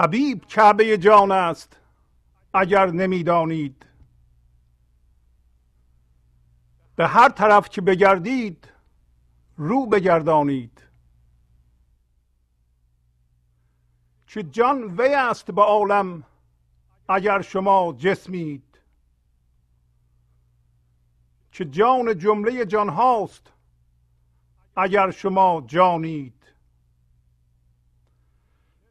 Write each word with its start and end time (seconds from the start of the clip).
حبیب 0.00 0.46
کعبه 0.46 0.98
جان 0.98 1.32
است 1.32 1.76
اگر 2.54 2.86
نمی‌دانید. 2.86 3.86
به 6.96 7.06
هر 7.08 7.28
طرف 7.28 7.68
که 7.68 7.80
بگردید 7.80 8.68
رو 9.56 9.86
بگردانید. 9.86 10.82
که 14.26 14.42
جان 14.42 15.00
وی 15.00 15.14
است 15.14 15.50
به 15.50 15.62
عالم 15.62 16.22
اگر 17.08 17.40
شما 17.42 17.92
جسمید. 17.92 18.80
که 21.52 21.64
جان 21.64 22.18
جمله 22.18 22.66
جان 22.66 22.88
هاست 22.88 23.52
اگر 24.76 25.10
شما 25.10 25.64
جانید. 25.66 26.39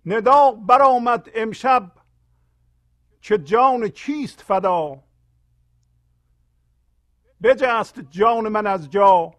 ندا 0.09 0.51
برآمد 0.51 1.29
امشب 1.35 1.91
که 3.21 3.37
جان 3.37 3.87
کیست 3.87 4.41
فدا؟ 4.41 5.03
بجست 7.43 7.99
جان 7.99 8.49
من 8.49 8.67
از 8.67 8.89
جا 8.89 9.33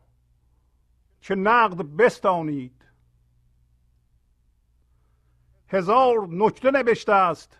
که 1.20 1.34
نقد 1.34 1.76
بستانید. 1.76 2.84
هزار 5.68 6.28
نکته 6.30 6.70
نوشته 6.70 7.12
است 7.12 7.58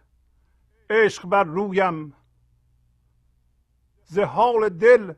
عشق 0.91 1.27
بر 1.27 1.45
رویم. 1.45 2.15
ز 4.05 4.19
حال 4.19 4.69
دل 4.69 5.15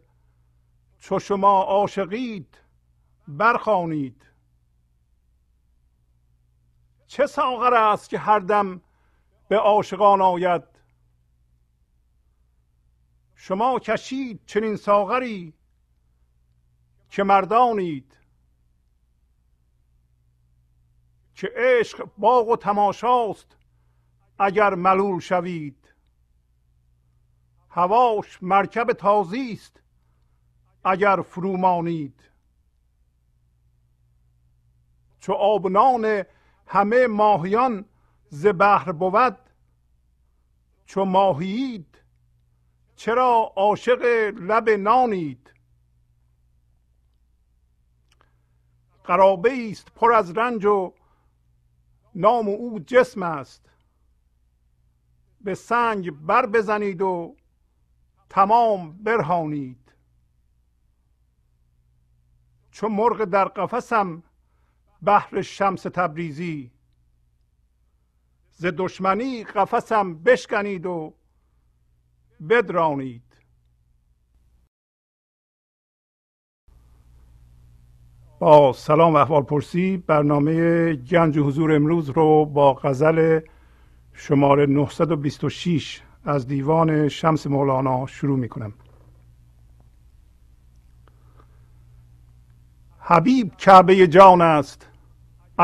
چو 0.98 1.18
شما 1.18 1.62
عاشقید 1.62 2.58
برخوانید. 3.28 4.31
چه 7.12 7.26
ساغر 7.26 7.74
است 7.74 8.10
که 8.10 8.18
هر 8.18 8.38
دم 8.38 8.80
به 9.48 9.58
عاشقان 9.58 10.20
آید؟ 10.20 10.62
شما 13.34 13.78
کشید 13.78 14.40
چنین 14.46 14.76
ساغری 14.76 15.54
که 17.10 17.22
مردانید. 17.22 18.16
که 21.34 21.52
عشق 21.56 22.08
باغ 22.18 22.48
و 22.48 22.56
تماشاست 22.56 23.56
اگر 24.38 24.74
ملول 24.74 25.20
شوید. 25.20 25.94
هواش 27.70 28.42
مرکب 28.42 28.92
تازی 28.92 29.52
است 29.52 29.82
اگر 30.84 31.22
فرومانید. 31.22 32.20
چو 35.20 35.32
آبنان 35.32 36.24
همه 36.66 37.06
ماهیان 37.06 37.84
ز 38.28 38.46
بحر 38.46 38.92
بود. 38.92 39.38
چو 40.86 41.04
ماهیید 41.04 41.98
چرا 42.96 43.52
عاشق 43.56 44.02
لب 44.40 44.70
نانید؟ 44.70 45.52
قرابه 49.04 49.70
است 49.70 49.94
پر 49.94 50.12
از 50.12 50.38
رنج 50.38 50.64
و 50.64 50.92
نام 52.14 52.48
او 52.48 52.78
جسم 52.78 53.22
است. 53.22 53.70
به 55.40 55.54
سنگ 55.54 56.10
بر 56.10 56.46
بزنید 56.46 57.02
و 57.02 57.36
تمام 58.30 58.92
برهانید. 59.02 59.92
چو 62.70 62.88
مرغ 62.88 63.24
در 63.24 63.44
قفسم 63.44 64.22
بحر 65.02 65.42
شمس 65.42 65.82
تبریزی. 65.82 66.70
ز 68.50 68.66
دشمنی 68.78 69.44
قفسم 69.44 70.14
بشکنید 70.14 70.86
و 70.86 71.14
بدرانید. 72.48 73.22
با 78.38 78.72
سلام 78.72 79.14
و 79.14 79.16
احوال 79.16 79.42
پرسی 79.42 79.96
برنامه 79.96 80.94
گنج 80.94 81.38
حضور 81.38 81.74
امروز 81.74 82.10
رو 82.10 82.46
با 82.46 82.74
غزل 82.74 83.40
شماره 84.12 84.66
926 84.66 86.02
از 86.24 86.46
دیوان 86.46 87.08
شمس 87.08 87.46
مولانا 87.46 88.06
شروع 88.06 88.38
می 88.38 88.48
کنم 88.48 88.72
حبیب 92.98 93.56
کعبه 93.56 94.06
جان 94.06 94.40
است. 94.40 94.91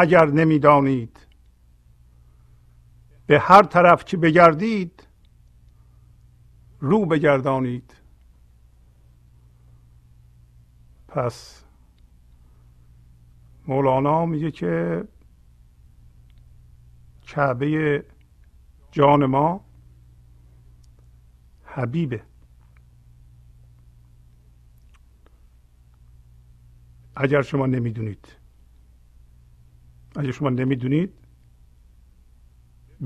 اگر 0.01 0.27
نمی‌دانید. 0.27 1.19
به 3.27 3.39
هر 3.41 3.63
طرف 3.63 4.05
که 4.05 4.17
بگردید 4.17 5.09
رو 6.81 7.07
بگردانید. 7.07 7.95
پس 11.09 11.65
مولانا 13.67 14.27
میگه 14.27 14.51
که 14.51 15.05
کعبه 17.23 18.05
جان 18.91 19.27
ما 19.27 19.65
حبیبه. 21.65 22.23
اگر 27.17 27.43
شما 27.43 27.67
نمی‌دونید. 27.67 28.38
اگر 30.19 30.31
شما 30.31 30.51
نمی‌دونید 30.51 31.15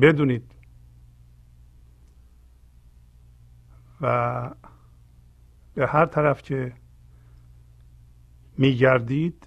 بدونید. 0.00 0.54
و 4.00 4.50
به 5.74 5.86
هر 5.86 6.06
طرف 6.06 6.42
که 6.42 6.72
میگردید 8.58 9.46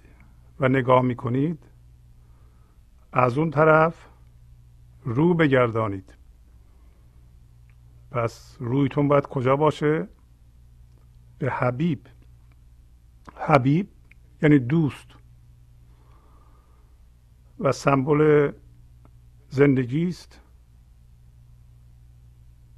و 0.60 0.68
نگاه 0.68 1.02
می‌کنید 1.02 1.66
از 3.12 3.38
اون 3.38 3.50
طرف 3.50 4.08
رو 5.04 5.34
بگردانید. 5.34 6.14
پس 8.10 8.56
رویتون 8.60 9.08
باید 9.08 9.26
کجا 9.26 9.56
باشه؟ 9.56 10.08
به 11.38 11.50
حبیب. 11.50 12.06
حبیب 13.36 13.88
یعنی 14.42 14.58
دوست. 14.58 15.15
و 17.60 17.72
سمبل 17.72 18.52
زندگی 19.48 20.08
است. 20.08 20.40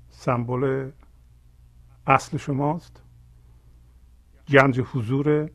سمبل 0.08 0.90
اصل 2.06 2.36
شماست. 2.36 3.02
گنج 4.48 4.80
حضور 4.80 5.50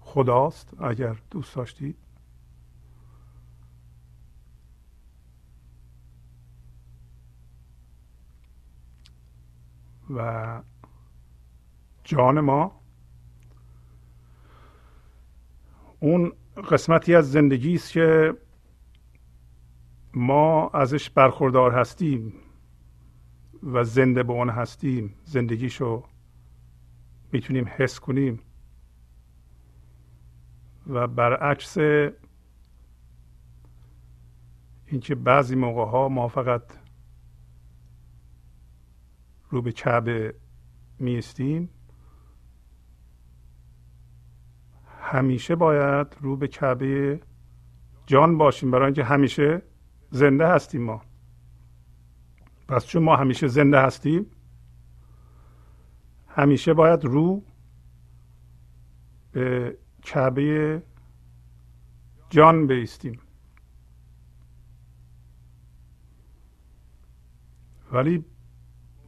خداست 0.00 0.82
اگر 0.82 1.16
دوست 1.30 1.56
داشتید. 1.56 1.96
و 10.10 10.62
جان 12.04 12.40
ما 12.40 12.80
اون 16.00 16.32
قسمتی 16.70 17.14
از 17.14 17.32
زندگی 17.32 17.74
است 17.74 17.92
که 17.92 18.34
ما 20.14 20.68
ازش 20.68 21.10
برخوردار 21.10 21.72
هستیم 21.74 22.32
و 23.62 23.84
زنده 23.84 24.22
به 24.22 24.32
اون 24.32 24.50
هستیم. 24.50 25.14
زندگیشو 25.24 26.04
می‌تونیم 27.32 27.68
حس 27.76 28.00
کنیم. 28.00 28.40
و 30.86 31.06
برعکس 31.06 31.78
اینکه 34.86 35.14
بعضی 35.14 35.56
موقع 35.56 35.84
ها 35.84 36.08
ما 36.08 36.28
فقط 36.28 36.62
رو 39.50 39.62
به 39.62 39.72
کعبه 39.72 40.34
میستیم 40.98 41.68
همیشه 45.08 45.56
باید 45.56 46.06
رو 46.20 46.36
به 46.36 46.48
کعبه 46.48 47.20
جان 48.06 48.38
باشیم. 48.38 48.70
برای 48.70 48.84
اینکه 48.84 49.04
همیشه 49.04 49.62
زنده 50.10 50.46
هستیم 50.48 50.82
ما. 50.82 51.02
پس 52.68 52.86
چون 52.86 53.02
ما 53.02 53.16
همیشه 53.16 53.46
زنده 53.46 53.80
هستیم 53.80 54.26
همیشه 56.28 56.74
باید 56.74 57.04
رو 57.04 57.42
به 59.32 59.76
کعبه 60.02 60.82
جان 62.30 62.66
بیستیم. 62.66 63.20
ولی 67.92 68.24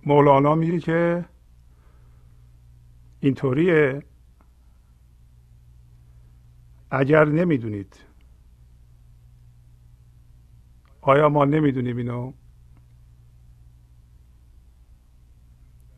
مولانا 0.06 0.54
میگه 0.54 0.78
که 0.78 1.24
اینطوریه 3.20 4.02
اگر 6.90 7.24
نمی‌دونید. 7.24 7.96
آیا 11.00 11.28
ما 11.28 11.44
نمی‌دونیم 11.44 11.96
اینو؟ 11.96 12.32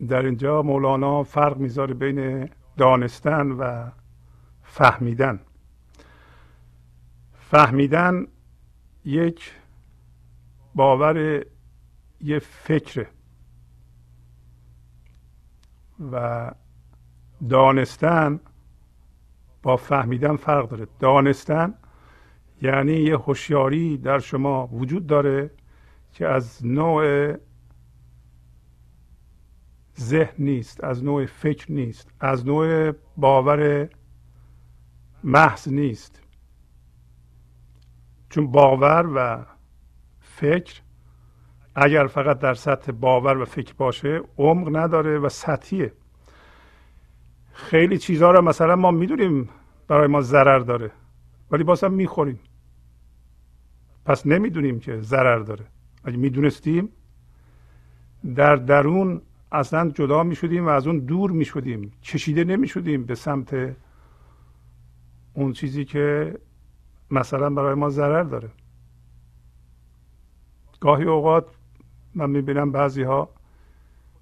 در 0.08 0.22
اینجا 0.26 0.62
مولانا 0.62 1.22
فرق 1.22 1.56
می‌ذاره 1.56 1.94
بین 1.94 2.48
دانستن 2.76 3.50
و 3.50 3.90
فهمیدن. 4.62 5.40
فهمیدن 7.32 8.26
یک 9.04 9.52
باور 10.74 11.44
یه 12.20 12.38
فکره. 12.38 13.08
و 16.12 16.50
دانستن 17.48 18.40
با 19.62 19.76
فهمیدن 19.76 20.36
فرق 20.36 20.68
داره. 20.68 20.86
دانستن 20.98 21.74
یعنی 22.62 22.92
یه 22.92 23.16
هوشیاری 23.16 23.98
در 23.98 24.18
شما 24.18 24.66
وجود 24.66 25.06
داره 25.06 25.50
که 26.12 26.28
از 26.28 26.66
نوع 26.66 27.34
ذهن 30.00 30.34
نیست 30.38 30.84
از 30.84 31.04
نوع 31.04 31.26
فکر 31.26 31.72
نیست 31.72 32.10
از 32.20 32.46
نوع 32.46 32.92
باور 33.16 33.88
محض 35.24 35.68
نیست. 35.68 36.22
چون 38.30 38.50
باور 38.50 39.06
و 39.14 39.46
فکر 40.20 40.80
اگر 41.74 42.06
فقط 42.06 42.38
در 42.38 42.54
سطح 42.54 42.92
باور 42.92 43.38
و 43.38 43.44
فکر 43.44 43.74
باشه 43.74 44.20
عمق 44.38 44.76
نداره 44.76 45.18
و 45.18 45.28
سطحیه. 45.28 45.92
خیلی 47.52 47.98
چیزها 47.98 48.30
رو 48.30 48.42
مثلا 48.42 48.76
ما 48.76 48.90
می‌دونیم 48.90 49.48
برای 49.88 50.06
ما 50.06 50.20
ضرر 50.20 50.58
داره 50.58 50.90
ولی 51.50 51.64
باز 51.64 51.84
هم 51.84 51.92
می‌خوریم. 51.92 52.40
پس 54.04 54.26
نمی‌دونیم 54.26 54.80
که 54.80 55.00
ضرر 55.00 55.38
داره. 55.38 55.64
اگه 56.04 56.16
می‌دونستیم 56.16 56.88
در 58.34 58.56
درون 58.56 59.22
اصلا 59.52 59.90
جدا 59.90 60.22
می‌شدیم 60.22 60.66
و 60.66 60.68
از 60.68 60.86
اون 60.86 60.98
دور 60.98 61.30
می‌شدیم. 61.30 61.92
چشیده 62.00 62.44
نمی‌شدیم 62.44 63.04
به 63.04 63.14
سمت 63.14 63.76
اون 65.34 65.52
چیزی 65.52 65.84
که 65.84 66.38
مثلا 67.10 67.50
برای 67.50 67.74
ما 67.74 67.88
ضرر 67.88 68.22
داره. 68.22 68.50
گاهی 70.80 71.04
اوقات 71.04 71.46
من 72.14 72.30
می‌بینم 72.30 72.72
بعضی 72.72 73.02
ها 73.02 73.28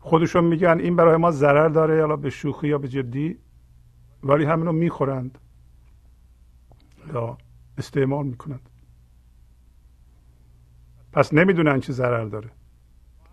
خودشون 0.00 0.44
میگن 0.44 0.78
این 0.80 0.96
برای 0.96 1.16
ما 1.16 1.30
ضرر 1.30 1.68
داره 1.68 1.96
یا 1.96 2.16
به 2.16 2.30
شوخی 2.30 2.68
یا 2.68 2.78
به 2.78 2.88
جدی 2.88 3.38
ولی 4.22 4.44
همینو 4.44 4.72
می‌خورند. 4.72 5.38
یا 7.14 7.38
استعمال 7.78 8.26
می‌کنند. 8.26 8.70
پس 11.12 11.34
نمی‌دونن 11.34 11.80
چه 11.80 11.92
ضرر 11.92 12.24
داره. 12.24 12.50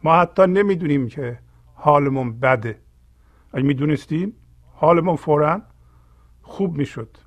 ما 0.04 0.20
حتی 0.20 0.48
نمی‌دونیم 0.48 1.08
که 1.08 1.40
حالمون 1.76 2.40
بده. 2.40 2.80
اگه 3.54 3.66
می‌دونستیم 3.66 4.34
حالمون 4.74 5.16
فورا 5.16 5.62
خوب 6.42 6.78
می‌شد. 6.78 7.18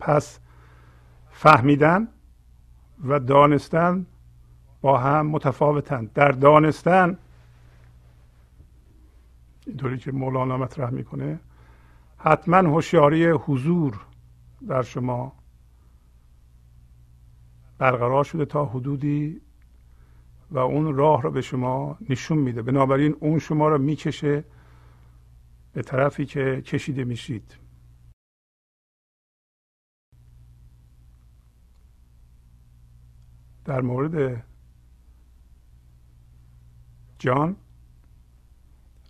پس 0.00 0.40
فهمیدن 1.30 2.08
و 3.04 3.20
دانستن 3.20 4.06
با 4.80 4.98
هم 4.98 5.26
متفاوتند 5.26 6.12
در 6.12 6.30
دانستن 6.30 7.18
اینطوری 9.66 9.98
که 9.98 10.12
مولانا 10.12 10.56
مطرح 10.56 10.90
می‌کنه. 10.90 11.40
حتما 12.16 12.56
هوشیاری 12.56 13.26
حضور 13.26 14.06
در 14.68 14.82
شما 14.82 15.32
برقرار 17.78 18.24
شده 18.24 18.44
تا 18.44 18.64
حدودی 18.64 19.40
و 20.50 20.58
اون 20.58 20.94
راه 20.94 21.22
رو 21.22 21.30
به 21.30 21.40
شما 21.40 21.98
نشون 22.08 22.38
میده. 22.38 22.62
بنابراین 22.62 23.16
اون 23.20 23.38
شما 23.38 23.68
رو 23.68 23.78
می‌کشه 23.78 24.44
به 25.72 25.82
طرفی 25.82 26.26
که 26.26 26.62
کشیده 26.62 27.04
میشید. 27.04 27.56
در 33.64 33.80
مورد 33.80 34.44
جان 37.18 37.56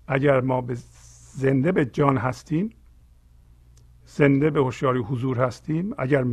اگر 0.06 0.40
ما 0.40 0.60
به 0.60 0.76
زنده 1.32 1.72
به 1.72 1.86
جان 1.86 2.16
هستیم 2.16 2.70
زنده 4.06 4.50
به 4.50 4.60
هوشیاری 4.60 5.00
حضور 5.00 5.38
هستیم 5.38 5.94
اگر 5.98 6.24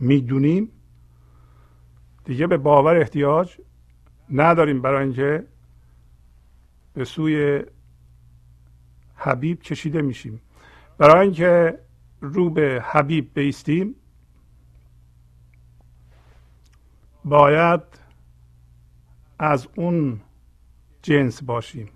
می‌دونیم 0.00 0.68
دیگه 2.24 2.46
به 2.46 2.56
باور 2.56 2.96
احتیاج 2.96 3.60
نداریم 4.30 4.82
برای 4.82 5.04
اینکه 5.04 5.46
به 6.94 7.04
سوی 7.04 7.62
حبیب 9.14 9.62
کشیده 9.62 10.02
میشیم. 10.02 10.40
برای 10.98 11.20
اینکه 11.26 11.78
رو 12.20 12.50
به 12.50 12.84
حبیب 12.90 13.34
بیستیم 13.34 13.94
باید 17.24 17.80
از 19.38 19.68
اون 19.76 20.20
جنس 21.02 21.42
باشیم. 21.42 21.88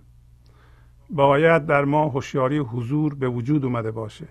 باید 1.10 1.66
در 1.66 1.84
ما 1.84 2.08
هوشیاری 2.08 2.58
حضور 2.58 3.14
به 3.14 3.28
وجود 3.28 3.64
اومده 3.64 3.90
باشه. 3.90 4.28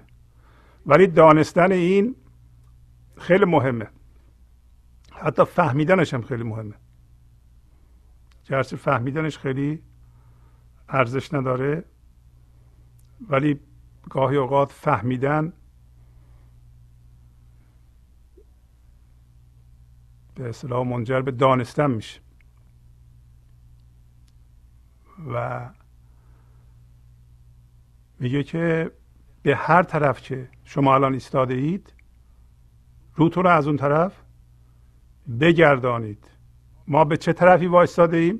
ولی 0.85 1.07
دانستن 1.07 1.71
این 1.71 2.15
خیلی 3.17 3.45
مهمه. 3.45 3.89
حتی 5.11 5.45
فهمیدنش 5.45 6.13
هم 6.13 6.21
خیلی 6.21 6.43
مهمه. 6.43 6.75
گرچه 8.49 8.77
فهمیدنش 8.77 9.37
خیلی 9.37 9.83
ارزش 10.89 11.33
نداره 11.33 11.85
ولی 13.29 13.59
گاهی 14.09 14.37
اوقات 14.37 14.71
فهمیدن 14.71 15.53
به 20.35 20.49
اصطلاح 20.49 20.87
منجر 20.87 21.21
به 21.21 21.31
دانستن 21.31 21.91
میشه. 21.91 22.21
و 25.33 25.69
میگه 28.23 28.43
که 28.43 28.91
به 29.41 29.55
هر 29.55 29.83
طرف 29.83 30.21
که 30.21 30.49
شما 30.63 30.95
الان 30.95 31.13
ایستاده 31.13 31.53
اید 31.53 31.93
روتون 33.15 33.43
رو 33.43 33.49
از 33.49 33.67
اون 33.67 33.77
طرف 33.77 34.23
بگردانید. 35.39 36.31
ما 36.87 37.05
به 37.05 37.17
چه 37.17 37.33
طرفی 37.33 37.65
وایستاده 37.65 38.17
ایم؟ 38.17 38.39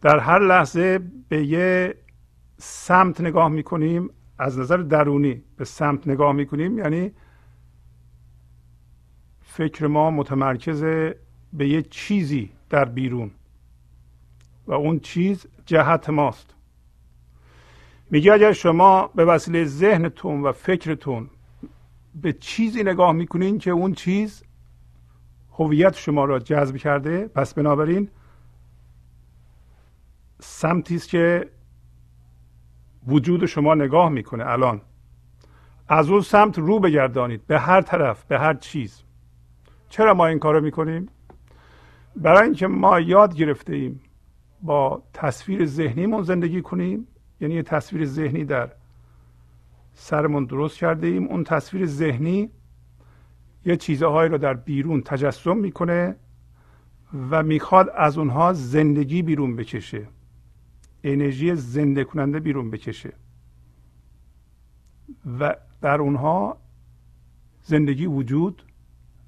در 0.00 0.18
هر 0.18 0.38
لحظه 0.38 1.00
به 1.28 1.44
یه 1.44 1.94
سمت 2.58 3.20
نگاه 3.20 3.48
می‌کنیم 3.48 4.10
از 4.38 4.58
نظر 4.58 4.76
درونی 4.76 5.42
به 5.56 5.64
سمت 5.64 6.08
نگاه 6.08 6.32
می‌کنیم 6.32 6.78
یعنی 6.78 7.12
فکر 9.40 9.86
ما 9.86 10.10
متمرکز 10.10 10.82
به 11.52 11.68
یه 11.68 11.82
چیزی 11.82 12.50
در 12.68 12.84
بیرون 12.84 13.30
و 14.66 14.72
اون 14.72 14.98
چیز 14.98 15.46
جهت 15.66 16.10
ماست. 16.10 16.54
میگه 18.10 18.32
اگر 18.32 18.52
شما 18.52 19.06
به 19.14 19.24
وسیله 19.24 19.64
ذهنتون 19.64 20.42
و 20.42 20.52
فکرتون 20.52 21.30
به 22.14 22.32
چیزی 22.32 22.82
نگاه 22.82 23.12
می‌کنین 23.12 23.58
که 23.58 23.70
اون 23.70 23.92
چیز 23.92 24.42
هویت 25.52 25.96
شما 25.96 26.24
را 26.24 26.38
جذب 26.38 26.76
کرده 26.76 27.28
پس 27.28 27.54
بنابراین 27.54 28.08
سمتی 30.40 30.96
است 30.96 31.08
که 31.08 31.50
وجود 33.06 33.46
شما 33.46 33.74
نگاه 33.74 34.08
می‌کنه 34.08 34.46
الان. 34.46 34.80
از 35.88 36.10
اون 36.10 36.20
سمت 36.20 36.58
رو 36.58 36.80
بگردانید 36.80 37.46
به 37.46 37.58
هر 37.58 37.80
طرف 37.80 38.24
به 38.24 38.38
هر 38.38 38.54
چیز. 38.54 39.02
چرا 39.88 40.14
ما 40.14 40.26
این 40.26 40.38
کارو 40.38 40.60
می‌کنیم؟ 40.60 41.08
برای 42.16 42.42
اینکه 42.42 42.66
ما 42.66 43.00
یاد 43.00 43.34
گرفته 43.34 43.74
ایم 43.74 44.00
با 44.62 45.02
تصویر 45.12 45.66
ذهنیمون 45.66 46.22
زندگی 46.22 46.62
کنیم 46.62 47.06
یعنی 47.40 47.54
یه 47.54 47.62
تصویر 47.62 48.06
ذهنی 48.06 48.44
در 48.44 48.70
سرمون 49.94 50.44
درست 50.44 50.76
کرده 50.76 51.06
ایم. 51.06 51.26
اون 51.26 51.44
تصویر 51.44 51.86
ذهنی 51.86 52.50
یه 53.64 53.76
چیزهایی 53.76 54.30
رو 54.30 54.38
در 54.38 54.54
بیرون 54.54 55.02
تجسم 55.02 55.56
می‌کنه 55.56 56.16
و 57.30 57.42
می‌خواد 57.42 57.88
از 57.96 58.18
اونها 58.18 58.52
زندگی 58.52 59.22
بیرون 59.22 59.56
بکشه. 59.56 60.06
انرژی 61.04 61.54
زنده 61.54 62.04
کننده 62.04 62.40
بیرون 62.40 62.70
بکشه. 62.70 63.12
و 65.40 65.56
در 65.80 66.00
اونها 66.00 66.56
زندگی 67.62 68.06
وجود 68.06 68.62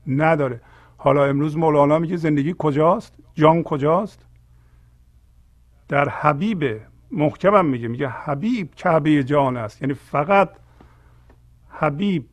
نداره. 0.06 0.60
حالا 0.96 1.24
امروز 1.24 1.56
مولانا 1.56 1.98
میگه 1.98 2.16
زندگی 2.16 2.54
کجاست؟ 2.58 3.14
جان 3.34 3.62
کجاست؟ 3.62 4.26
در 5.88 6.08
حبیب 6.08 6.80
محکمم 7.12 7.66
میگه 7.66 7.88
میگه 7.88 8.08
حبیب 8.08 8.74
کعبه 8.74 9.24
جان 9.24 9.56
است. 9.56 9.82
یعنی 9.82 9.94
فقط 9.94 10.50
حبیب 11.68 12.24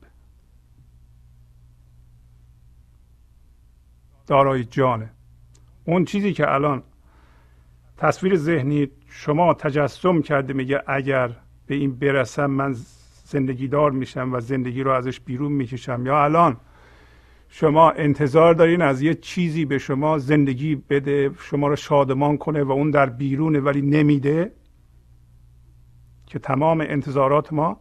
دارای 4.27 4.63
جانه. 4.63 5.09
اون 5.85 6.05
چیزی 6.05 6.33
که 6.33 6.53
الان 6.53 6.83
تصویر 7.97 8.35
ذهنی 8.35 8.87
شما 9.09 9.53
تجسم 9.53 10.21
کرده 10.21 10.53
میگه 10.53 10.83
اگر 10.87 11.35
به 11.67 11.75
این 11.75 11.95
برسم 11.95 12.45
من 12.45 12.75
زندگی 13.23 13.67
دار 13.67 13.91
میشم 13.91 14.33
و 14.33 14.39
زندگی 14.39 14.83
رو 14.83 14.91
ازش 14.91 15.19
بیرون 15.19 15.51
می‌کشم. 15.51 16.05
یا 16.05 16.23
الان 16.23 16.57
شما 17.49 17.91
انتظار 17.91 18.53
دارین 18.53 18.81
از 18.81 19.01
یه 19.01 19.13
چیزی 19.13 19.65
به 19.65 19.77
شما 19.77 20.17
زندگی 20.17 20.75
بده 20.75 21.31
شما 21.39 21.67
رو 21.67 21.75
شادمان 21.75 22.37
کنه 22.37 22.63
و 22.63 22.71
اون 22.71 22.91
در 22.91 23.09
بیرونه 23.09 23.59
ولی 23.59 23.81
نمیده 23.81 24.51
که 26.29 26.39
تمام 26.39 26.81
انتظارات 26.81 27.53
ما 27.53 27.79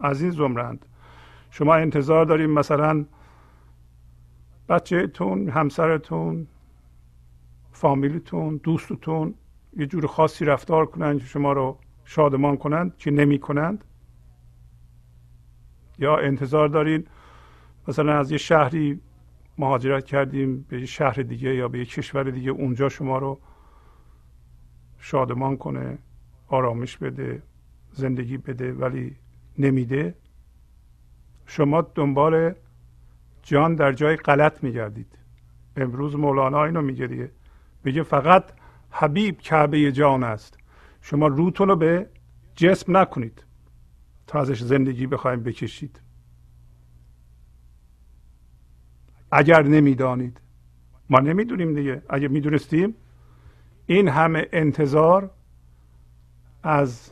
از 0.00 0.22
این 0.22 0.30
زمرند. 0.30 0.86
شما 1.50 1.74
انتظار 1.74 2.24
داریم 2.24 2.50
مثلا 2.50 3.04
بچهتون 4.68 5.48
همسرتون 5.48 6.46
فامیلتون 7.72 8.56
دوستتون 8.56 9.34
یه 9.76 9.86
جور 9.86 10.06
خاصی 10.06 10.44
رفتار 10.44 10.86
کنند 10.86 11.20
که 11.20 11.26
شما 11.26 11.52
رو 11.52 11.78
شادمان 12.04 12.56
کنند 12.56 12.96
که 12.96 13.10
نمی 13.10 13.38
کنند. 13.38 13.84
یا 15.98 16.16
انتظار 16.16 16.68
دارین 16.68 17.06
مثلا 17.88 18.18
از 18.18 18.30
یه 18.30 18.38
شهری 18.38 19.00
مهاجرت 19.58 20.04
کردیم 20.04 20.66
به 20.68 20.80
یه 20.80 20.86
شهر 20.86 21.14
دیگه 21.14 21.54
یا 21.54 21.68
به 21.68 21.78
یه 21.78 21.84
کشور 21.84 22.30
دیگه 22.30 22.50
اونجا 22.50 22.88
شما 22.88 23.18
رو 23.18 23.40
شادمان 24.98 25.56
کنه 25.56 25.98
آرامش 26.48 26.96
بده. 26.96 27.42
زندگی 27.92 28.36
بده 28.38 28.72
ولی 28.72 29.16
نمیده. 29.58 30.14
شما 31.46 31.80
دنبال 31.80 32.54
جان 33.42 33.74
در 33.74 33.92
جای 33.92 34.16
غلط 34.16 34.64
میگردید. 34.64 35.18
امروز 35.76 36.16
مولانا 36.16 36.64
اینو 36.64 36.82
میگه 36.82 37.06
دیگه. 37.06 37.30
میگه 37.84 38.02
فقط 38.02 38.44
حبیب 38.90 39.38
کعبه 39.38 39.92
جان 39.92 40.22
است. 40.22 40.58
شما 41.00 41.26
روتون 41.26 41.68
رو 41.68 41.76
به 41.76 42.06
جسم 42.54 42.96
نکنید 42.96 43.44
تا 44.26 44.40
ازش 44.40 44.62
زندگی 44.62 45.06
بخوایم 45.06 45.42
بکشید. 45.42 46.00
اگر 49.30 49.62
نمی‌دانید. 49.62 50.40
ما 51.10 51.18
نمی‌دونیم 51.18 51.74
دیگه. 51.74 52.02
اگر 52.08 52.28
می‌دونستیم 52.28 52.94
این 53.86 54.08
همه 54.08 54.48
انتظار 54.52 55.30
از 56.62 57.10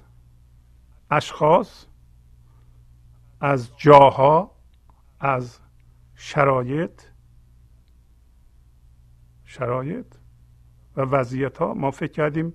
اشخاص 1.11 1.87
از 3.41 3.77
جاها 3.77 4.51
از 5.21 5.59
شرایط 6.15 7.03
شرایط 9.45 10.07
و 10.97 11.01
وضعیت 11.01 11.59
ها 11.59 11.75
ما 11.75 11.91
فکر 11.91 12.13
کردیم 12.13 12.53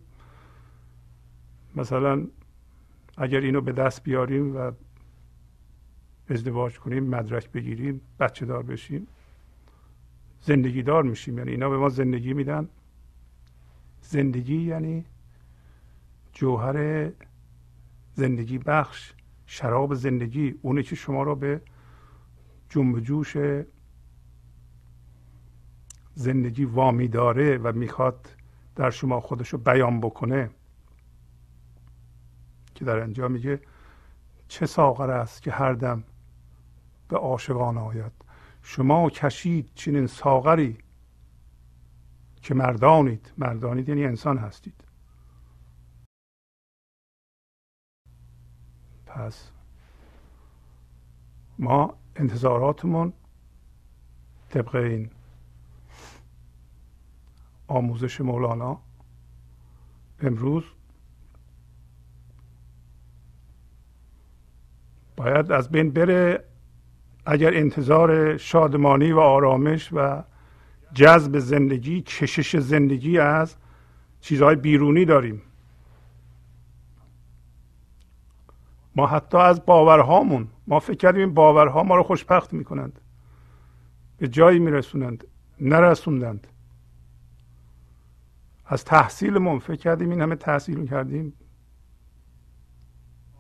مثلا 1.76 2.28
اگر 3.18 3.40
اینو 3.40 3.62
به 3.62 3.72
دست 3.72 4.04
بیاریم 4.04 4.58
و 4.58 4.72
ازدواج 6.30 6.80
کنیم 6.80 7.04
مدرک 7.04 7.52
بگیریم 7.52 8.02
بچه 8.20 8.46
دار 8.46 8.64
بشیم 8.64 9.08
زندگی 10.46 10.84
دار 10.84 11.04
میشیم. 11.04 11.38
یعنی 11.38 11.52
اینا 11.52 11.70
به 11.70 11.78
ما 11.78 11.90
زندگی 11.90 12.34
میدن. 12.34 12.70
زندگی 14.02 14.62
یعنی 14.62 15.06
جوهر 16.34 17.10
زندگی 18.16 18.58
بخش 18.58 19.14
شراب 19.46 19.94
زندگی 19.94 20.56
اونه 20.62 20.84
که 20.84 20.96
شما 20.96 21.24
را 21.24 21.36
به 21.36 21.62
جنب 22.70 23.00
جوش 23.00 23.38
زندگی 26.14 26.66
وامی 26.66 27.08
داره 27.08 27.58
و 27.58 27.72
می‌خواد 27.72 28.36
در 28.76 28.90
شما 28.90 29.20
خودش 29.20 29.50
رو 29.50 29.60
بیان 29.60 30.00
بکنه. 30.00 30.50
که 32.76 32.86
در 32.86 33.00
انجام 33.00 33.32
میگه 33.32 33.62
چه 34.48 34.66
ساغر 34.66 35.12
است 35.12 35.42
که 35.42 35.52
هر 35.52 35.74
دم 35.74 36.04
به 37.08 37.18
عاشقان 37.18 37.78
آید. 37.78 38.12
شما 38.62 39.10
کشید 39.10 39.72
چنین 39.76 40.08
ساغری 40.08 40.78
که 42.42 42.54
مردانید. 42.54 43.34
مردانید 43.38 43.90
یعنی 43.90 44.06
انسان 44.06 44.38
هستید. 44.38 44.85
پس 49.16 49.52
ما 51.60 51.94
انتظاراتمون 52.16 53.14
طبق 54.50 54.76
این 54.76 55.10
آموزش 57.68 58.22
مولانا 58.22 58.80
امروز 60.22 60.64
باید 65.16 65.52
از 65.52 65.70
بین 65.70 65.92
بره. 65.92 66.44
اگر 67.26 67.54
انتظار 67.54 68.38
شادمانی 68.38 69.12
و 69.12 69.20
آرامش 69.20 69.90
و 69.94 70.24
جذب 70.94 71.40
زندگی 71.40 72.02
کشش 72.02 72.56
زندگی 72.56 73.20
از 73.20 73.56
چیزهای 74.22 74.56
بیرونی 74.56 75.06
داریم. 75.06 75.42
ما 78.96 79.08
حتی 79.08 79.38
از 79.38 79.66
باورهامون 79.66 80.48
ما 80.68 80.80
فکر 80.80 80.98
کردیم 80.98 81.22
این 81.22 81.34
باورها 81.34 81.84
ما 81.84 81.96
رو 81.96 82.04
خوشبخت 82.04 82.54
می‌کنند. 82.54 83.00
به 84.18 84.28
جایی 84.28 84.60
میرسونند 84.60 85.28
نرسوندند. 85.60 86.48
از 88.66 88.86
تحصیلمون 88.86 89.60
فکر 89.60 89.76
کردیم 89.76 90.10
این 90.10 90.22
همه 90.22 90.36
تحصیل 90.36 90.86
کردیم. 90.86 91.34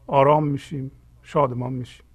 آرام 0.07 0.47
میشیم 0.47 0.91
شادمان 1.21 1.74
میشیم. 1.74 2.05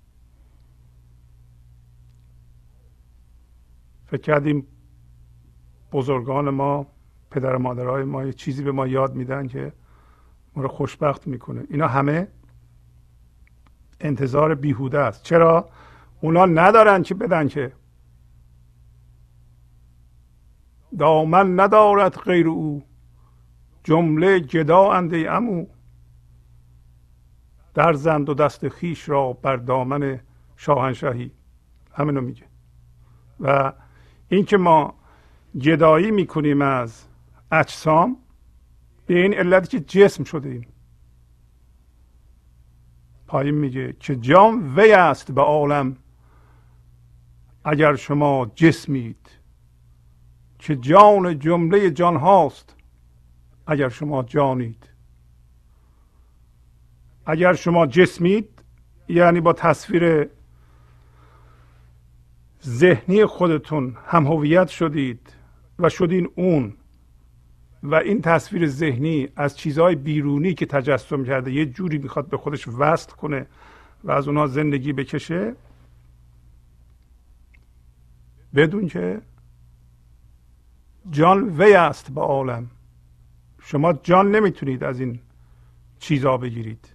فکر 4.06 4.20
کردیم 4.20 4.66
بزرگان 5.92 6.50
ما 6.50 6.86
پدر 7.30 7.56
و 7.56 7.58
مادرهای 7.58 8.04
ما 8.04 8.24
یه 8.24 8.32
چیزی 8.32 8.62
به 8.62 8.72
ما 8.72 8.86
یاد 8.86 9.14
میدن 9.14 9.46
که 9.46 9.72
ما 10.56 10.62
رو 10.62 10.68
خوشبخت 10.68 11.26
می‌کنه. 11.26 11.64
اینا 11.70 11.88
همه 11.88 12.28
انتظار 14.00 14.54
بیهوده 14.54 14.98
است. 14.98 15.22
چرا؟ 15.22 15.68
اونا 16.20 16.46
ندارن 16.46 17.02
که 17.02 17.14
بدن 17.14 17.48
که. 17.48 17.72
دامن 20.98 21.60
ندارد 21.60 22.16
غیر 22.16 22.48
او. 22.48 22.82
جمله 23.84 24.40
جدا 24.40 24.92
انده 24.92 25.32
امو 25.32 25.66
در 27.74 27.92
زند 27.92 28.28
و 28.28 28.34
دست 28.34 28.68
خیش 28.68 29.08
را 29.08 29.32
بر 29.32 29.56
دامن 29.56 30.20
شاهنشاهی. 30.56 31.32
همینو 31.92 32.20
میگه. 32.20 32.44
و 33.40 33.72
اینکه 34.28 34.56
ما 34.56 34.94
جدایی 35.56 36.10
می‌کنیم 36.10 36.62
از 36.62 37.04
اجسام 37.52 38.16
به 39.06 39.22
این 39.22 39.34
علتی 39.34 39.68
که 39.68 39.80
جسم 39.80 40.24
شده 40.24 40.48
ایم. 40.48 40.66
پایین 43.30 43.54
میگه 43.54 43.94
که 44.00 44.16
جان 44.16 44.74
وی 44.76 44.92
است 44.92 45.32
به 45.32 45.40
عالم 45.40 45.96
اگر 47.64 47.96
شما 47.96 48.50
جسمید. 48.54 49.30
که 50.58 50.76
جان 50.76 51.38
جمله 51.38 51.90
جان 51.90 52.16
هاست 52.16 52.76
اگر 53.66 53.88
شما 53.88 54.22
جانید. 54.22 54.88
اگر 57.26 57.52
شما 57.52 57.86
جسمید 57.86 58.62
یعنی 59.08 59.40
با 59.40 59.52
تصویر 59.52 60.28
ذهنی 62.64 63.26
خودتون 63.26 63.96
هم 64.06 64.26
هویت 64.26 64.68
شدید 64.68 65.32
و 65.78 65.88
شدین 65.88 66.28
اون. 66.34 66.76
و 67.82 67.94
این 67.94 68.20
تصویر 68.20 68.66
ذهنی 68.66 69.28
از 69.36 69.56
چیزهای 69.56 69.94
بیرونی 69.94 70.54
که 70.54 70.66
تجسم 70.66 71.24
کرده 71.24 71.52
یه 71.52 71.66
جوری 71.66 71.98
می‌خواد 71.98 72.28
به 72.28 72.36
خودش 72.36 72.68
وصل 72.68 73.12
کنه 73.12 73.46
و 74.04 74.10
از 74.10 74.28
اونها 74.28 74.46
زندگی 74.46 74.92
بکشه 74.92 75.54
بدون 78.54 78.88
که 78.88 79.20
جان 81.10 81.48
وی 81.48 81.74
است 81.74 82.10
به 82.10 82.20
عالم. 82.20 82.70
شما 83.62 83.92
جان 83.92 84.30
نمی‌تونید 84.30 84.84
از 84.84 85.00
این 85.00 85.20
چیزا 85.98 86.36
بگیرید. 86.36 86.88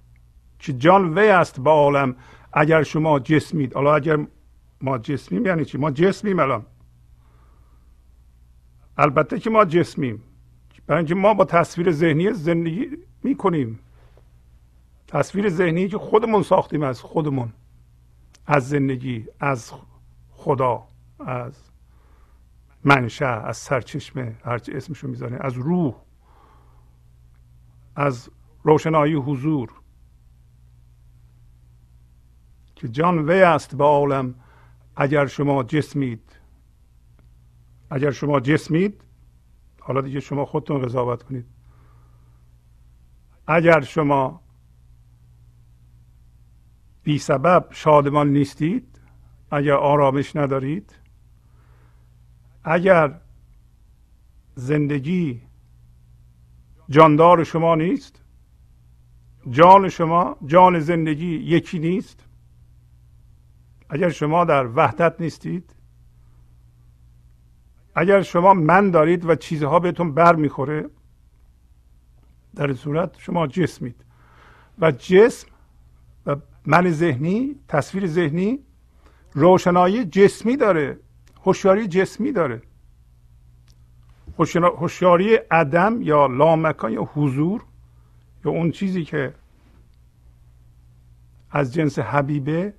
که 0.60 0.74
جان 0.74 1.18
وی 1.18 1.30
است 1.30 1.60
به 1.60 1.70
عالم. 1.70 2.15
اگر 2.54 2.84
شما 2.84 3.20
جسمید 3.20 3.74
حالا 3.74 3.96
اگر 3.96 4.27
ما 4.82 4.98
جسمیم 4.98 5.46
یعنی 5.46 5.65
چی؟ 5.65 5.77
ما 5.77 5.92
جسمیم 5.92 6.39
الان. 6.39 6.65
البته 8.98 9.39
که 9.39 9.50
ما 9.50 9.65
جسمیم. 9.65 10.24
برای 10.88 10.98
اینکه 11.00 11.15
ما 11.15 11.34
با 11.34 11.46
تصویر 11.46 11.92
ذهنی 11.92 12.34
زندگی 12.34 12.89
می‌کنیم. 13.24 13.80
تصویر 15.08 15.50
ذهنی 15.50 15.88
که 15.88 15.98
خودمون 15.98 16.44
ساختیم 16.44 16.84
از 16.84 17.01
خودمون 17.01 17.54
از 18.48 18.70
زندگی 18.70 19.25
از 19.39 19.72
خدا 20.32 20.88
از 21.20 21.54
منشه 22.84 23.25
از 23.25 23.58
سرچشمه 23.58 24.36
هرچی 24.44 24.72
اسمشو 24.72 25.08
می‌زنه 25.08 25.38
از 25.42 25.54
روح 25.54 25.96
از 27.96 28.30
روشنایی 28.63 29.13
حضور. 29.13 29.72
که 32.75 32.88
جان 32.88 33.30
وی 33.30 33.42
است 33.42 33.75
به 33.75 33.84
عالم 33.84 34.36
اگر 34.96 35.25
شما 35.25 35.63
جسمید. 35.63 36.39
اگر 37.89 38.12
شما 38.12 38.39
جسمید 38.39 39.01
حالا 39.88 40.01
دیگه 40.01 40.20
شما 40.20 40.46
خودتون 40.46 40.82
قضاوت 40.82 41.24
کنید. 41.24 41.46
اگر 43.48 43.82
شما 43.82 44.42
بی 47.04 47.18
سبب 47.18 47.68
شادمان 47.72 48.30
نیستید 48.30 49.01
اگر 49.51 49.74
آرامش 49.74 50.36
ندارید 50.36 50.96
اگر 52.63 53.22
زندگی 54.56 55.42
جاندار 56.89 57.44
شما 57.44 57.75
نیست 57.75 58.24
جان 59.50 59.89
شما 59.89 60.38
جان 60.46 60.80
زندگی 60.80 61.36
یکی 61.36 61.80
نیست 61.80 62.25
اگر 63.89 64.10
شما 64.10 64.46
در 64.46 64.68
وحدت 64.68 65.22
نیستید 65.22 65.75
اگر 67.96 68.22
شما 68.22 68.54
من 68.54 68.92
دارید 68.92 69.30
و 69.30 69.36
چیزها 69.36 69.80
بهتون 69.80 70.14
بر 70.14 70.36
می‌خوره 70.36 70.90
در 72.56 72.74
صورت 72.74 73.20
شما 73.20 73.48
جسمید 73.48 73.96
و 74.80 74.92
جسم 74.92 75.48
و 76.25 76.36
من 76.66 76.92
ذهنی 76.92 77.56
تصویر 77.68 78.08
ذهنی 78.08 78.60
روشنایی 79.34 80.06
جسمی 80.06 80.58
داره 80.58 81.00
هوشیاری 81.44 81.88
جسمی 81.88 82.32
داره. 82.32 82.62
هوشیاری 84.80 85.36
عدم 85.36 86.02
یا 86.02 86.25
لامکان 86.25 86.92
یا 86.92 87.04
حضور 87.14 87.64
یا 88.46 88.52
اون 88.52 88.72
چیزی 88.72 89.04
که 89.04 89.34
از 91.52 91.74
جنس 91.74 92.00
حبیبه 92.00 92.74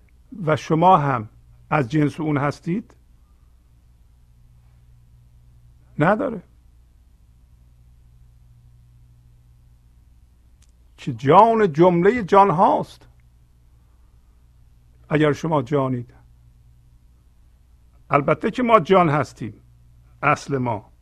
و 0.45 0.57
شما 0.57 0.97
هم 0.97 1.29
از 1.71 1.91
جنس 1.91 2.21
اون 2.21 2.37
هستید 2.37 2.96
نداره. 5.99 6.43
که 10.97 11.13
جان 11.13 11.73
جمله 11.73 12.23
جان 12.23 12.51
هاست. 12.51 13.09
اگر 15.09 15.33
شما 15.33 15.63
جانید. 15.63 16.15
البته 18.11 18.51
که 18.51 18.63
ما 18.63 18.81
جان 18.81 19.09
هستیم. 19.09 19.55
اصل 20.23 20.59
ما. 20.59 20.93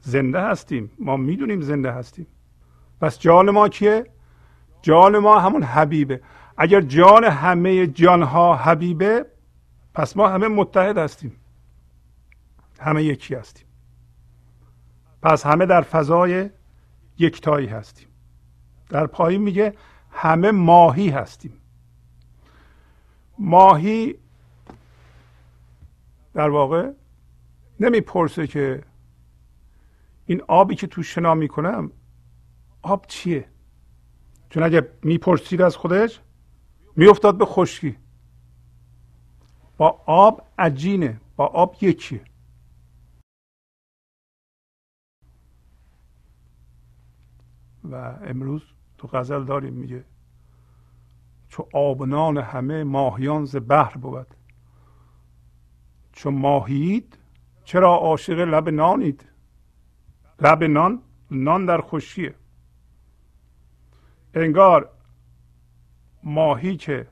زنده 0.00 0.40
هستیم. 0.40 0.90
ما 0.98 1.16
می‌دونیم 1.16 1.60
زنده 1.60 1.92
هستیم. 1.92 2.26
پس 3.00 3.18
جان 3.18 3.50
ما 3.50 3.68
کیه? 3.68 4.06
جان 4.82 5.18
ما 5.18 5.40
همون 5.40 5.62
حبیبه. 5.62 6.20
اگر 6.56 6.80
جان 6.80 7.24
همه 7.24 7.86
جانها 7.86 8.56
حبیبه 8.56 9.26
پس 9.94 10.16
ما 10.16 10.28
همه 10.28 10.48
متحد 10.48 10.98
هستیم. 10.98 11.41
همه 12.82 13.04
یکی 13.04 13.34
هستیم. 13.34 13.66
پس 15.22 15.46
همه 15.46 15.66
در 15.66 15.82
فضای 15.82 16.50
یکتایی 17.18 17.66
هستیم. 17.66 18.08
در 18.88 19.06
پایین 19.06 19.42
میگه 19.42 19.74
همه 20.10 20.50
ماهی 20.50 21.10
هستیم. 21.10 21.52
ماهی 23.38 24.14
در 26.34 26.48
واقع 26.50 26.92
نمی‌پرسه 27.80 28.46
که 28.46 28.82
این 30.26 30.42
آبی 30.48 30.74
که 30.74 30.86
تو 30.86 31.02
شنا 31.02 31.34
می‌کنم 31.34 31.90
آب 32.82 33.06
چیه؟ 33.06 33.48
چون 34.50 34.62
اگه 34.62 34.88
می‌پرسید 35.02 35.62
از 35.62 35.76
خودش 35.76 36.20
میافتاد 36.96 37.38
به 37.38 37.44
خشکی. 37.44 37.96
با 39.76 40.00
آب 40.06 40.46
عجینه 40.58 41.20
با 41.36 41.46
آب 41.46 41.76
یکیه. 41.80 42.20
و 47.84 47.94
امروز 48.24 48.62
تو 48.98 49.08
غزل 49.08 49.44
داریم 49.44 49.74
میگه 49.74 50.04
چو 51.48 51.68
آبنان 51.72 52.38
همه 52.38 52.84
ماهیان 52.84 53.44
ز 53.44 53.56
بحر 53.68 53.96
بود. 53.96 54.26
چو 56.12 56.30
ماهیید 56.30 57.18
چرا 57.64 57.94
عاشق 57.94 58.38
لب 58.38 58.68
نانید؟ 58.68 59.24
لب 60.40 60.64
نان 60.64 61.02
نان 61.30 61.66
در 61.66 61.80
خوشیه. 61.80 62.34
انگار 64.34 64.90
ماهی 66.24 66.76
که 66.76 67.08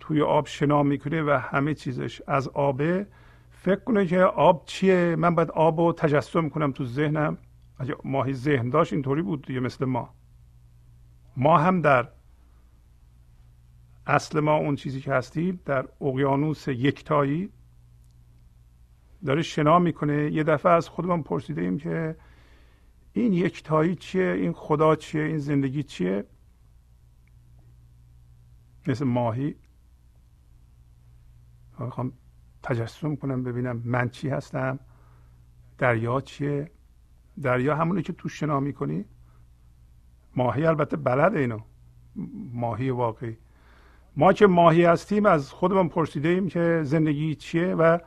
توی 0.00 0.22
آب 0.22 0.46
شنا 0.46 0.82
می‌کنه 0.82 1.22
و 1.22 1.40
همه 1.42 1.74
چیزش 1.74 2.22
از 2.26 2.48
آبه 2.48 3.06
فکر 3.50 3.80
کنه 3.80 4.06
که 4.06 4.22
آب 4.22 4.62
چیه؟ 4.66 5.16
من 5.16 5.34
باید 5.34 5.50
آب 5.50 5.80
رو 5.80 5.92
تجسم 5.92 6.48
کنم 6.48 6.72
تو 6.72 6.84
ذهنم. 6.84 7.38
اگه 7.80 7.96
ماهی 8.04 8.32
ذهن 8.32 8.70
داشت 8.70 8.92
اینطوری 8.92 9.22
بود 9.22 9.46
دیگه 9.46 9.60
مثل 9.60 9.84
ما. 9.84 10.14
ما 11.36 11.58
هم 11.58 11.80
در 11.80 12.08
اصل 14.06 14.40
ما 14.40 14.56
اون 14.56 14.76
چیزی 14.76 15.00
که 15.00 15.12
هستیم 15.12 15.60
در 15.64 15.88
اقیانوس 16.00 16.68
یکتایی 16.68 17.50
داره 19.24 19.42
شنا 19.42 19.78
می‌کنه. 19.78 20.32
یه 20.32 20.44
دفعه 20.44 20.72
از 20.72 20.88
خودمون 20.88 21.22
پرسیده 21.22 21.60
ایم 21.60 21.78
که 21.78 22.16
این 23.12 23.32
یکتایی 23.32 23.94
چیه؟ 23.94 24.32
این 24.32 24.52
خدا 24.52 24.96
چیه؟ 24.96 25.22
این 25.22 25.38
زندگی 25.38 25.82
چیه؟ 25.82 26.24
مثل 28.86 29.04
ماهی. 29.04 29.54
می‌خوام 31.78 32.12
تجسم 32.62 33.16
کنم 33.16 33.42
ببینم 33.42 33.82
من 33.84 34.08
چی 34.08 34.28
هستم؟ 34.28 34.78
دریا 35.78 36.20
چیه؟ 36.20 36.70
دریا 37.42 37.76
همونی 37.76 38.02
که 38.02 38.12
تو 38.12 38.28
شنا 38.28 38.60
می‌کنی؟ 38.60 39.04
ماهی 40.36 40.66
البته 40.66 40.96
بلد 40.96 41.36
اینو. 41.36 41.60
ماهی 42.52 42.90
واقعی. 42.90 43.36
ما 44.16 44.32
که 44.32 44.46
ماهی 44.46 44.84
هستیم 44.84 45.26
از 45.26 45.50
خودمون 45.50 45.88
پرسیده 45.88 46.28
ایم 46.28 46.48
که 46.48 46.80
زندگی 46.84 47.34
چیه 47.34 47.74
و 47.74 47.98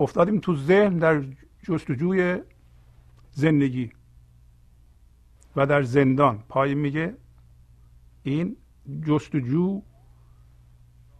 افتادیم 0.00 0.38
تو 0.38 0.56
ذهن 0.56 0.98
در 0.98 1.24
جستجوی 1.62 2.40
زندگی 3.30 3.92
و 5.56 5.66
در 5.66 5.82
زندان. 5.82 6.44
پای 6.48 6.74
میگه 6.74 7.16
این 8.22 8.56
جستجو 9.06 9.82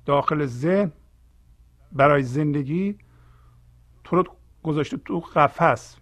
داخل 0.06 0.46
ذهن 0.46 0.92
برای 1.92 2.22
زندگی 2.22 2.98
تو 4.04 4.16
رو 4.16 4.24
گذاشته 4.62 4.96
تو 4.96 5.20
قفس. 5.20 5.97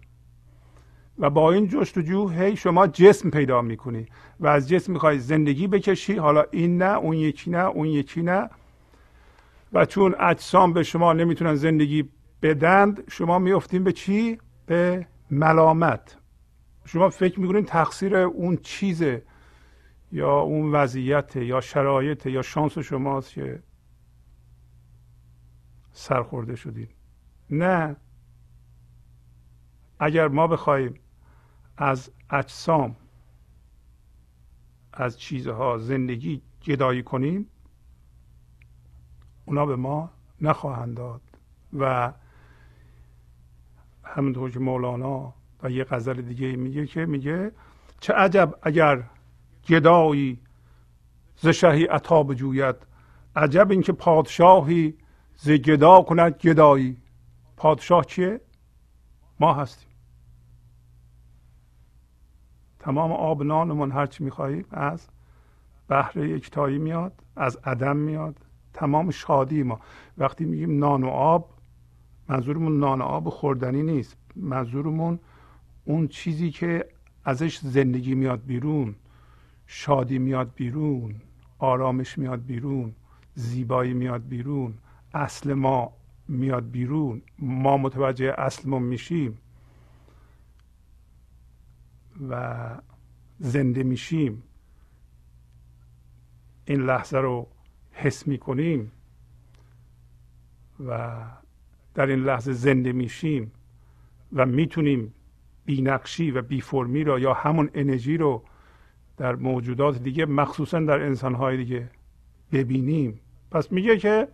و 1.19 1.29
با 1.29 1.51
این 1.51 1.67
جستجو 1.67 2.29
هی 2.29 2.55
شما 2.55 2.87
جسم 2.87 3.29
پیدا 3.29 3.61
می‌کنی 3.61 4.05
و 4.39 4.47
از 4.47 4.69
جسم 4.69 4.93
می‌خوای 4.93 5.19
زندگی 5.19 5.67
بکشی. 5.67 6.15
حالا 6.15 6.45
این 6.51 6.77
نه 6.77 6.97
اون 6.97 7.13
یکی 7.13 7.51
نه 7.51 7.65
اون 7.65 7.87
یکی 7.87 8.21
نه. 8.21 8.49
و 9.73 9.85
چون 9.85 10.15
اجسام 10.19 10.73
به 10.73 10.83
شما 10.83 11.13
نمی‌تونن 11.13 11.55
زندگی 11.55 12.09
بدند 12.41 13.03
شما 13.11 13.39
میفتیم 13.39 13.83
به 13.83 13.91
چی؟ 13.91 14.39
به 14.65 15.07
ملامت. 15.31 16.17
شما 16.85 17.09
فکر 17.09 17.39
می‌کنین 17.39 17.65
تقصیر 17.65 18.15
اون 18.17 18.57
چیزه 18.57 19.23
یا 20.11 20.39
اون 20.39 20.71
وضعیت 20.71 21.35
یا 21.35 21.61
شرایط 21.61 22.25
یا 22.25 22.41
شانس 22.41 22.77
شماست 22.77 23.33
که 23.33 23.63
سرخورده 25.91 26.55
شدید 26.55 26.89
نه. 27.49 27.95
اگر 29.99 30.27
ما 30.27 30.47
بخواهیم 30.47 30.99
از 31.77 32.11
اجسام 32.29 32.95
از 34.93 35.19
چیزها 35.19 35.77
زندگی 35.77 36.41
جدایی 36.61 37.03
کنیم 37.03 37.49
اونا 39.45 39.65
به 39.65 39.75
ما 39.75 40.11
نخواهند 40.41 40.97
داد. 40.97 41.21
و 41.73 42.13
همونطور 44.03 44.51
که 44.51 44.59
مولانا 44.59 45.33
و 45.63 45.71
یه 45.71 45.83
غزل 45.83 46.21
دیگه 46.21 46.55
میگه 46.55 46.87
که 46.87 47.05
میگه 47.05 47.51
چه 47.99 48.13
عجب 48.13 48.59
اگر 48.61 49.03
گدایی 49.69 50.39
ز 51.35 51.47
شهی 51.47 51.85
عطا 51.85 52.23
بجوید. 52.23 52.75
عجب 53.35 53.71
اینکه 53.71 53.91
پادشاهی 53.91 54.97
ز 55.35 55.49
گدا 55.49 56.01
کند 56.01 56.33
گدایی. 56.33 56.97
پادشاه 57.57 58.05
چیه؟ 58.05 58.41
ما 59.39 59.53
هستیم. 59.53 59.86
تمام 62.87 63.11
آب 63.11 63.43
نانمون 63.43 63.91
هرچی 63.91 64.23
می‌خواهیم 64.23 64.65
از 64.71 65.07
بحر 65.87 66.17
یکتایی 66.17 66.77
میاد 66.77 67.13
از 67.35 67.57
عدم 67.63 67.97
میاد. 67.97 68.35
تمام 68.73 69.11
شادی 69.11 69.63
ما. 69.63 69.79
وقتی 70.17 70.45
میگیم 70.45 70.79
نان 70.79 71.03
و 71.03 71.07
آب 71.07 71.49
منظورمون 72.29 72.79
نان 72.79 73.01
آب 73.01 73.29
خوردنی 73.29 73.83
نیست. 73.83 74.17
منظورمون 74.35 75.19
اون 75.85 76.07
چیزی 76.07 76.51
که 76.51 76.85
ازش 77.25 77.57
زندگی 77.57 78.15
میاد 78.15 78.41
بیرون 78.45 78.95
شادی 79.65 80.19
میاد 80.19 80.51
بیرون 80.55 81.15
آرامش 81.59 82.17
میاد 82.17 82.45
بیرون 82.45 82.93
زیبایی 83.35 83.93
میاد 83.93 84.27
بیرون 84.27 84.73
اصل 85.13 85.53
ما 85.53 85.91
میاد 86.27 86.71
بیرون. 86.71 87.21
ما 87.39 87.77
متوجه 87.77 88.33
اصلمون 88.37 88.83
میشیم. 88.83 89.37
و 92.29 92.69
زنده 93.39 93.83
میشیم. 93.83 94.43
این 96.65 96.81
لحظه 96.81 97.17
رو 97.17 97.47
حس 97.91 98.27
می‌کنیم 98.27 98.91
و 100.85 101.21
در 101.93 102.05
این 102.05 102.19
لحظه 102.19 102.53
زنده 102.53 102.91
میشیم 102.91 103.51
و 104.33 104.45
می‌تونیم 104.45 105.13
بینقشی 105.65 106.31
و 106.31 106.41
بی 106.41 106.61
فرمی 106.61 107.03
رو 107.03 107.19
یا 107.19 107.33
همون 107.33 107.69
انرژی 107.73 108.17
رو 108.17 108.43
در 109.17 109.35
موجودات 109.35 110.03
دیگه 110.03 110.25
مخصوصا 110.25 110.79
در 110.79 111.01
انسانهای 111.01 111.57
دیگه 111.57 111.89
ببینیم. 112.51 113.19
پس 113.51 113.71
میگه 113.71 113.97
که 113.97 114.27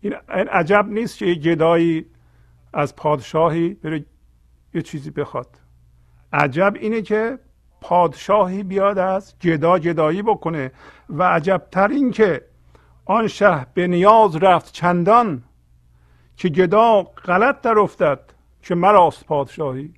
این 0.00 0.12
عجب 0.30 0.86
نیست 0.90 1.18
که 1.18 1.26
یه 1.26 1.34
گدایی 1.34 2.06
از 2.72 2.96
پادشاهی 2.96 3.74
بره 3.74 4.04
یه 4.74 4.82
چیزی 4.82 5.10
بخواد. 5.10 5.60
عجب 6.32 6.74
اینه 6.80 7.02
که 7.02 7.38
پادشاهی 7.80 8.62
بیاد 8.62 8.98
از 8.98 9.38
گدا 9.38 9.78
گدایی 9.78 10.22
بکنه 10.22 10.72
و 11.08 11.22
عجبتر 11.22 11.88
این 11.88 12.10
که 12.10 12.44
آن 13.04 13.26
شه 13.26 13.66
به 13.74 13.86
نیاز 13.86 14.36
رفت 14.36 14.72
چندان 14.72 15.42
که 16.36 16.48
گدا 16.48 17.02
غلط 17.02 17.60
در 17.60 17.78
افتد 17.78 18.20
که 18.62 18.74
مراست 18.74 19.26
پادشاهی. 19.26 19.94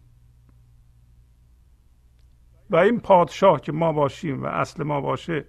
و 2.70 2.76
این 2.76 3.00
پادشاه 3.00 3.60
که 3.60 3.72
ما 3.72 3.92
باشیم 3.92 4.42
و 4.42 4.46
اصل 4.46 4.82
ما 4.82 5.00
باشه 5.00 5.44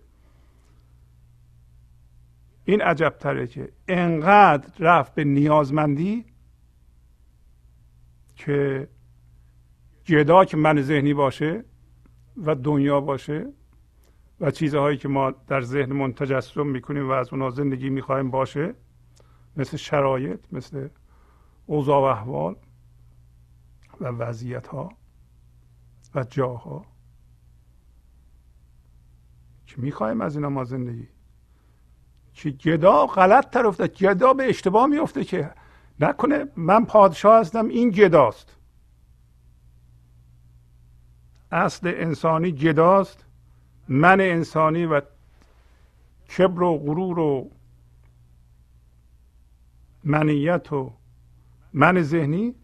این 2.66 2.82
عجب 2.82 3.16
تره 3.20 3.48
که 3.48 3.72
انقدر 3.88 4.70
رفت 4.80 5.16
به 5.16 5.24
نیازمندی 5.24 6.26
که 8.36 8.88
جدا 10.10 10.46
که 10.46 10.58
من 10.58 10.82
ذهنی 10.82 11.14
باشه 11.14 11.64
و 12.38 12.56
دنیا 12.56 13.02
باشه 13.02 13.54
و 14.42 14.52
چیزهایی 14.52 14.98
که 14.98 15.08
ما 15.08 15.32
در 15.32 15.62
ذهنمون 15.62 16.14
تجسم 16.14 16.68
می‌کنیم 16.68 17.10
و 17.10 17.12
از 17.12 17.34
اونها 17.34 17.50
زندگی 17.50 17.90
می‌خوایم 17.90 18.32
باشه 18.32 18.76
مثل 19.58 19.78
شرایط 19.78 20.40
مثل 20.52 20.90
اوضاع 21.66 22.00
و 22.00 22.04
احوال 22.04 22.56
و 24.02 24.08
وضعیت 24.08 24.68
ها 24.68 24.90
و 26.16 26.24
جاها 26.24 26.86
که 29.68 29.76
می‌خوایم 29.78 30.22
از 30.22 30.36
اینا 30.36 30.50
ما 30.50 30.64
زندگی. 30.64 31.08
که 32.34 32.50
گدا 32.50 33.06
غلط 33.06 33.58
افتاد 33.58 33.98
گدا 33.98 34.34
به 34.34 34.50
اشتباه 34.50 34.88
میفته 34.88 35.24
که 35.24 35.52
نکنه 36.00 36.46
من 36.56 36.86
پادشاه 36.86 37.40
هستم 37.40 37.68
این 37.68 37.90
گداست. 37.90 38.59
اصل 41.52 41.94
انسانی 41.96 42.52
گداست 42.52 43.26
من 43.88 44.22
انسانی 44.22 44.86
و 44.86 45.02
کبر 46.38 46.64
و 46.64 46.78
غرور 46.78 47.20
و 47.20 47.50
منیت 50.04 50.74
و 50.74 50.94
من 51.74 52.02
ذهنی 52.02 52.56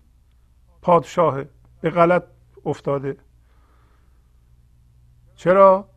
پادشاه 0.82 1.44
به 1.82 1.90
غلط 1.90 2.24
افتاده. 2.66 3.18
چرا؟ 5.36 5.90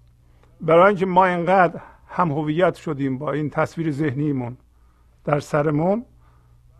برای 0.60 0.86
اینکه 0.86 1.06
ما 1.06 1.26
اینقدر 1.26 1.80
هم 2.08 2.32
هویت 2.32 2.74
شدیم 2.74 3.18
با 3.18 3.32
این 3.32 3.50
تصویر 3.50 3.90
ذهنیمون 3.90 4.56
در 5.24 5.40
سرمون 5.40 6.04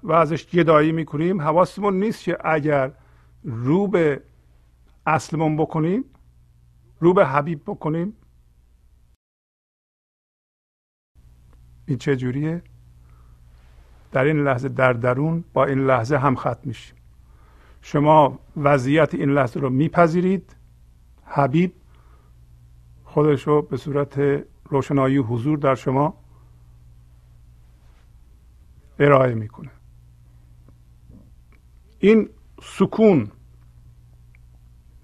و 0.03 0.13
ازش 0.13 0.47
گدایی 0.47 0.93
می‌کنیم 0.93 1.41
حواسمون 1.41 2.01
نیست 2.01 2.25
که 2.25 2.39
اگر 2.45 2.91
رو 3.45 3.89
به 3.89 4.23
اصلمون 5.09 5.57
بکنیم 5.57 6.05
رو 7.01 7.15
به 7.15 7.27
حبیب 7.27 7.63
بکنیم. 7.67 8.17
این 11.87 11.99
چجوریه 11.99 12.63
در 14.13 14.25
این 14.25 14.45
لحظه 14.45 14.69
در 14.69 14.93
درون 14.93 15.45
با 15.53 15.65
این 15.65 15.87
لحظه 15.87 16.17
هم 16.17 16.37
خط 16.37 16.67
میشیم. 16.67 16.97
شما 17.83 18.39
وضعیت 18.57 19.15
این 19.15 19.31
لحظه 19.31 19.61
رو 19.61 19.71
میپذیرید. 19.71 20.57
حبیب 21.25 21.73
خودش 23.05 23.47
رو 23.47 23.63
به 23.63 23.77
صورت 23.77 24.45
روشنایی 24.65 25.17
حضور 25.17 25.59
در 25.59 25.75
شما 25.75 26.25
ارائه 28.99 29.35
می‌کنه. 29.35 29.71
این 31.99 32.29
سکون 32.63 33.31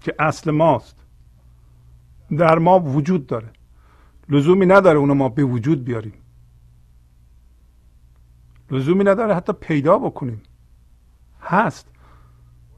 که 0.05 0.15
اصل 0.19 0.51
ماست. 0.51 0.95
در 2.37 2.57
ما 2.57 2.79
وجود 2.79 3.27
داره. 3.27 3.49
لزومی 4.29 4.65
نداره 4.65 4.99
اونو 4.99 5.13
ما 5.13 5.29
به 5.29 5.43
وجود 5.43 5.83
بیاریم. 5.83 6.13
لزومی 8.71 9.03
نداره 9.03 9.35
حتی 9.35 9.53
پیدا 9.53 9.97
بکنیم. 9.97 10.41
هست. 11.41 11.87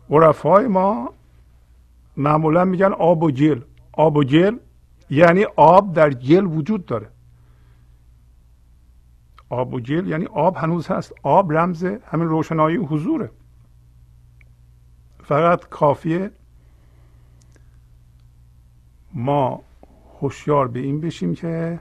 عرفای 0.10 0.68
ما 0.68 1.14
معمولا 2.18 2.66
میگن 2.66 2.94
آب 2.94 3.24
و 3.24 3.32
جل. 3.32 3.62
آب 3.92 4.18
و 4.18 4.24
جل 4.24 4.58
یعنی 5.10 5.46
آب 5.56 5.94
در 5.94 6.14
گل 6.14 6.46
وجود 6.46 6.86
داره. 6.86 7.10
آب 9.50 9.74
و 9.74 9.80
جل 9.80 10.08
یعنی 10.08 10.26
آب 10.26 10.58
هنوز 10.58 10.88
هست. 10.88 11.14
آب 11.24 11.54
رمز 11.54 11.84
همین 11.84 12.28
روشنایی 12.28 12.78
حضوره. 12.78 13.32
فقط 15.24 15.70
کافیه 15.70 16.32
ما 19.18 19.64
هوشیار 20.20 20.68
به 20.68 20.80
این 20.80 21.02
بشیم 21.02 21.36
که 21.36 21.80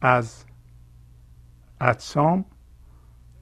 از 0.00 0.44
اجسام 1.80 2.44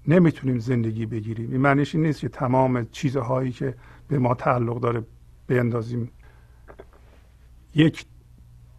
نمی‌تونیم 0.08 0.58
زندگی 0.58 1.06
بگیریم. 1.06 1.50
این 1.52 1.60
معنیش 1.60 1.94
نیست 1.94 2.20
که 2.20 2.28
تمام 2.28 2.84
چیزهایی 2.84 3.52
که 3.52 3.76
به 4.08 4.18
ما 4.18 4.34
تعلق 4.34 4.80
داره 4.80 5.06
بیندازیم. 5.46 6.10
یک 7.74 8.06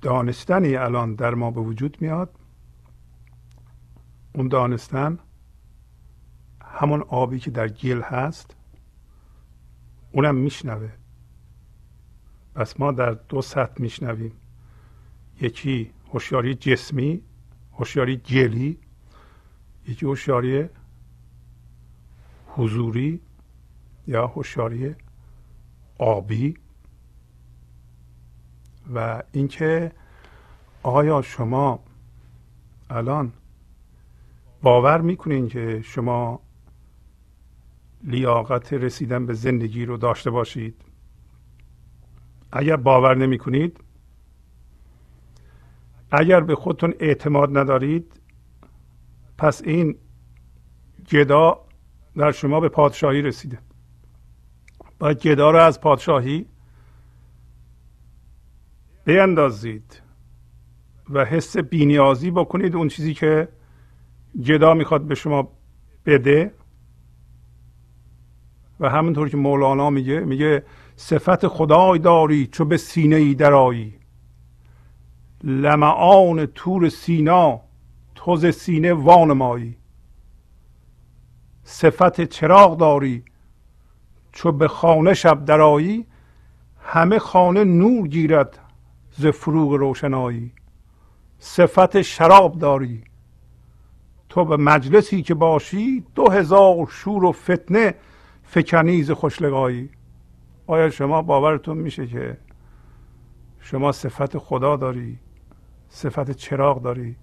دانستنی 0.02 0.76
الان 0.76 1.16
در 1.16 1.34
ما 1.34 1.52
به 1.52 1.62
وجود 1.62 1.98
میاد. 2.02 2.40
اون 4.36 4.48
دانستن 4.48 5.20
همون 6.62 7.02
آبی 7.02 7.40
که 7.40 7.52
در 7.52 7.68
گل 7.68 8.02
هست. 8.02 8.56
اونم 10.12 10.36
میشنوه. 10.36 11.03
پس 12.56 12.80
ما 12.80 12.92
در 12.92 13.12
دو 13.12 13.42
سطح 13.42 13.82
میشنویم. 13.82 14.32
یکی 15.42 15.92
هوشیاری 16.14 16.56
جسمی 16.56 17.22
هوشیاری 17.74 18.18
گلی 18.18 18.80
یکی 19.88 20.06
هوشیاری 20.06 20.70
حضوری 22.48 23.22
یا 24.08 24.28
هوشیاری 24.28 24.96
آبی 25.98 26.58
و 28.94 29.24
اینکه 29.32 29.92
آیا 30.84 31.22
شما 31.22 31.80
الان 32.90 33.34
باور 34.62 35.02
می‌کنین 35.02 35.48
که 35.48 35.82
شما 35.82 36.40
لیاقت 38.04 38.74
رسیدن 38.74 39.26
به 39.26 39.34
زندگی 39.34 39.86
رو 39.86 39.98
داشته 39.98 40.30
باشید؟ 40.30 40.82
اگر 42.56 42.76
باور 42.76 43.16
نمی 43.16 43.38
کنید 43.38 43.80
اگر 46.12 46.40
به 46.40 46.56
خودتون 46.56 46.94
اعتماد 47.00 47.58
ندارید 47.58 48.22
پس 49.38 49.62
این 49.62 49.98
گدا 51.12 51.66
در 52.18 52.32
شما 52.32 52.60
به 52.60 52.70
پادشاهی 52.70 53.22
رسیده. 53.22 53.60
باید 55.00 55.22
گدا 55.22 55.52
رو 55.52 55.60
از 55.60 55.82
پادشاهی 55.82 56.46
بیندازید 59.06 60.02
و 61.10 61.26
حس 61.26 61.58
بینیازی 61.58 62.32
بکنید 62.32 62.76
اون 62.76 62.88
چیزی 62.88 63.14
که 63.14 63.48
جدا 64.40 64.74
می‌خواد 64.74 65.02
به 65.02 65.16
شما 65.16 65.52
بده. 66.06 66.54
و 68.80 68.90
همونطور 68.90 69.30
که 69.30 69.38
مولانا 69.38 69.90
میگه 69.90 70.20
میگه 70.20 70.64
صفت 70.96 71.48
خدای 71.48 72.00
داری 72.00 72.48
چو 72.48 72.66
به 72.66 72.78
سینه 72.78 73.16
ای 73.16 73.36
درایی 73.36 73.94
لمعان 75.44 76.46
تور 76.46 76.90
سینا 76.90 77.62
توز 78.16 78.46
سینه 78.46 78.94
وانمایی. 78.94 79.78
صفت 81.64 82.22
چراغ 82.22 82.78
داری 82.78 83.24
چو 84.32 84.52
به 84.52 84.68
خانه 84.68 85.14
شب 85.14 85.46
درایی 85.46 86.06
همه 86.80 87.20
خانه 87.20 87.64
نور 87.64 88.08
گیرد 88.08 88.60
ز 89.12 89.26
فروغ 89.28 89.74
روشنایی. 89.74 90.52
صفت 91.40 92.02
شراب 92.02 92.60
داری 92.60 93.04
تو 94.30 94.46
به 94.46 94.58
مجلسی 94.58 95.22
که 95.22 95.34
باشی 95.34 96.04
دو 96.16 96.30
هزار 96.30 96.88
شور 96.90 97.24
و 97.24 97.32
فتنه 97.32 97.96
فکنیز 98.44 99.12
خوشلگایی. 99.12 99.90
آیا 100.68 100.90
شما 100.90 101.22
باورتون 101.22 101.78
میشه 101.78 102.08
که 102.08 102.38
شما 103.60 103.92
صفت 103.92 104.38
خدا 104.38 104.76
داری 104.76 105.20
صفت 105.90 106.32
چراغ 106.32 106.82
داری 106.82 107.16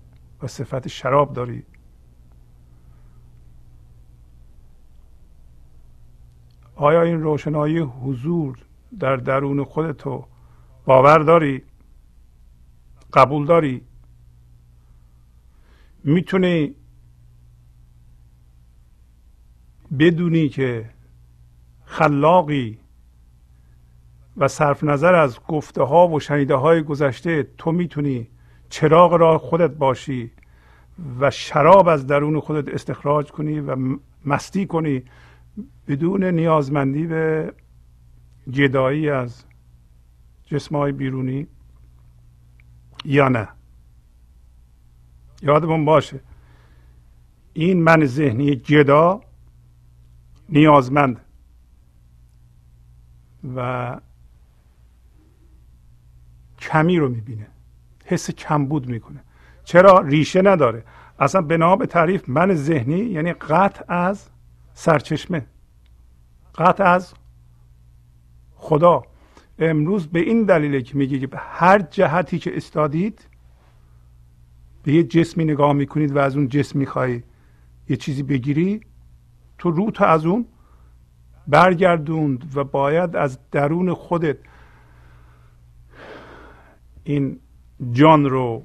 و 0.43 0.47
صفت 0.47 0.89
شراب 0.89 1.33
داری؟ 1.33 1.63
آیا 6.75 7.03
این 7.03 7.23
روشنایی 7.23 7.79
حضور 7.79 8.59
در 8.99 9.17
درون 9.17 9.65
خودتو 9.65 10.27
باور 10.85 11.19
داری 11.19 11.63
قبول 13.13 13.47
داری؟ 13.47 13.83
می‌تونی 16.05 16.75
بدونی 19.99 20.49
که 20.49 20.91
خلاقی 21.85 22.79
و 24.37 24.49
صرف 24.49 24.85
نظر 24.85 25.15
از 25.15 25.41
گفته 25.49 25.83
ها 25.83 26.09
و 26.09 26.21
شنیده 26.21 26.55
های 26.55 26.83
گذشته 26.83 27.43
تو 27.59 27.73
می‌تونی 27.73 28.29
چراغ 28.71 29.13
را 29.13 29.39
خودت 29.39 29.71
باشی 29.71 30.31
و 31.21 31.31
شراب 31.31 31.89
از 31.89 32.07
درون 32.07 32.41
خودت 32.41 32.75
استخراج 32.75 33.31
کنی 33.31 33.61
و 33.61 33.77
مستی 34.25 34.67
کنی 34.67 35.03
بدون 35.89 36.25
نیازمندی 36.25 37.07
به 37.07 37.53
جدایی 38.51 39.11
از 39.11 39.45
جسمهای 40.45 40.93
بیرونی 40.93 41.47
یا 43.05 43.29
نه. 43.29 43.49
یادمون 45.43 45.85
باشه 45.85 46.21
این 47.53 47.83
من 47.83 48.05
ذهنی 48.05 48.57
جدا 48.57 49.21
نیازمند 50.49 51.21
و 53.57 54.01
کمی 56.71 56.99
رو 56.99 57.09
می‌بینه. 57.09 57.47
حس 58.05 58.31
کمبود 58.31 58.87
می‌کنه. 58.87 59.21
چرا؟ 59.65 60.01
ریشه 60.01 60.43
نداره. 60.43 60.85
اصلا 61.19 61.43
بنا 61.43 61.77
به 61.77 61.87
تعریف 61.87 62.29
من 62.29 62.55
ذهنی 62.55 62.99
یعنی 62.99 63.33
قطع 63.33 63.85
از 63.89 64.29
سرچشمه. 64.75 65.47
قطع 66.55 66.85
از 66.85 67.15
خدا. 68.55 69.03
امروز 69.59 70.07
به 70.07 70.21
این 70.21 70.45
دلیله 70.45 70.83
که 70.83 70.97
میگه 70.97 71.19
که 71.19 71.29
هر 71.37 71.79
جهتی 71.79 72.39
که 72.39 72.57
استادید 72.57 73.29
به 74.83 74.93
یه 74.93 75.05
جسمی 75.05 75.45
نگاه 75.45 75.73
می‌کنید 75.73 76.17
و 76.17 76.19
از 76.19 76.37
اون 76.37 76.49
جسم 76.49 76.79
می‌خوای 76.79 77.23
یه 77.89 77.97
چیزی 77.97 78.23
بگیری 78.23 78.81
تو 79.59 79.71
رو 79.71 79.91
تو 79.91 80.05
از 80.05 80.27
اون 80.27 80.47
برگردوند 81.49 82.53
و 82.57 82.65
باید 82.65 83.17
از 83.17 83.39
درون 83.51 83.95
خودت 83.95 84.37
این 87.11 87.41
جان 87.93 88.25
رو 88.25 88.65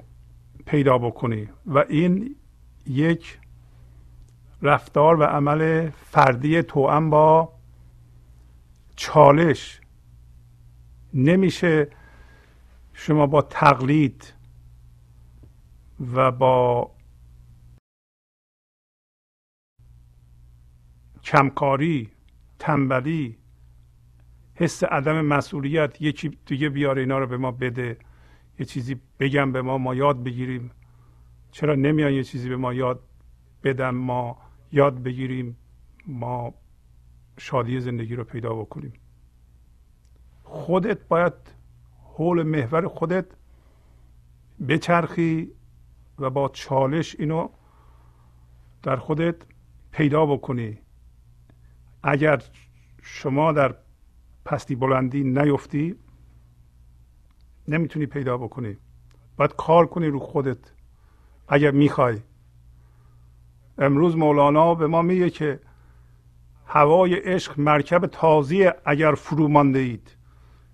پیدا 0.66 0.98
بکنی 0.98 1.48
و 1.66 1.78
این 1.78 2.36
یک 2.86 3.38
رفتار 4.62 5.20
و 5.20 5.22
عمل 5.22 5.90
فردی 5.90 6.62
توأم 6.62 7.10
با 7.10 7.52
چالش. 8.96 9.80
نمیشه 11.14 11.90
شما 12.92 13.26
با 13.26 13.42
تقلید 13.42 14.34
و 16.14 16.32
با 16.32 16.90
کمکاری 21.22 22.10
تنبلی 22.58 23.38
حس 24.54 24.84
عدم 24.84 25.20
مسئولیت 25.20 26.02
یکی 26.02 26.38
دیگه 26.46 26.68
بیاره 26.68 27.02
اینا 27.02 27.18
رو 27.18 27.26
به 27.26 27.36
ما 27.36 27.50
بده. 27.50 27.98
یه 28.58 28.66
چیزی 28.66 29.00
بگم 29.20 29.52
به 29.52 29.62
ما 29.62 29.78
ما 29.78 29.94
یاد 29.94 30.22
بگیریم. 30.22 30.70
چرا 31.50 31.74
نمیان 31.74 32.12
یه 32.12 32.24
چیزی 32.24 32.48
به 32.48 32.56
ما 32.56 32.74
یاد 32.74 33.00
بدن؟ 33.64 33.90
ما 33.90 34.38
یاد 34.72 35.02
بگیریم. 35.02 35.56
ما 36.06 36.54
شادی 37.38 37.80
زندگی 37.80 38.14
رو 38.16 38.24
پیدا 38.24 38.54
بکنیم. 38.54 38.92
خودت 40.42 41.08
باید 41.08 41.32
حول 42.14 42.42
محور 42.42 42.88
خودت 42.88 43.26
بچرخی 44.68 45.52
و 46.18 46.30
با 46.30 46.48
چالش 46.48 47.16
اینو 47.18 47.48
در 48.82 48.96
خودت 48.96 49.36
پیدا 49.90 50.26
بکنی. 50.26 50.78
اگر 52.02 52.42
شما 53.02 53.52
در 53.52 53.74
پستی 54.44 54.74
بلندی 54.74 55.24
نیفتی 55.24 55.94
نمی‌تونی 57.68 58.06
پیدا 58.06 58.38
بکنی. 58.38 58.76
باید 59.36 59.56
کار 59.56 59.86
کنی 59.86 60.06
رو 60.06 60.18
خودت. 60.18 60.72
اگر 61.48 61.70
می‌خوای. 61.70 62.20
امروز 63.78 64.16
مولانا 64.16 64.74
به 64.74 64.86
ما 64.86 65.02
میگه 65.02 65.30
که 65.30 65.60
هوای 66.66 67.14
عشق 67.14 67.60
مرکب 67.60 68.06
تازی 68.06 68.70
اگر 68.84 69.14
فرو 69.14 69.48
مانده 69.48 69.78
اید 69.78 70.16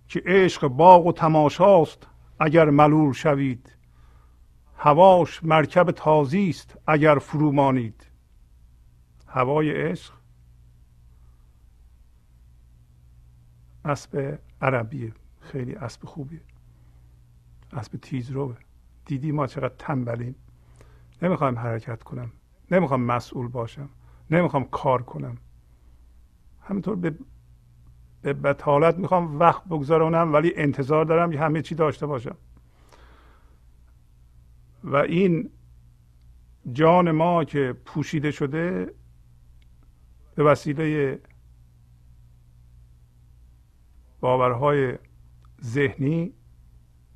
که 0.09 0.23
عشق 0.27 0.69
باغ 0.69 1.07
و 1.07 1.13
تماشاست 1.13 2.07
اگر 2.41 2.71
ملول 2.71 3.13
شوید. 3.13 3.77
هواش 4.77 5.45
مرکب 5.45 5.91
تازی 5.91 6.49
است 6.49 6.79
اگر 6.87 7.19
فرو 7.19 7.53
مانید 7.53 8.07
هوای 9.27 9.73
عشق 9.73 10.13
اسب 13.85 14.39
عربیه. 14.63 15.13
خیلی 15.41 15.75
اسب 15.75 16.05
خوبیه. 16.05 16.41
اسب 17.73 17.97
تیز 17.97 18.31
رو 18.31 18.55
دیدی 19.07 19.33
ما 19.33 19.47
چقدر 19.47 19.75
تنبلیم. 19.79 20.35
نمی‌خوایم 21.23 21.59
حرکت 21.59 22.03
کنم. 22.03 22.33
نمی‌خوام 22.71 23.03
مسئول 23.03 23.49
باشم. 23.49 23.89
نمی‌خوام 24.31 24.65
کار 24.65 25.03
کنم. 25.03 25.39
همینطور 26.61 26.97
به 26.97 27.15
به 28.23 28.33
بتالت 28.33 28.99
می‌خوام 28.99 29.39
وقت 29.39 29.65
بگذارونم 29.65 30.33
ولی 30.33 30.53
انتظار 30.57 31.05
دارم 31.05 31.31
که 31.31 31.41
همه 31.41 31.63
چی 31.63 31.75
داشته 31.75 32.07
باشم. 32.07 32.37
و 34.85 34.97
این 34.97 35.51
جان 36.73 37.11
ما 37.11 37.45
که 37.45 37.77
پوشیده 37.85 38.31
شده 38.31 38.95
به 40.35 40.45
وسیله 40.45 41.19
باورهای 44.21 44.99
ذهنی 45.63 46.33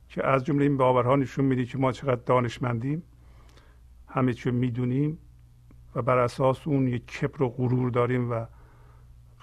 که 0.08 0.26
از 0.26 0.44
جمله 0.44 0.64
این 0.64 0.76
باورها 0.76 1.16
نشون 1.16 1.44
میده 1.44 1.64
که 1.64 1.78
ما 1.78 1.92
چقدر 1.92 2.20
دانشمندیم 2.26 3.02
همه 4.08 4.32
چی 4.32 4.50
می‌دونیم 4.50 5.18
و 5.94 6.02
بر 6.02 6.18
اساس 6.18 6.66
اون 6.66 6.88
یک 6.88 7.06
کبر 7.06 7.42
و 7.42 7.48
غرور 7.48 7.90
داریم 7.90 8.30
و 8.30 8.46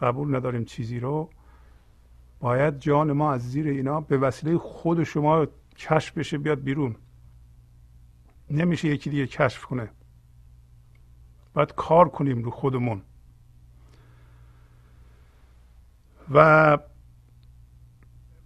قبول 0.02 0.36
نداریم 0.36 0.66
چیزی 0.66 1.00
رو 1.00 1.30
باید 2.40 2.80
جان 2.80 3.12
ما 3.12 3.34
از 3.34 3.52
زیر 3.52 3.68
اینا 3.68 4.02
به 4.02 4.18
وسیله 4.18 4.58
خود 4.58 5.04
شما 5.04 5.48
کشف 5.78 6.18
بشه 6.18 6.38
بیاد 6.38 6.64
بیرون. 6.64 6.96
نمیشه 8.50 8.88
یکی 8.88 9.10
دیگه 9.10 9.28
کشف 9.28 9.66
کنه. 9.66 9.90
باید 11.54 11.74
کار 11.76 12.10
کنیم 12.10 12.44
رو 12.44 12.52
خودمون. 12.52 13.02
و 16.34 16.78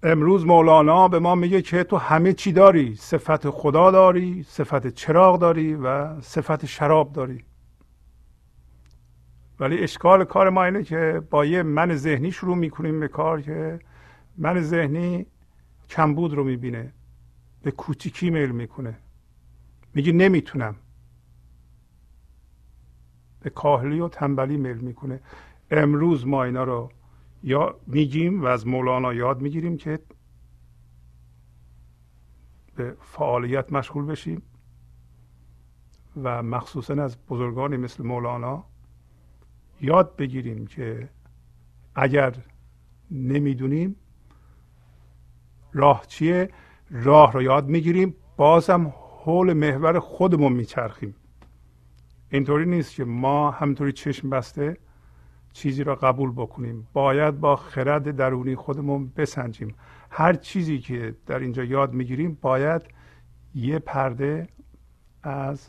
امروز 0.07 0.45
مولانا 0.45 1.07
به 1.07 1.19
ما 1.19 1.35
میگه 1.35 1.61
که 1.61 1.83
تو 1.83 1.97
همه 1.97 2.33
چی 2.33 2.51
داری 2.51 2.95
صفت 2.95 3.49
خدا 3.49 3.91
داری 3.91 4.43
صفت 4.43 4.87
چراغ 4.87 5.39
داری 5.39 5.75
و 5.75 6.21
صفت 6.21 6.65
شراب 6.65 7.13
داری. 7.13 7.43
ولی 9.59 9.77
اشکال 9.77 10.23
کار 10.23 10.49
ما 10.49 10.63
اینه 10.63 10.83
که 10.83 11.21
با 11.29 11.45
یه 11.45 11.63
من 11.63 11.95
ذهنی 11.95 12.31
شروع 12.31 12.57
می‌کنیم 12.57 12.99
به 12.99 13.07
کار 13.07 13.41
که 13.41 13.79
من 14.37 14.61
ذهنی 14.61 15.25
کمبود 15.89 16.33
رو 16.33 16.43
می‌بینه 16.43 16.93
به 17.63 17.71
کوچیکی 17.71 18.29
میل 18.29 18.51
می‌کنه. 18.51 18.97
میگه 19.93 20.11
نمی‌تونم. 20.11 20.75
به 23.39 23.49
کاهلی 23.49 23.99
و 23.99 24.07
تنبلی 24.07 24.57
میل 24.57 24.77
می‌کنه. 24.77 25.19
امروز 25.71 26.27
ما 26.27 26.43
اینا 26.43 26.63
رو 26.63 26.91
یا 27.43 27.79
میگیم 27.87 28.41
و 28.41 28.45
از 28.45 28.67
مولانا 28.67 29.13
یاد 29.13 29.41
می‌گیریم 29.41 29.77
که 29.77 29.99
به 32.75 32.95
فعالیت 33.01 33.73
مشغول 33.73 34.05
بشیم 34.05 34.41
و 36.23 36.43
مخصوصا 36.43 37.03
از 37.03 37.17
بزرگانی 37.29 37.77
مثل 37.77 38.03
مولانا 38.03 38.63
یاد 39.81 40.15
بگیریم 40.15 40.67
که 40.67 41.09
اگر 41.95 42.35
نمی‌دونیم 43.11 43.95
راه 45.73 46.05
چیه؟ 46.07 46.49
راه 46.91 47.33
رو 47.33 47.41
یاد 47.41 47.67
می‌گیریم. 47.67 48.15
بازم 48.37 48.93
حول 49.23 49.53
محور 49.53 49.99
خودمون 49.99 50.53
میچرخیم. 50.53 51.15
اینطوری 52.29 52.65
نیست 52.65 52.95
که 52.95 53.05
ما 53.05 53.51
همطوری 53.51 53.91
چشم 53.91 54.29
بسته 54.29 54.77
چیزی 55.53 55.83
را 55.83 55.95
قبول 55.95 56.31
بکنیم. 56.31 56.87
باید 56.93 57.39
با 57.39 57.55
خرد 57.55 58.15
درونی 58.15 58.55
خودمون 58.55 59.11
بسنجیم. 59.15 59.75
هر 60.09 60.33
چیزی 60.33 60.79
که 60.79 61.15
در 61.25 61.39
اینجا 61.39 61.63
یاد 61.63 61.93
می‌گیریم 61.93 62.37
باید 62.41 62.81
یه 63.55 63.79
پرده 63.79 64.47
از 65.23 65.67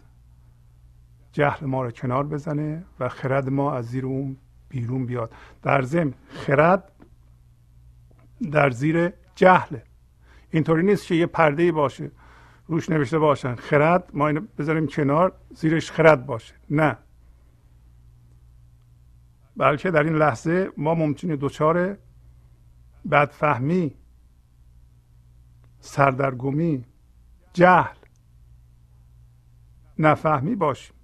جهل 1.33 1.67
ما 1.67 1.83
رو 1.83 1.91
کنار 1.91 2.27
بزنه 2.27 2.85
و 3.01 3.09
خرد 3.09 3.49
ما 3.49 3.73
از 3.73 3.87
زیر 3.87 4.07
اون 4.07 4.37
بیرون 4.69 5.07
بیاد. 5.07 5.33
در 5.63 5.83
ضمن 5.83 6.15
خرد 6.29 6.93
در 8.53 8.71
زیر 8.71 9.13
جهله 9.35 9.83
اینطوری 10.51 10.83
نیست 10.83 11.07
که 11.07 11.15
یه 11.15 11.27
پرده 11.27 11.73
باشه 11.73 12.11
روش 12.67 12.91
نوشته 12.91 13.19
باشن 13.19 13.55
خرد 13.55 14.11
ما 14.13 14.29
اینو 14.29 14.41
بذاریم 14.59 14.87
کنار 14.87 15.33
زیرش 15.55 15.91
خرد 15.91 16.27
باشه. 16.27 16.55
نه. 16.71 16.97
بلکه 19.59 19.91
در 19.91 20.03
این 20.03 20.17
لحظه 20.17 20.71
ما 20.77 20.95
ممکنه 20.95 21.37
دچار 21.37 21.99
بدفهمی 23.11 23.95
سردرگمی 25.81 26.85
جهل 27.53 27.97
نفهمی 29.99 30.55
باشیم. 30.55 30.95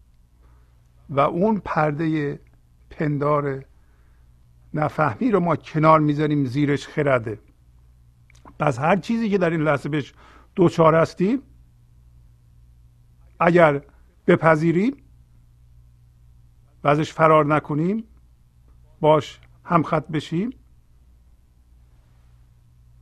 و 1.10 1.20
اون 1.20 1.62
پرده 1.64 2.40
پندار 2.90 3.64
نفهمی 4.74 5.30
رو 5.30 5.40
ما 5.40 5.56
کنار 5.56 6.00
می‌ذاریم 6.00 6.44
زیرش 6.44 6.88
خرده. 6.88 7.38
پس 8.58 8.78
هر 8.78 8.96
چیزی 8.96 9.30
که 9.30 9.38
در 9.38 9.50
این 9.50 9.60
لحظه 9.60 9.88
بهش 9.88 10.14
دوچار 10.54 10.94
هستیم 10.94 11.42
اگر 13.40 13.82
بپذیریم 14.26 14.96
و 16.84 16.88
ازش 16.88 17.12
فرار 17.12 17.46
نکنیم 17.46 18.04
باش 19.04 19.40
همخط 19.64 20.08
بشیم. 20.08 20.50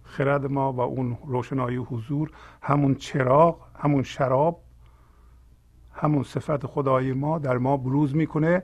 خرد 0.02 0.46
ما 0.46 0.72
و 0.72 0.80
اون 0.80 1.18
روشنایی 1.26 1.76
حضور 1.76 2.30
همون 2.62 2.94
چراغ 2.94 3.56
همون 3.76 4.02
شراب 4.02 4.62
همون 5.92 6.22
صفت 6.22 6.66
خدای 6.66 7.12
ما 7.12 7.38
در 7.38 7.58
ما 7.58 7.76
بروز 7.76 8.16
می‌کنه 8.16 8.62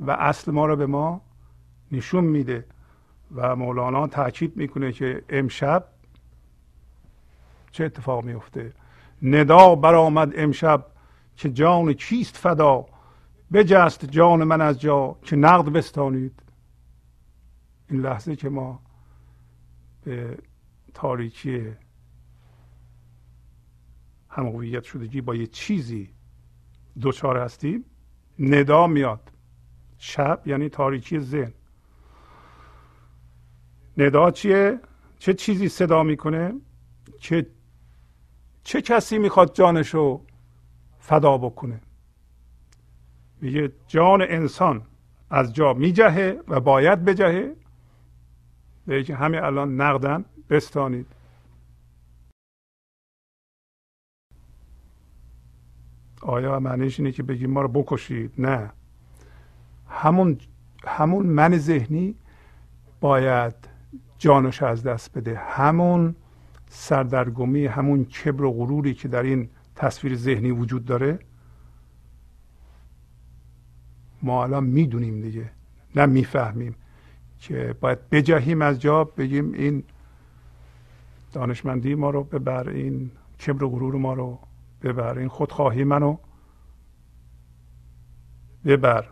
و 0.00 0.10
اصل 0.10 0.52
ما 0.52 0.66
رو 0.66 0.76
به 0.76 0.86
ما 0.86 1.20
نشون 1.92 2.24
میده 2.24 2.66
و 3.34 3.56
مولانا 3.56 4.06
تاکید 4.06 4.56
می‌کنه 4.56 4.92
که 4.92 5.24
امشب 5.28 5.84
چه 7.72 7.84
اتفاق 7.84 8.24
میفته 8.24 8.72
ندا 9.22 9.74
برآمد 9.74 10.32
امشب 10.36 10.86
که 11.36 11.50
جان 11.50 11.94
چیست 11.94 12.36
فدا؟ 12.36 12.86
بجست 13.52 14.04
جان 14.04 14.44
من 14.44 14.60
از 14.60 14.80
جا 14.80 15.16
که 15.22 15.36
نقد 15.36 15.72
بستانید. 15.72 16.43
این 17.90 18.00
لحظه 18.00 18.36
که 18.36 18.48
ما 18.48 18.82
به 20.04 20.38
تاریکی 20.94 21.72
هم 24.28 24.80
شدگی 24.80 25.20
با 25.20 25.34
یه 25.34 25.46
چیزی 25.46 26.14
دوچار 27.00 27.38
هستیم 27.38 27.84
ندا 28.38 28.86
میاد. 28.86 29.32
شب 29.98 30.42
یعنی 30.46 30.68
تاریکی 30.68 31.20
ذهن. 31.20 31.52
ندا 33.98 34.30
چیه؟ 34.30 34.80
چه 35.18 35.34
چیزی 35.34 35.68
صدا 35.68 36.02
می‌کنه؟ 36.02 36.52
که 37.20 37.46
چه 38.62 38.82
کسی 38.82 39.18
می‌خواد 39.18 39.54
جانشو 39.54 40.24
فدا 40.98 41.38
بکنه؟ 41.38 41.80
میگه 43.40 43.72
جان 43.86 44.22
انسان 44.22 44.82
از 45.30 45.54
جا 45.54 45.72
میجهه 45.72 46.40
و 46.48 46.60
باید 46.60 47.04
بجهه. 47.04 47.56
به 48.86 49.04
که 49.04 49.14
همه 49.14 49.42
الان 49.42 49.80
نقدن 49.80 50.24
بستانید. 50.50 51.06
آیا 56.22 56.60
معنیش 56.60 57.00
اینه 57.00 57.12
که 57.12 57.22
بگیم 57.22 57.50
ما 57.50 57.62
رو 57.62 57.68
بکشید؟ 57.68 58.32
نه. 58.38 58.72
همون 59.88 60.38
همون 60.86 61.26
من 61.26 61.58
ذهنی 61.58 62.14
باید 63.00 63.54
جانش 64.18 64.62
از 64.62 64.82
دست 64.82 65.18
بده. 65.18 65.38
همون 65.38 66.14
سردرگمی 66.68 67.66
همون 67.66 68.04
کبر 68.04 68.44
و 68.44 68.52
غروری 68.52 68.94
که 68.94 69.08
در 69.08 69.22
این 69.22 69.48
تصویر 69.76 70.16
ذهنی 70.16 70.50
وجود 70.50 70.84
داره 70.84 71.18
ما 74.22 74.42
الان 74.42 74.64
می‌دونیم 74.64 75.20
دیگه. 75.20 75.50
نه 75.96 76.06
می‌فهمیم. 76.06 76.74
که 77.48 77.74
باید 77.80 78.10
بجهیم 78.10 78.62
از 78.62 78.80
جا 78.80 79.04
بگیم 79.04 79.52
این 79.52 79.84
دانشمندی 81.32 81.94
ما 81.94 82.10
رو 82.10 82.24
ببر 82.24 82.68
این 82.68 83.10
کبر 83.46 83.64
و 83.64 83.70
غرور 83.70 83.94
ما 83.94 84.14
رو 84.14 84.38
ببر 84.82 85.18
این 85.18 85.28
خودخواهی 85.28 85.84
منو 85.84 86.16
ببر. 88.64 89.04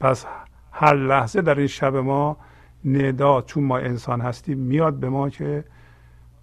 پس 0.00 0.26
هر 0.72 0.94
لحظه 0.94 1.42
در 1.42 1.58
این 1.58 1.66
شب 1.66 1.96
ما 1.96 2.36
ندا 2.84 3.42
چون 3.42 3.64
ما 3.64 3.78
انسان 3.78 4.20
هستیم 4.20 4.58
میاد 4.58 4.94
به 4.94 5.08
ما 5.08 5.30
که 5.30 5.64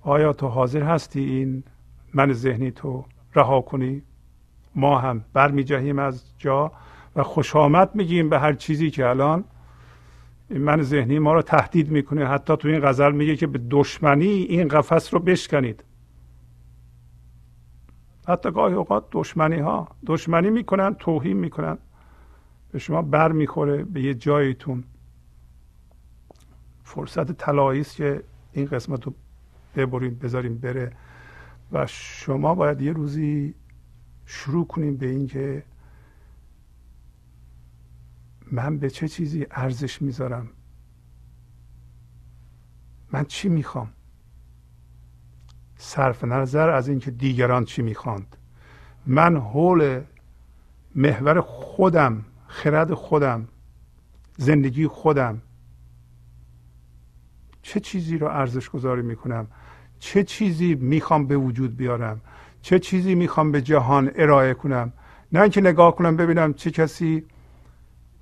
آیا 0.01 0.33
تو 0.33 0.47
حاضر 0.47 0.83
هستی 0.83 1.19
این 1.19 1.63
من 2.13 2.33
ذهنی 2.33 2.71
تو 2.71 3.05
رها 3.35 3.61
کنی؟ 3.61 4.01
ما 4.75 4.99
هم 4.99 5.25
برمیجهیم 5.33 5.99
از 5.99 6.23
جا 6.37 6.71
و 7.15 7.23
خوش 7.23 7.55
آمد 7.55 7.95
میگیم 7.95 8.29
به 8.29 8.39
هر 8.39 8.53
چیزی 8.53 8.91
که 8.91 9.07
الان 9.07 9.43
من 10.49 10.81
ذهنی 10.81 11.19
ما 11.19 11.33
رو 11.33 11.41
تهدید 11.41 11.91
می‌کنه. 11.91 12.27
حتی 12.27 12.57
تو 12.57 12.67
این 12.67 12.79
غزل 12.79 13.11
میگه 13.11 13.35
که 13.35 13.47
به 13.47 13.61
دشمنی 13.69 14.25
این 14.25 14.67
قفس 14.67 15.13
رو 15.13 15.19
بشکنید. 15.19 15.83
حتی 18.27 18.51
گاهی 18.51 18.73
اوقات 18.73 19.05
دشمنی 19.11 19.59
ها 19.59 19.87
دشمنی 20.05 20.49
می‌کنن 20.49 20.93
توهین 20.93 21.37
می‌کنن. 21.37 21.77
به 22.71 22.79
شما 22.79 23.01
بر 23.01 23.31
می‌خوره 23.31 23.83
به 23.83 24.01
یه 24.01 24.13
جایتون. 24.13 24.83
فرصت 26.83 27.31
طلایی 27.31 27.81
است 27.81 27.95
که 27.95 28.23
این 28.51 28.65
قسمت 28.65 29.05
رو 29.05 29.13
ببریم 29.75 30.15
بذاریم 30.15 30.57
بره. 30.57 30.91
و 31.71 31.85
شما 31.87 32.55
باید 32.55 32.81
یه 32.81 32.93
روزی 32.93 33.53
شروع 34.25 34.67
کنیم 34.67 34.97
به 34.97 35.05
اینکه 35.05 35.63
من 38.51 38.77
به 38.77 38.89
چه 38.89 39.07
چیزی 39.07 39.47
ارزش 39.51 40.01
می‌ذارم؟ 40.01 40.47
من 43.11 43.25
چی 43.25 43.49
می‌خوام؟ 43.49 43.89
صرف 45.75 46.23
نظر 46.23 46.69
از 46.69 46.87
اینکه 46.87 47.11
دیگران 47.11 47.65
چی 47.65 47.81
می‌خواند. 47.81 48.37
من 49.07 49.37
حول 49.37 50.01
محور 50.95 51.41
خودم 51.41 52.25
خرد 52.47 52.93
خودم 52.93 53.47
زندگی 54.37 54.87
خودم. 54.87 55.41
چه 57.61 57.79
چیزی 57.79 58.17
رو 58.17 58.27
ارزش 58.27 58.69
گذاری 58.69 59.01
می‌کنم؟ 59.01 59.47
چه 59.99 60.23
چیزی 60.23 60.75
می‌خوام 60.75 61.27
به 61.27 61.37
وجود 61.37 61.77
بیارم؟ 61.77 62.21
چه 62.61 62.79
چیزی 62.79 63.15
می‌خوام 63.15 63.51
به 63.51 63.61
جهان 63.61 64.11
ارائه 64.15 64.53
کنم؟ 64.53 64.93
نه 65.31 65.41
اینکه 65.41 65.61
نگاه 65.61 65.95
کنم 65.95 66.17
ببینم 66.17 66.53
چه 66.53 66.71
کسی 66.71 67.25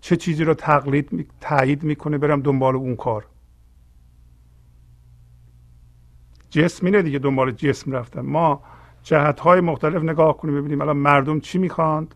چه 0.03 0.15
چیزی 0.15 0.43
رو 0.43 0.53
تقلید 0.53 1.31
تایید 1.41 1.83
می‌کنه 1.83 2.17
برم 2.17 2.41
دنبال 2.41 2.75
اون 2.75 2.95
کار؟ 2.95 3.25
جسم 6.49 6.85
اینه 6.85 7.01
دیگه 7.01 7.19
دنبال 7.19 7.51
جسم 7.51 7.91
رفتم 7.91 8.21
ما 8.21 8.63
جهت 9.03 9.39
های 9.39 9.61
مختلف 9.61 10.03
نگاه 10.03 10.37
کنیم 10.37 10.55
ببینیم 10.55 10.81
الان 10.81 10.97
مردم 10.97 11.39
چی 11.39 11.57
می‌خواند 11.57 12.15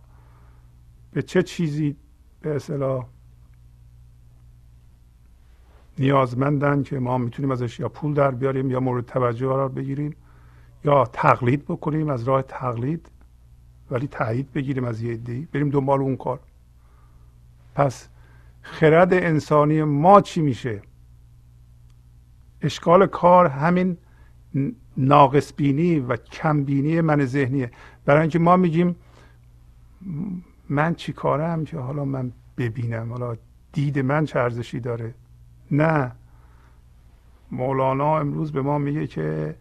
به 1.12 1.22
چه 1.22 1.44
چیزی 1.44 1.96
به 2.42 2.56
اصطلاح 2.56 3.08
نیازمندن 6.00 6.84
که 6.84 7.00
ما 7.00 7.18
می‌تونیم 7.18 7.52
ازش 7.52 7.80
یا 7.80 7.90
پول 7.90 8.14
در 8.14 8.32
بیاریم 8.32 8.72
یا 8.72 8.80
مورد 8.80 9.06
توجه 9.06 9.48
قرار 9.48 9.70
بگیریم 9.70 10.16
یا 10.86 11.06
تقلید 11.14 11.66
بکنیم 11.66 12.10
از 12.10 12.24
راه 12.24 12.42
تقلید 12.42 13.12
ولی 13.92 14.08
تایید 14.08 14.52
بگیریم 14.52 14.84
از 14.84 15.02
یه 15.02 15.14
عده‌ای 15.14 15.48
بریم 15.54 15.70
دنبال 15.70 16.02
اون 16.02 16.16
کار. 16.18 16.40
پس 17.78 18.08
خرد 18.62 19.14
انسانی 19.14 19.84
ما 19.84 20.22
چی 20.22 20.42
میشه؟ 20.42 20.82
اشکال 22.62 23.08
کار 23.08 23.48
همین 23.48 23.98
ناقص 24.98 25.54
بینی 25.56 26.00
و 26.00 26.16
کم 26.16 26.64
بینی 26.64 27.02
من 27.02 27.26
ذهنیه. 27.26 27.72
برای 28.06 28.22
اینکه 28.22 28.40
ما 28.40 28.58
میگیم 28.58 28.96
من 30.70 30.96
چی 30.96 31.14
کارم 31.14 31.66
که 31.66 31.78
حالا 31.78 32.06
من 32.06 32.32
ببینم 32.58 33.12
حالا 33.12 33.36
دید 33.74 34.00
من 34.00 34.26
چه 34.26 34.40
ارزشی 34.40 34.80
داره؟ 34.80 35.14
نه. 35.72 36.12
مولانا 37.52 38.20
امروز 38.20 38.52
به 38.52 38.62
ما 38.62 38.78
میگه 38.78 39.08
که 39.08 39.56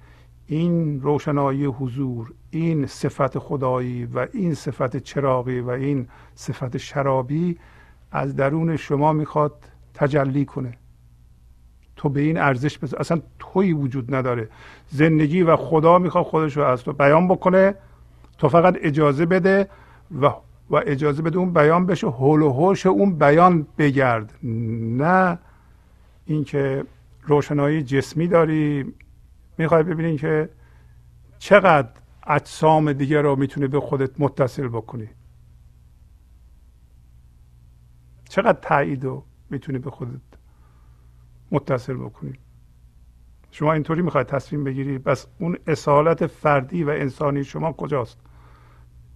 این 0.47 1.01
روشنایی 1.01 1.65
حضور 1.65 2.35
این 2.51 2.87
صفت 2.87 3.39
خدایی 3.39 4.05
و 4.05 4.27
این 4.33 4.55
صفت 4.55 4.97
چراغی 4.97 5.61
و 5.61 5.71
این 5.71 6.09
صفت 6.35 6.77
شرابی 6.77 7.59
از 8.17 8.37
درون 8.37 8.77
شما 8.77 9.13
می‌خواد 9.13 9.53
تجلی 9.95 10.45
کنه. 10.45 10.73
تو 11.97 12.09
به 12.09 12.21
این 12.21 12.39
ارزش 12.39 12.79
بذار 12.79 13.01
اصلا 13.01 13.23
توی 13.39 13.73
وجود 13.73 14.15
نداره. 14.15 14.49
زندگی 14.89 15.43
و 15.43 15.57
خدا 15.57 15.99
می‌خواد 15.99 16.25
خودش 16.25 16.57
رو 16.57 16.65
از 16.65 16.85
تو 16.85 16.93
بیان 16.93 17.29
بکنه 17.29 17.75
تو 18.39 18.49
فقط 18.49 18.77
اجازه 18.81 19.27
بده 19.27 19.69
و 20.21 20.27
و 20.71 20.83
اجازه 20.87 21.23
بده 21.23 21.39
اون 21.39 21.53
بیان 21.53 21.87
بشه 21.87 22.07
حول 22.07 22.43
و 22.43 22.53
حوش 22.53 22.87
اون 22.87 23.19
بیان 23.19 23.67
بگرد. 23.79 24.35
نه. 24.43 25.39
اینکه 26.27 26.85
روشنایی 27.23 27.83
جسمی 27.83 28.29
داری 28.29 28.95
می‌خوای 29.59 29.83
ببینین 29.83 30.17
که 30.17 30.49
چقدر 31.39 31.89
اجسام 32.27 32.93
دیگر 32.93 33.23
رو 33.23 33.37
می‌تونی 33.37 33.67
به 33.67 33.81
خودت 33.81 34.21
متصل 34.21 34.69
بکنی. 34.69 35.09
چقدر 38.37 38.59
تایید 38.63 39.05
رو 39.05 39.25
می‌تونی 39.51 39.79
به 39.79 39.91
خودت 39.91 40.21
متصل 41.51 41.95
بکنی؟ 41.95 42.33
شما 43.51 43.73
اینطوری 43.73 44.03
می‌خوای 44.03 44.25
تصمیم 44.25 44.65
بگیری؟ 44.65 44.99
بس 44.99 45.27
اون 45.39 45.57
اصالت 45.67 46.27
فردی 46.27 46.85
و 46.85 46.89
انسانی 46.89 47.45
شما 47.45 47.73
کجاست؟ 47.73 48.19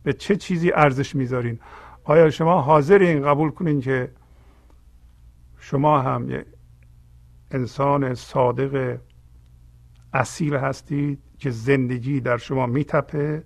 به 0.03 0.13
چه 0.13 0.37
چیزی 0.37 0.73
ارزش 0.73 1.17
می‌ذارین؟ 1.17 1.61
آیا 2.05 2.31
شما 2.31 2.61
حاضرین 2.61 3.23
قبول 3.23 3.51
کنین 3.51 3.81
که 3.81 4.13
شما 5.59 6.01
هم 6.01 6.31
یه 6.31 6.47
انسان 7.51 8.15
صادق 8.15 8.99
اصیل 10.13 10.55
هستید 10.55 11.19
که 11.39 11.51
زندگی 11.51 12.21
در 12.21 12.37
شما 12.37 12.67
میتپه 12.67 13.45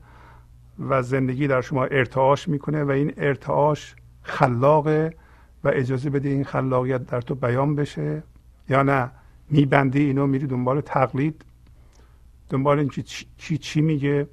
و 0.78 1.02
زندگی 1.02 1.46
در 1.46 1.60
شما 1.60 1.84
ارتعاش 1.84 2.48
می‌کنه 2.48 2.84
و 2.84 2.90
این 2.90 3.12
ارتعاش 3.16 3.96
خلاقه 4.22 5.23
و 5.64 5.70
اجازه 5.74 6.10
بده 6.10 6.28
این 6.28 6.44
خلاقیت 6.44 7.06
در 7.06 7.20
تو 7.20 7.34
بیان 7.34 7.74
بشه 7.74 8.22
یا 8.68 8.82
نه؟ 8.82 9.10
میبندی 9.50 10.00
اینو 10.00 10.26
میری 10.26 10.46
دنبال 10.46 10.80
تقلید 10.80 11.44
دنبال 12.48 12.78
اینکه 12.78 13.02
چی 13.02 13.58
چی 13.58 13.80
میگه 13.80 14.28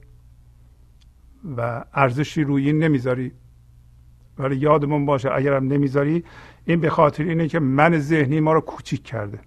و 1.57 1.85
ارزشی 1.93 2.43
روی 2.43 2.67
این 2.67 2.83
نمی‌ذاری. 2.83 3.31
ولی 4.37 4.55
یادمون 4.55 5.05
باشه 5.05 5.29
اگرم 5.31 5.67
نمی‌ذاری 5.67 6.23
این 6.65 6.79
به 6.79 6.89
خاطر 6.89 7.23
اینه 7.23 7.47
که 7.47 7.59
من 7.59 7.99
ذهنی 7.99 8.39
ما 8.39 8.53
رو 8.53 8.61
کوچیک 8.61 9.03
کرده. 9.03 9.39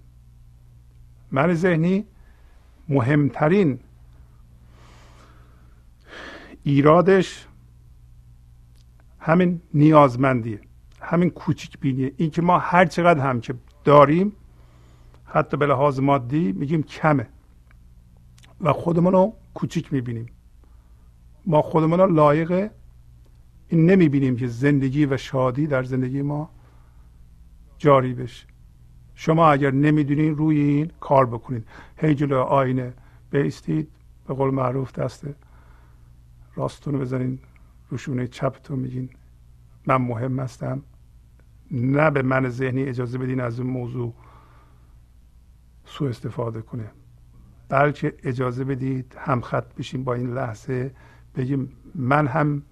من 1.31 1.53
ذهنی 1.53 2.05
مهمترین 2.89 3.79
ایرادش 6.63 7.47
همین 9.19 9.61
نیازمندیه. 9.73 10.59
همین 11.05 11.29
کوچیک 11.29 11.79
بینیه 11.79 12.13
این 12.17 12.29
که 12.29 12.41
ما 12.41 12.59
هر 12.59 12.85
چقدر 12.85 13.19
هم 13.19 13.41
که 13.41 13.55
داریم 13.83 14.33
حتی 15.25 15.57
به 15.57 15.65
لحاظ 15.65 15.99
مادی 15.99 16.51
میگیم 16.51 16.83
کمه. 16.83 17.27
و 18.61 18.73
خودمون 18.73 19.13
رو 19.13 19.33
کوچیک 19.53 19.93
می‌بینیم. 19.93 20.25
ما 21.45 21.61
خودمون 21.61 21.99
رو 21.99 22.13
لایق 22.13 22.71
این 23.67 23.85
نمی‌بینیم 23.85 24.35
که 24.35 24.47
زندگی 24.47 25.05
و 25.05 25.17
شادی 25.17 25.67
در 25.67 25.83
زندگی 25.83 26.21
ما 26.21 26.49
جاری 27.77 28.13
بشه. 28.13 28.47
شما 29.15 29.51
اگر 29.51 29.71
نمی‌دونین 29.71 30.35
روی 30.35 30.59
این 30.59 30.91
کار 30.99 31.25
بکنید 31.25 31.67
هی 31.97 32.15
جلو 32.15 32.37
آینه 32.39 32.93
بیستید 33.31 33.87
به 34.27 34.33
قول 34.33 34.53
معروف 34.53 34.91
دست 34.93 35.27
راستون 36.55 36.93
رو 36.93 36.99
بزنین. 36.99 37.39
روشونه 37.89 38.27
چپتون 38.27 38.79
میگین. 38.79 39.09
من 39.87 39.95
مهم 39.95 40.39
هستم. 40.39 40.81
نه 41.71 42.11
به 42.11 42.21
من 42.21 42.49
ذهنی 42.49 42.83
اجازه 42.83 43.17
بدین 43.17 43.39
از 43.39 43.59
اون 43.59 43.69
موضوع 43.69 44.13
سوء 45.85 46.09
استفاده 46.09 46.61
کنه. 46.61 46.91
بلکه 47.69 48.15
اجازه 48.23 48.63
بدید 48.63 49.15
هم 49.19 49.41
خط 49.41 49.75
بشین 49.75 50.03
با 50.03 50.13
این 50.13 50.33
لحظه 50.33 50.95
بگیم 51.35 51.77
من 51.95 52.27
هم 52.27 52.63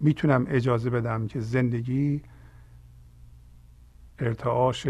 می‌تونم 0.00 0.44
اجازه 0.48 0.90
بدم 0.90 1.26
که 1.26 1.40
زندگی 1.40 2.22
ارتعاش 4.18 4.86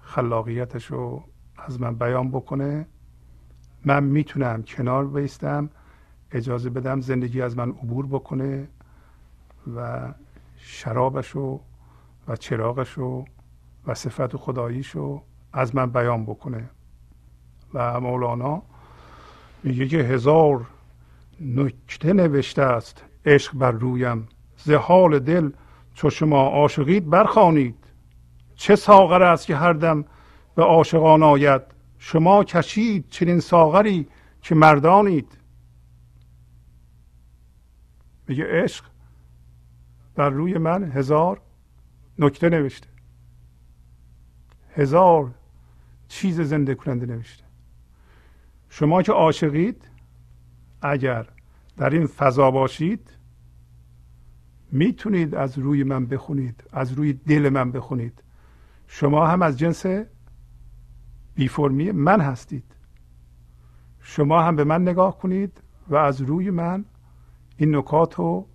خلاقیتش 0.00 0.86
رو 0.86 1.24
از 1.56 1.80
من 1.80 1.94
بیان 1.94 2.30
بکنه. 2.30 2.86
من 3.84 4.04
می‌تونم 4.04 4.62
کنار 4.62 5.06
بیستم 5.06 5.70
اجازه 6.30 6.70
بدم 6.70 7.00
زندگی 7.00 7.42
از 7.42 7.56
من 7.56 7.70
عبور 7.70 8.06
بکنه. 8.06 8.68
و 9.76 10.12
شرابش 10.56 11.28
رو 11.28 11.60
و 12.28 12.36
چراغش 12.36 12.90
رو 12.90 13.24
و 13.86 13.94
صفت 13.94 14.36
خداییش 14.36 14.90
رو 14.90 15.22
از 15.52 15.74
من 15.74 15.90
بیان 15.90 16.26
بکنه. 16.26 16.70
و 17.74 18.00
مولانا 18.00 18.62
میگه 19.62 19.88
که 19.88 19.96
هزار 19.96 20.66
نکته 21.40 22.12
نوشته 22.12 22.62
است 22.62 23.04
عشق 23.26 23.54
بر 23.54 23.70
رویم. 23.70 24.28
ز 24.56 24.70
حال 24.70 25.18
دل 25.18 25.50
چو 25.94 26.10
شما 26.10 26.48
عاشقید 26.48 27.10
برخانید 27.10 27.76
چه 28.54 28.76
ساغر 28.76 29.22
است 29.22 29.46
که 29.46 29.56
هر 29.56 29.72
دم 29.72 30.04
به 30.54 30.62
عاشقان 30.62 31.22
آید. 31.22 31.62
شما 31.98 32.44
کشید 32.44 33.08
چنین 33.10 33.40
ساغری 33.40 34.08
که 34.42 34.54
مردانید. 34.54 35.38
میگه 38.28 38.62
عشق 38.62 38.84
بر 40.14 40.30
روی 40.30 40.58
من 40.58 40.92
هزار 40.92 41.40
نکته 42.18 42.48
نوشته. 42.48 42.88
هزار 44.74 45.34
چیز 46.08 46.40
زنده 46.40 46.74
کننده 46.74 47.06
نوشته. 47.06 47.44
شما 48.68 49.02
که 49.02 49.12
عاشقید 49.12 49.88
اگر 50.82 51.26
در 51.76 51.90
این 51.90 52.06
فضا 52.06 52.50
باشید 52.50 53.10
می‌تونید 54.72 55.34
از 55.34 55.58
روی 55.58 55.82
من 55.82 56.06
بخونید 56.06 56.64
از 56.72 56.92
روی 56.92 57.12
دل 57.12 57.48
من 57.48 57.72
بخونید. 57.72 58.22
شما 58.86 59.26
هم 59.26 59.42
از 59.42 59.58
جنس 59.58 59.86
بیفرمی 61.34 61.90
من 61.90 62.20
هستید. 62.20 62.64
شما 64.00 64.42
هم 64.42 64.56
به 64.56 64.64
من 64.64 64.82
نگاه 64.82 65.18
کنید 65.18 65.60
و 65.88 65.96
از 65.96 66.20
روی 66.20 66.50
من 66.50 66.84
این 67.56 67.76
نکات 67.76 68.14
رو 68.14 68.46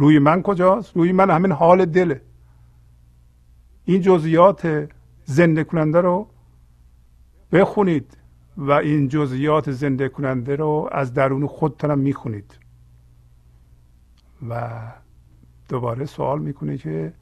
روی 0.00 0.18
من 0.18 0.42
کجاست؟ 0.42 0.96
روی 0.96 1.12
من 1.12 1.30
همین 1.30 1.52
حال 1.52 1.84
دله. 1.84 2.22
این 3.84 4.00
جزئیات 4.00 4.88
زنده 5.24 5.64
کننده 5.64 6.00
رو 6.00 6.28
بخونید 7.52 8.16
و 8.56 8.70
این 8.72 9.08
جزئیات 9.08 9.70
زنده 9.70 10.08
کننده 10.08 10.56
رو 10.56 10.88
از 10.92 11.14
درون 11.14 11.46
خودتونم 11.46 11.98
می‌خونید. 11.98 12.58
و 14.48 14.80
دوباره 15.68 16.06
سوال 16.06 16.38
می‌کنه 16.38 16.78
که 16.78 17.12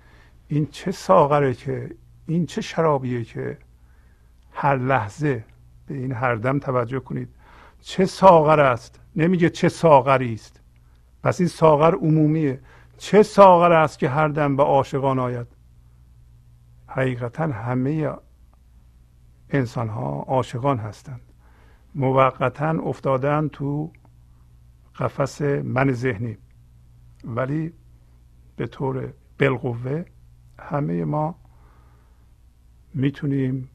این 0.48 0.68
چه 0.70 0.90
ساغره 0.90 1.54
که 1.54 1.90
این 2.26 2.46
چه 2.46 2.60
شرابیه 2.60 3.24
که 3.24 3.58
هر 4.52 4.76
لحظه 4.76 5.44
به 5.86 5.94
این 5.94 6.12
هر 6.12 6.34
دم 6.34 6.58
توجه 6.58 7.00
کنید. 7.00 7.28
چه 7.80 8.06
ساغر 8.06 8.60
است؟ 8.60 9.00
نمیگه 9.16 9.50
چه 9.50 9.68
ساغری 9.68 10.34
است. 10.34 10.57
پس 11.22 11.40
این 11.40 11.48
ساغر 11.48 11.94
عمومیه. 11.94 12.60
چه 12.98 13.22
ساغر 13.22 13.72
است 13.72 13.98
که 13.98 14.08
هر 14.08 14.28
دم 14.28 14.56
به 14.56 14.62
عاشقان 14.62 15.18
آید؟ 15.18 15.46
حقیقتا 16.86 17.46
همه 17.46 18.12
انسان 19.50 19.88
ها 19.88 20.24
عاشقان 20.28 20.78
هستند. 20.78 21.20
موقتا 21.94 22.70
افتادن 22.70 23.48
تو 23.48 23.92
قفس 24.94 25.42
من 25.42 25.92
ذهنی. 25.92 26.38
ولی 27.24 27.72
به 28.56 28.66
طور 28.66 29.12
بالقوه 29.38 30.04
همه 30.58 31.04
ما 31.04 31.38
می‌تونیم 32.94 33.70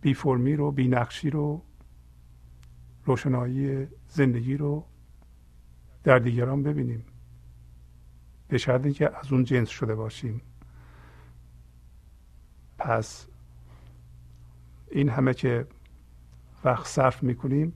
بی 0.00 0.14
فرمی 0.14 0.56
رو 0.56 0.72
بی 0.72 0.88
نقشی 0.88 1.30
رو 1.30 1.62
روشنایی 3.04 3.88
زندگی 4.08 4.56
رو 4.56 4.86
در 6.04 6.18
دیگران 6.18 6.62
ببینیم. 6.62 7.04
به 8.48 8.58
شرطی 8.58 8.92
که 8.92 9.18
از 9.18 9.32
اون 9.32 9.44
جنس 9.44 9.68
شده 9.68 9.94
باشیم. 9.94 10.40
پس 12.78 13.26
این 14.90 15.08
همه 15.08 15.34
که 15.34 15.66
وقت 16.64 16.86
صرف 16.86 17.22
می‌کنیم 17.22 17.72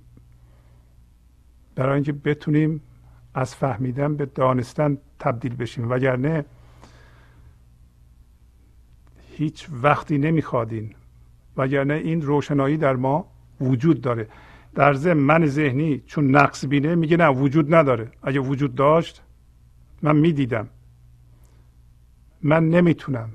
برای 1.74 1.94
اینکه 1.94 2.12
بتونیم 2.12 2.80
از 3.34 3.54
فهمیدن 3.54 4.16
به 4.16 4.26
دانستن 4.26 4.98
تبدیل 5.18 5.56
بشیم. 5.56 5.90
وگرنه 5.90 6.44
هیچ 9.30 9.68
وقتی 9.82 10.18
نمیخوادین 10.18 10.94
وگرنه 11.56 11.94
این 11.94 12.22
روشنایی 12.22 12.76
در 12.76 12.96
ما 12.96 13.30
وجود 13.60 14.00
داره. 14.00 14.28
در 14.74 14.94
ضمن 14.94 15.20
من 15.20 15.46
ذهنی 15.46 16.02
چون 16.06 16.36
نقص 16.36 16.64
بینه 16.64 16.94
میگه 16.94 17.16
نه 17.16 17.28
وجود 17.28 17.74
نداره. 17.74 18.10
اگه 18.22 18.40
وجود 18.40 18.74
داشت 18.74 19.22
من 20.02 20.16
می‌دیدم. 20.16 20.68
من 22.42 22.68
نمی‌تونم. 22.68 23.30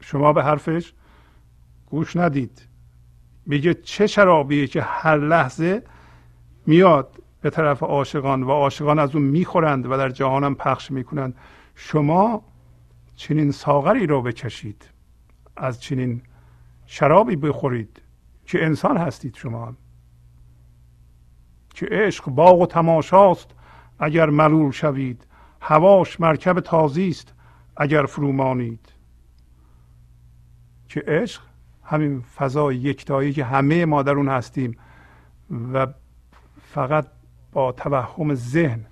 شما 0.00 0.32
به 0.32 0.44
حرفش 0.44 0.92
گوش 1.86 2.16
ندید. 2.16 2.68
میگه 3.46 3.74
چه 3.74 4.06
شرابیه 4.06 4.66
که 4.66 4.82
هر 4.82 5.18
لحظه 5.18 5.82
میاد 6.66 7.22
به 7.40 7.50
طرف 7.50 7.82
عاشقان 7.82 8.42
و 8.42 8.50
عاشقان 8.50 8.98
از 8.98 9.14
اون 9.14 9.24
می‌خورند 9.24 9.86
و 9.86 9.96
در 9.96 10.10
جهانم 10.10 10.54
پخش 10.54 10.90
می‌کنند. 10.90 11.34
شما 11.74 12.44
چنین 13.16 13.50
ساغری 13.50 14.06
رو 14.06 14.22
بچشید 14.22 14.88
از 15.56 15.82
چنین 15.82 16.22
شرابی 16.86 17.36
بخورید. 17.36 18.00
که 18.46 18.64
انسان 18.64 18.96
هستید 18.96 19.36
شما؟ 19.36 19.74
که 21.74 21.86
عشق 21.90 22.24
باغ 22.24 22.60
و 22.60 22.66
تماشاست 22.66 23.50
اگر 23.98 24.30
ملول 24.30 24.70
شوید. 24.70 25.26
هواش 25.60 26.20
مرکب 26.20 26.60
تازی 26.60 27.08
است 27.08 27.34
اگر 27.76 28.06
فرومانید. 28.06 28.92
که 30.88 31.04
عشق؟ 31.06 31.42
همین 31.84 32.20
فضای 32.20 32.76
یکتایی 32.76 33.32
که 33.32 33.44
همه 33.44 33.84
ما 33.84 34.02
در 34.02 34.12
اون 34.12 34.28
هستیم 34.28 34.76
و 35.72 35.86
فقط 36.72 37.06
با 37.52 37.72
توهم 37.72 38.34
ذهن 38.34 38.86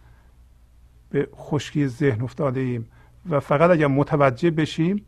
به 1.11 1.29
خشکی 1.37 1.87
ذهن 1.87 2.23
افتاده 2.23 2.61
ایم 2.61 2.89
و 3.31 3.41
فقط 3.41 3.71
اگر 3.71 3.87
متوجه 3.87 4.51
بشیم 4.51 5.07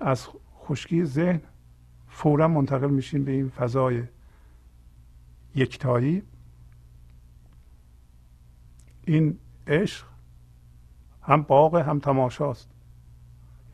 از 0.00 0.28
خشکی 0.58 1.04
ذهن 1.04 1.40
فورا 2.18 2.48
منتقل 2.48 2.90
میشیم 2.90 3.24
به 3.24 3.32
این 3.32 3.48
فضای 3.48 4.04
یکتایی. 5.54 6.22
این 9.04 9.38
عشق 9.66 10.06
هم 11.22 11.42
باغ 11.42 11.76
هم 11.76 11.98
تماشاست. 11.98 12.70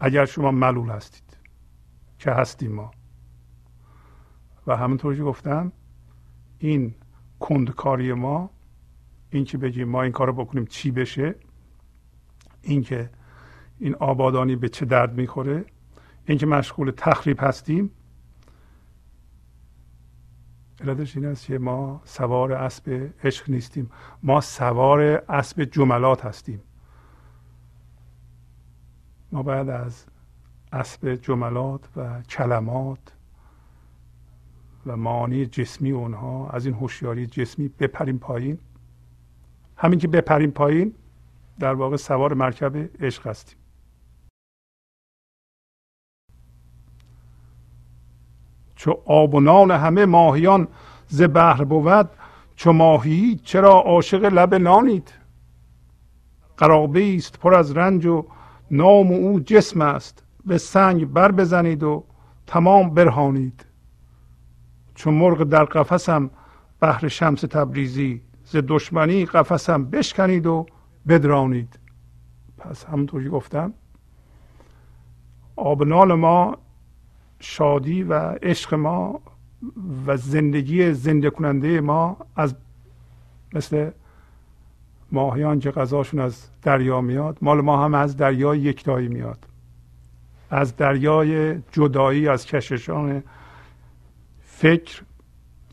اگر 0.00 0.24
شما 0.24 0.50
ملول 0.50 0.90
هستید 0.90 1.36
که 2.18 2.30
هستیم 2.30 2.72
ما. 2.72 2.90
و 4.66 4.76
همونطور 4.76 5.16
که 5.16 5.22
گفتم 5.22 5.72
این 6.58 6.94
کندکاری 7.40 8.12
ما 8.12 8.50
این 9.30 9.44
که 9.44 9.58
بگیم 9.58 9.88
ما 9.88 10.02
این 10.02 10.12
کار 10.12 10.26
رو 10.26 10.32
بکنیم 10.32 10.66
چی 10.66 10.90
بشه 10.90 11.34
این 12.62 12.82
که 12.82 13.10
این 13.78 13.94
آبادانی 13.94 14.56
به 14.56 14.68
چه 14.68 14.84
درد 14.86 15.14
می‌خوره 15.14 15.64
این 16.26 16.38
که 16.38 16.46
مشغول 16.46 16.90
تخریب 16.90 17.36
هستیم 17.40 17.90
علتش 20.84 21.16
این 21.16 21.26
است 21.26 21.46
که 21.46 21.58
ما 21.58 22.00
سوار 22.04 22.52
اسب 22.52 23.12
عشق 23.24 23.50
نیستیم. 23.50 23.90
ما 24.22 24.40
سوار 24.40 25.00
اسب 25.28 25.64
جملات 25.64 26.24
هستیم. 26.24 26.60
ما 29.32 29.42
باید 29.42 29.68
از 29.68 30.04
اسب 30.72 31.14
جملات 31.14 31.88
و 31.96 32.22
کلمات 32.22 32.98
و 34.86 34.96
معانی 34.96 35.46
جسمی 35.46 35.90
اونها 35.90 36.48
از 36.48 36.66
این 36.66 36.74
هوشیاری 36.74 37.26
جسمی 37.26 37.68
بپریم 37.68 38.18
پایین. 38.18 38.58
همین 39.76 39.98
که 39.98 40.08
بپریم 40.08 40.50
پایین 40.50 40.94
در 41.58 41.74
واقع 41.74 41.96
سوار 41.96 42.34
مرکب 42.34 43.04
عشق 43.04 43.26
هستیم. 43.26 43.58
چو 48.84 49.00
آب 49.04 49.34
و 49.34 49.40
نان 49.40 49.70
همه 49.70 50.06
ماهیان 50.06 50.68
ز 51.08 51.22
بحر 51.22 51.64
بود 51.64 52.10
چو 52.56 52.72
ماهی 52.72 53.40
چرا 53.44 53.72
عاشق 53.72 54.24
لب 54.24 54.54
نانید؟ 54.54 55.12
قرابه 56.56 57.16
است 57.16 57.38
پر 57.38 57.54
از 57.54 57.76
رنج 57.76 58.06
و 58.06 58.26
نام 58.70 59.12
او 59.12 59.40
جسم 59.40 59.80
است 59.80 60.24
به 60.46 60.58
سنگ 60.58 61.12
بر 61.12 61.32
بزنید 61.32 61.82
و 61.82 62.04
تمام 62.46 62.90
برهانید. 62.90 63.66
چو 64.94 65.10
مرغ 65.10 65.42
در 65.42 65.64
قفسم 65.64 66.30
بهر 66.80 67.08
شمس 67.08 67.40
تبریزی 67.40 68.22
ز 68.44 68.56
دشمنی 68.68 69.26
قفسم 69.26 69.84
بشکنید 69.84 70.46
و 70.46 70.66
بدرانید. 71.08 71.78
پس 72.58 72.84
همونطور 72.84 73.22
که 73.22 73.28
گفتم 73.28 73.72
آبنال 75.56 76.14
ما 76.14 76.63
شادی 77.44 78.02
و 78.02 78.14
عشق 78.42 78.74
ما 78.74 79.20
و 80.06 80.16
زندگی 80.16 80.92
زنده 80.92 81.30
کننده 81.30 81.80
ما 81.80 82.16
از 82.36 82.54
مثل 83.52 83.90
ماهیان 85.12 85.58
که 85.60 85.70
غذاشون 85.70 86.20
از 86.20 86.48
دریا 86.62 87.00
میاد 87.00 87.38
مال 87.42 87.60
ما 87.60 87.84
هم 87.84 87.94
از 87.94 88.16
دریای 88.16 88.60
یکتایی 88.60 89.08
میاد. 89.08 89.46
از 90.50 90.76
دریای 90.76 91.58
جدایی 91.72 92.28
از 92.28 92.46
کششان 92.46 93.22
فکر 94.40 95.02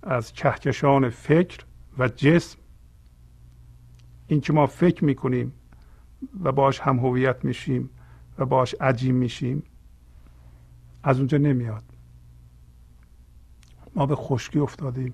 از 0.03 0.33
کهکشان 0.33 1.09
فکر 1.09 1.65
و 1.97 2.07
جسم. 2.07 2.59
این 4.27 4.41
که 4.41 4.53
ما 4.53 4.65
فکر 4.65 5.05
می‌کنیم 5.05 5.53
و 6.43 6.51
باش 6.51 6.79
هم 6.79 6.99
هویت 6.99 7.45
میشیم 7.45 7.89
و 8.37 8.45
باش 8.45 8.75
عجیم 8.81 9.15
میشیم. 9.15 9.63
از 11.03 11.17
اونجا 11.17 11.37
نمیاد. 11.37 11.83
ما 13.95 14.05
به 14.05 14.15
خشکی 14.15 14.59
افتادیم. 14.59 15.13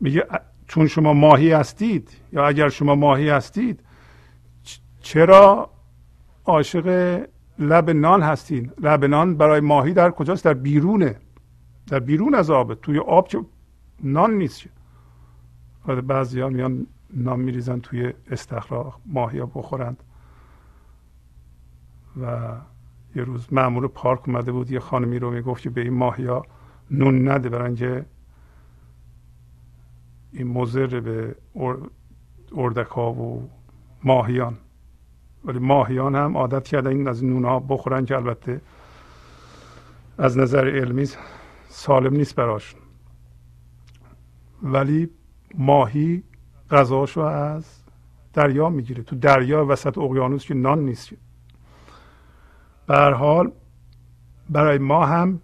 میگه 0.00 0.26
چون 0.66 0.86
شما 0.86 1.12
ماهی 1.12 1.52
هستید 1.52 2.16
یا 2.32 2.46
اگر 2.46 2.68
شما 2.68 2.94
ماهی 2.94 3.28
هستید 3.28 3.82
چرا 5.00 5.70
عاشق 6.44 7.18
لب 7.58 7.90
نان 7.90 8.22
هستین؟ 8.22 8.72
لب 8.78 9.04
نان 9.04 9.36
برای 9.36 9.60
ماهی 9.60 9.92
در 9.92 10.10
کجاست؟ 10.10 10.44
در 10.44 10.54
بیرونه. 10.54 11.16
در 11.86 12.00
بیرون 12.00 12.34
از 12.34 12.50
آبه 12.50 12.74
توی 12.74 12.98
آب 12.98 13.28
که 13.28 13.44
نان 14.02 14.34
نیست 14.34 14.64
بعضی 16.06 16.40
ها 16.40 16.48
میان 16.48 16.86
نان 17.10 17.40
میریزن 17.40 17.80
توی 17.80 18.12
استخراج 18.30 18.92
ماهی 19.06 19.38
ها 19.38 19.46
بخورند. 19.46 20.02
و 22.20 22.56
یه 23.16 23.24
روز 23.24 23.52
معمور 23.52 23.88
پارک 23.88 24.28
اومده 24.28 24.52
بود 24.52 24.70
یه 24.70 24.80
خانمی 24.80 25.18
رو 25.18 25.30
می‌گفت 25.30 25.62
که 25.62 25.70
به 25.70 25.80
این 25.80 25.94
ماهی 25.94 26.26
ها 26.26 26.46
نون 26.90 27.28
نده 27.28 27.48
برای 27.48 28.02
این 30.32 30.48
مضر 30.48 31.00
به 31.00 31.36
اردکا 32.56 33.12
و 33.12 33.50
ماهیان. 34.04 34.58
ولی 35.44 35.58
ماهیان 35.58 36.14
هم 36.14 36.36
عادت 36.36 36.68
کردن 36.68 36.90
این 36.90 37.08
از 37.08 37.24
نون 37.24 37.44
ها 37.44 37.60
بخورن 37.60 38.04
که 38.04 38.16
البته 38.16 38.60
از 40.18 40.38
نظر 40.38 40.68
علمی 40.68 41.06
سالم 41.68 42.16
نیست 42.16 42.34
براشون. 42.34 42.80
ولی 44.62 45.10
ماهی 45.54 46.22
غذاشو 46.70 47.20
از 47.20 47.82
دریا 48.32 48.68
می‌گیره. 48.68 49.02
تو 49.02 49.16
دریا 49.16 49.66
وسط 49.66 49.98
اقیانوس 49.98 50.44
که 50.46 50.54
نان 50.54 50.78
نیست. 50.78 51.12
به 52.86 52.96
حال 52.96 53.52
برای 54.50 54.78
ما 54.78 55.06
هم 55.06 55.40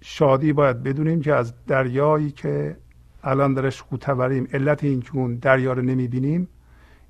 شادی 0.00 0.52
باید 0.52 0.82
بدونیم 0.82 1.20
که 1.20 1.34
از 1.34 1.54
دریایی 1.66 2.30
که 2.30 2.76
الان 3.22 3.54
درش 3.54 3.82
قوتوریم 3.82 4.48
علت 4.52 4.84
این 4.84 5.00
که 5.00 5.16
اون 5.16 5.34
دریا 5.34 5.72
رو 5.72 5.82
نمی‌بینیم 5.82 6.48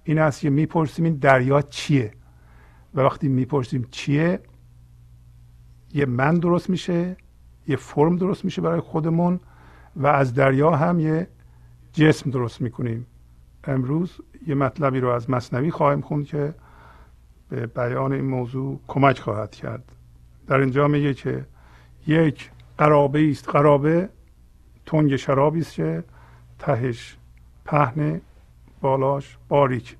این 0.04 0.18
است 0.18 0.40
که 0.40 0.50
می‌پرسیم 0.50 1.04
این 1.04 1.14
دریا 1.14 1.62
چیه؟ 1.62 2.12
و 2.94 3.00
وقتی 3.00 3.28
می‌پرسیم 3.28 3.88
چیه 3.90 4.40
یه 5.94 6.06
من 6.06 6.34
درست 6.34 6.70
میشه 6.70 7.16
یه 7.68 7.76
فرم 7.76 8.16
درست 8.16 8.44
میشه 8.44 8.62
برای 8.62 8.80
خودمون 8.80 9.40
و 9.96 10.06
از 10.06 10.34
دریا 10.34 10.70
هم 10.70 11.00
یه 11.00 11.28
جسم 11.92 12.30
درست 12.30 12.60
می‌کنیم. 12.60 13.06
امروز 13.64 14.20
یه 14.46 14.54
مطلبی 14.54 15.00
رو 15.00 15.08
از 15.08 15.30
مصنوی 15.30 15.70
خواهیم 15.70 16.00
خوند 16.00 16.24
که 16.24 16.54
به 17.52 17.66
بیان 17.66 18.12
این 18.12 18.24
موضوع 18.24 18.80
کمک 18.88 19.18
خواهد 19.18 19.50
کرد. 19.50 19.84
در 20.46 20.60
اینجا 20.60 20.88
میگه 20.88 21.14
که 21.14 21.46
یک 22.06 22.50
قرابه 22.78 23.30
است 23.30 23.48
قرابه 23.48 24.08
تنگ 24.86 25.16
شرابی 25.16 25.60
است 25.60 25.72
که 25.72 26.04
تهش 26.58 27.16
پهن 27.64 28.20
بالاش 28.80 29.36
باریک. 29.48 29.96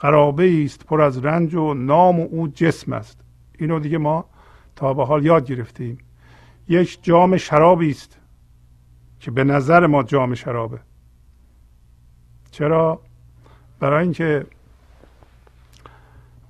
قرابه 0.00 0.64
است 0.64 0.86
پر 0.86 1.00
از 1.00 1.24
رنج 1.24 1.54
و 1.54 1.74
نام 1.74 2.20
او 2.20 2.48
جسم 2.48 2.92
است. 2.92 3.20
اینو 3.58 3.80
دیگه 3.80 3.98
ما 3.98 4.24
تا 4.76 4.94
به 4.94 5.04
حال 5.04 5.24
یاد 5.24 5.46
گرفتیم. 5.46 5.98
یک 6.68 6.98
جام 7.02 7.36
شرابی 7.36 7.90
است 7.90 8.18
که 9.20 9.30
به 9.30 9.44
نظر 9.44 9.86
ما 9.86 10.02
جام 10.02 10.34
شرابه. 10.34 10.78
چرا؟ 12.50 13.00
برای 13.80 14.02
اینکه 14.02 14.46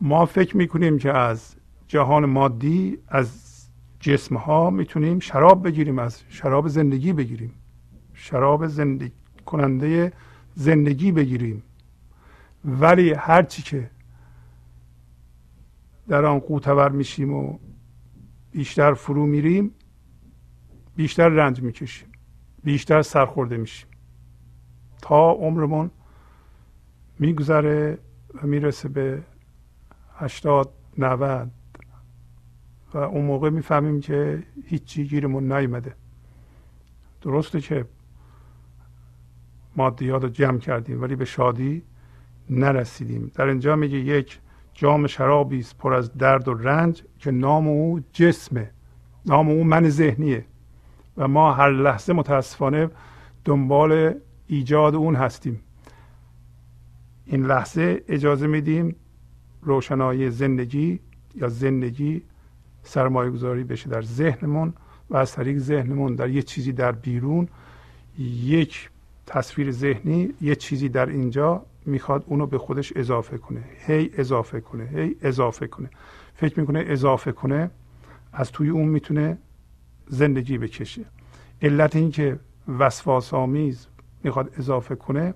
ما 0.00 0.26
فکر 0.26 0.56
می‌کنیم 0.56 0.98
که 0.98 1.12
از 1.12 1.56
جهان 1.88 2.24
مادی 2.24 2.98
از 3.08 3.54
جسم 4.00 4.36
ها 4.36 4.70
می‌تونیم 4.70 5.18
شراب 5.18 5.66
بگیریم 5.66 5.98
از 5.98 6.22
شراب 6.28 6.68
زندگی 6.68 7.12
بگیریم 7.12 7.52
شراب 8.14 8.66
زندگی 8.66 9.12
کننده 9.46 10.12
زندگی 10.54 11.12
بگیریم. 11.12 11.62
ولی 12.64 13.12
هرچی 13.12 13.62
که 13.62 13.90
در 16.08 16.24
آن 16.24 16.38
قوتور 16.38 16.88
میشیم 16.88 17.32
و 17.32 17.58
بیشتر 18.52 18.94
فرو 18.94 19.26
میریم 19.26 19.70
بیشتر 20.96 21.28
رنج 21.28 21.62
می‌کشیم 21.62 22.08
بیشتر 22.64 23.02
سرخورده 23.02 23.56
میشیم. 23.56 23.88
تا 25.02 25.30
عمرمون 25.30 25.90
میگذره 27.18 27.98
و 28.34 28.46
می‌رسه 28.46 28.88
به 28.88 29.22
هشتاد 30.16 30.72
نود. 30.98 31.50
و 32.94 32.98
اون 32.98 33.24
موقع 33.24 33.50
می‌فهمیم 33.50 34.00
که 34.00 34.42
هیچی 34.66 35.04
گیرمون 35.08 35.52
نیومده. 35.52 35.94
درسته 37.22 37.60
که 37.60 37.86
مادیات 39.76 40.22
رو 40.22 40.28
جمع 40.28 40.58
کردیم 40.58 41.02
ولی 41.02 41.16
به 41.16 41.24
شادی 41.24 41.82
نرسیدیم. 42.50 43.30
در 43.34 43.46
اینجا 43.46 43.76
میگه 43.76 43.98
یک 43.98 44.40
جام 44.74 45.06
شرابی 45.06 45.58
است 45.58 45.78
پر 45.78 45.94
از 45.94 46.16
درد 46.16 46.48
و 46.48 46.54
رنج 46.54 47.02
که 47.18 47.30
نام 47.30 47.68
او 47.68 48.00
جسمه. 48.12 48.70
نام 49.26 49.48
او 49.48 49.64
من 49.64 49.88
ذهنیه. 49.88 50.46
و 51.16 51.28
ما 51.28 51.52
هر 51.52 51.70
لحظه 51.70 52.12
متاسفانه 52.12 52.90
دنبال 53.44 54.14
ایجاد 54.46 54.94
اون 54.94 55.16
هستیم. 55.16 55.60
این 57.26 57.46
لحظه 57.46 58.04
اجازه 58.08 58.46
میدیم 58.46 58.96
روشنایی 59.64 60.30
زندگی 60.30 61.00
یا 61.34 61.48
زندگی 61.48 62.22
سرمایه 62.82 63.30
گذاری 63.30 63.64
بشه 63.64 63.88
در 63.88 64.02
ذهنمون 64.02 64.74
و 65.10 65.16
از 65.16 65.32
طریق 65.32 65.58
ذهنمون 65.58 66.14
در 66.14 66.30
یه 66.30 66.42
چیزی 66.42 66.72
در 66.72 66.92
بیرون 66.92 67.48
یک 68.18 68.90
تصویر 69.26 69.70
ذهنی 69.70 70.34
یه 70.40 70.54
چیزی 70.54 70.88
در 70.88 71.06
اینجا 71.06 71.66
می‌خواد 71.86 72.24
اونو 72.26 72.46
به 72.46 72.58
خودش 72.58 72.92
اضافه 72.96 73.38
کنه. 73.38 73.64
هی 73.86 74.10
اضافه 74.18 74.60
کنه 74.60 74.88
هی 74.94 75.16
اضافه 75.22 75.66
کنه. 75.66 75.90
فکر 76.34 76.60
می‌کنه 76.60 76.84
اضافه 76.86 77.32
کنه 77.32 77.70
از 78.32 78.52
توی 78.52 78.68
اون 78.68 78.88
می‌تونه 78.88 79.38
زندگی 80.08 80.58
بکشه. 80.58 81.04
علت 81.62 81.96
این 81.96 82.10
که 82.10 82.38
وسواس 82.78 83.34
آمیز 83.34 83.86
می‌خواد 84.24 84.52
اضافه 84.58 84.94
کنه 84.94 85.34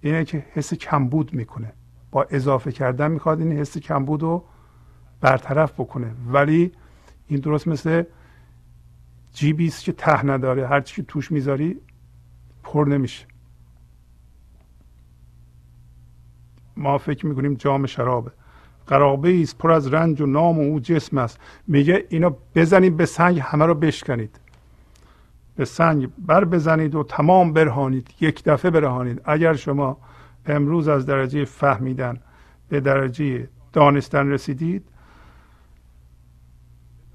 اینه 0.00 0.24
که 0.24 0.46
حس 0.52 0.74
کمبود 0.74 1.34
می‌کنه. 1.34 1.72
با 2.10 2.26
اضافه 2.30 2.72
کردن 2.72 3.10
می‌خواد 3.10 3.40
این 3.40 3.52
حس 3.52 3.78
کمبود 3.78 4.22
رو 4.22 4.44
برطرف 5.20 5.72
بکنه. 5.72 6.14
ولی 6.32 6.72
این 7.26 7.40
درست 7.40 7.68
مثل 7.68 8.02
جیبی 9.32 9.66
است 9.66 9.84
که 9.84 9.92
ته 9.92 10.26
نداره. 10.26 10.66
هر 10.66 10.80
چی 10.80 11.04
توش 11.08 11.32
می‌ذاری 11.32 11.80
پر 12.62 12.84
نمیشه. 12.88 13.26
ما 16.76 16.98
فکر 16.98 17.26
می‌کنیم 17.26 17.54
جام 17.54 17.86
شرابه. 17.86 18.30
قرابه 18.86 19.42
است 19.42 19.58
پر 19.58 19.70
از 19.70 19.94
رنج 19.94 20.20
و 20.20 20.26
نام 20.26 20.58
و 20.58 20.62
او 20.62 20.80
جسم 20.80 21.18
است. 21.18 21.38
میگه 21.66 22.06
اینا 22.08 22.36
بزنید 22.54 22.96
به 22.96 23.06
سنگ 23.06 23.38
همه 23.38 23.66
رو 23.66 23.74
بشکنید. 23.74 24.40
به 25.56 25.64
سنگ 25.64 26.08
بر 26.18 26.44
بزنید 26.44 26.94
و 26.94 27.02
تمام 27.02 27.52
برهانید. 27.52 28.14
یک 28.20 28.44
دفعه 28.44 28.70
برهانید. 28.70 29.20
اگر 29.24 29.54
شما 29.54 29.98
امروز 30.54 30.88
از 30.88 31.06
درجه 31.06 31.44
فهمیدن 31.44 32.20
به 32.68 32.80
درجه 32.80 33.48
دانستن 33.72 34.28
رسیدید. 34.28 34.84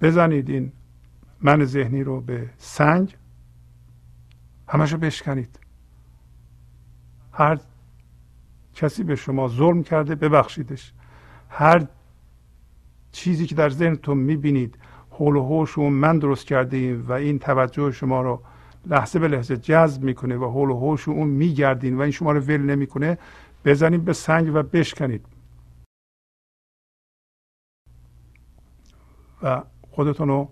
بزنید 0.01 0.49
این 0.49 0.71
من 1.41 1.65
ذهنی 1.65 2.03
رو 2.03 2.21
به 2.21 2.49
سنگ 2.57 3.15
همشو 4.67 4.97
بشکنید. 4.97 5.59
هر 7.31 7.59
کسی 8.73 9.03
به 9.03 9.15
شما 9.15 9.47
ظلم 9.47 9.83
کرده 9.83 10.15
ببخشیدش. 10.15 10.93
هر 11.49 11.87
چیزی 13.11 13.45
که 13.45 13.55
در 13.55 13.69
ذهنتون 13.69 14.17
می‌بینید 14.17 14.77
حول 15.09 15.35
و 15.35 15.43
حوش 15.43 15.77
و 15.77 15.81
من 15.81 16.19
درست 16.19 16.47
کرده 16.47 16.97
و 16.97 17.11
این 17.11 17.39
توجه 17.39 17.91
شما 17.91 18.21
رو 18.21 18.41
لحظه 18.85 19.19
به 19.19 19.27
لحظه 19.27 19.57
جذب 19.57 20.03
می‌کنه 20.03 20.37
و 20.37 20.51
حول 20.51 20.69
و 20.69 20.79
حوش 20.79 21.07
اون 21.07 21.27
میگردین 21.27 21.97
و 21.97 22.01
این 22.01 22.11
شما 22.11 22.31
رو 22.31 22.39
ول 22.39 22.61
نمی‌کنه 22.61 23.17
بزنید 23.65 24.05
به 24.05 24.13
سنگ 24.13 24.55
و 24.55 24.63
بشکنید. 24.63 25.25
و 29.43 29.63
خودتون 29.91 30.27
رو 30.27 30.49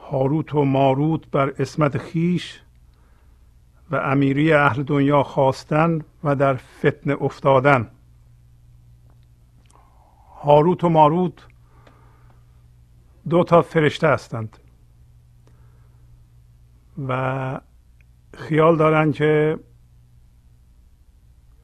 هاروت 0.00 0.54
و 0.54 0.64
ماروت 0.64 1.30
بر 1.30 1.54
اسمت 1.58 1.98
خیش 1.98 2.60
و 3.90 3.96
امیری 3.96 4.52
اهل 4.52 4.82
دنیا 4.82 5.22
خواستن 5.22 6.00
و 6.24 6.36
در 6.36 6.54
فتنه 6.54 7.16
افتادن. 7.20 7.90
هاروت 10.42 10.84
و 10.84 10.88
ماروت 10.88 11.46
دو 13.28 13.44
تا 13.44 13.62
فرشته 13.62 14.08
هستند. 14.08 14.58
و 17.08 17.60
خیال 18.34 18.76
دارند 18.76 19.14
که 19.14 19.58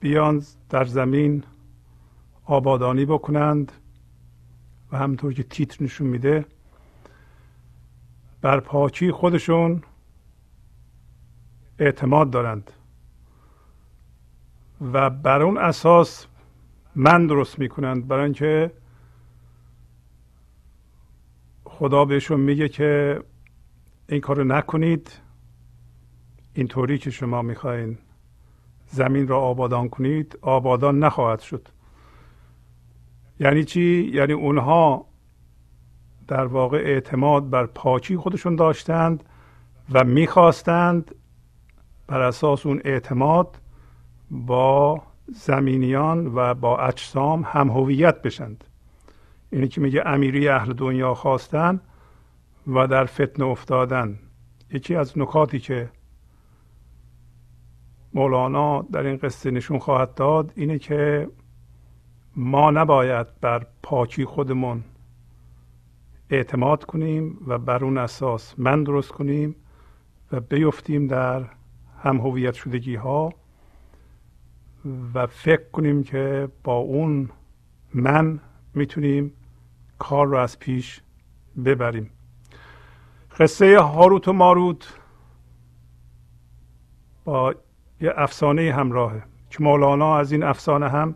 بیان 0.01 0.43
در 0.68 0.85
زمین 0.85 1.45
آبادانی 2.45 3.05
بکنند 3.05 3.72
و 4.93 4.99
همطور 4.99 5.35
که 5.35 5.43
تیتر 5.43 5.85
نشون 5.85 6.07
میده 6.07 6.45
بر 8.41 8.61
پاکی 8.61 9.12
خودشون 9.12 9.83
اعتماد 11.78 12.31
دارند. 12.31 12.72
و 14.93 15.11
بر 15.11 15.43
اون 15.43 15.59
اساس 15.59 16.26
من 16.95 17.26
درست 17.26 17.59
می‌کنند. 17.59 18.09
برای 18.09 18.24
اینکه 18.24 18.72
خدا 21.64 22.05
بهشون 22.05 22.41
میگه 22.41 22.68
که 22.68 23.22
این 24.11 24.20
کارو 24.20 24.44
نکنید. 24.44 25.20
اینطوری 26.54 26.98
که 26.98 27.11
شما 27.11 27.42
می‌خواین 27.42 27.98
زمین 28.86 29.28
را 29.28 29.40
آبادان 29.40 29.88
کنید 29.88 30.38
آبادان 30.42 30.98
نخواهد 30.98 31.40
شد. 31.40 31.68
یعنی 33.40 33.64
چی؟ 33.64 34.11
یعنی 34.14 34.32
اونها 34.32 35.06
در 36.28 36.44
واقع 36.44 36.78
اعتماد 36.78 37.50
بر 37.50 37.66
پاکی 37.66 38.16
خودشون 38.16 38.56
داشتند 38.56 39.24
و 39.92 40.04
می‌خواستند 40.04 41.14
بر 42.06 42.20
اساس 42.20 42.66
اون 42.66 42.80
اعتماد 42.84 43.61
با 44.30 45.02
زمینیان 45.34 46.26
و 46.34 46.54
با 46.54 46.78
اجسام 46.78 47.42
هم 47.46 47.68
هویت 47.70 48.22
بشند. 48.22 48.64
اینی 49.50 49.68
که 49.68 49.80
میگه 49.80 50.02
امیری 50.06 50.48
اهل 50.48 50.72
دنیا 50.72 51.14
خواستن 51.14 51.80
و 52.66 52.86
در 52.86 53.04
فتنه 53.04 53.46
افتادن. 53.46 54.18
یکی 54.72 54.94
از 54.94 55.18
نکاتی 55.18 55.58
که 55.58 55.90
مولانا 58.14 58.82
در 58.82 59.06
این 59.06 59.16
قصه 59.16 59.50
نشون 59.50 59.78
خواهد 59.78 60.14
داد 60.14 60.52
اینه 60.56 60.78
که 60.78 61.28
ما 62.36 62.70
نباید 62.70 63.40
بر 63.40 63.66
پاکی 63.82 64.24
خودمون 64.24 64.84
اعتماد 66.30 66.84
کنیم 66.84 67.38
و 67.46 67.58
بر 67.58 67.84
اون 67.84 67.98
اساس 67.98 68.54
من 68.58 68.84
درست 68.84 69.12
کنیم 69.12 69.56
و 70.32 70.40
بیفتیم 70.40 71.06
در 71.06 71.44
هم 72.02 72.16
هویت 72.16 72.54
شدگی 72.54 72.94
ها 72.94 73.32
و 75.14 75.26
فکر 75.26 75.70
کنیم 75.72 76.02
که 76.02 76.48
با 76.64 76.76
اون 76.76 77.30
من 77.94 78.40
می‌تونیم 78.74 79.32
کار 79.98 80.26
رو 80.26 80.36
از 80.36 80.58
پیش 80.58 81.00
ببریم. 81.64 82.11
قصه 83.41 83.78
هاروت 83.78 84.28
و 84.28 84.32
ماروت 84.32 84.99
با 87.24 87.55
یه 88.01 88.12
افسانه 88.16 88.72
همراهه 88.72 89.22
که 89.51 89.62
مولانا 89.62 90.16
از 90.16 90.32
این 90.32 90.43
افسانه 90.43 90.88
هم 90.88 91.14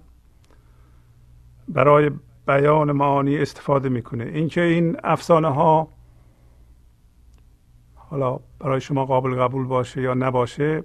برای 1.69 2.11
بیان 2.47 2.93
معانی 2.93 3.39
استفاده 3.39 3.89
می‌کنه. 3.89 4.25
اینکه 4.25 4.61
این 4.61 4.97
افسانه 5.05 5.49
ها 5.49 5.89
حالا 7.95 8.41
برای 8.59 8.81
شما 8.81 9.05
قابل 9.05 9.35
قبول 9.35 9.67
باشه 9.67 10.03
یا 10.03 10.15
نباشه 10.15 10.85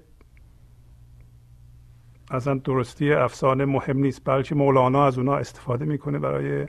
اصلا 2.31 2.53
درستی 2.53 3.13
افسانه 3.13 3.65
مهم 3.65 3.97
نیست 3.97 4.21
بلکه 4.25 4.55
مولانا 4.55 5.05
از 5.05 5.17
اونا 5.17 5.35
استفاده 5.35 5.85
می‌کنه 5.85 6.19
برای 6.19 6.67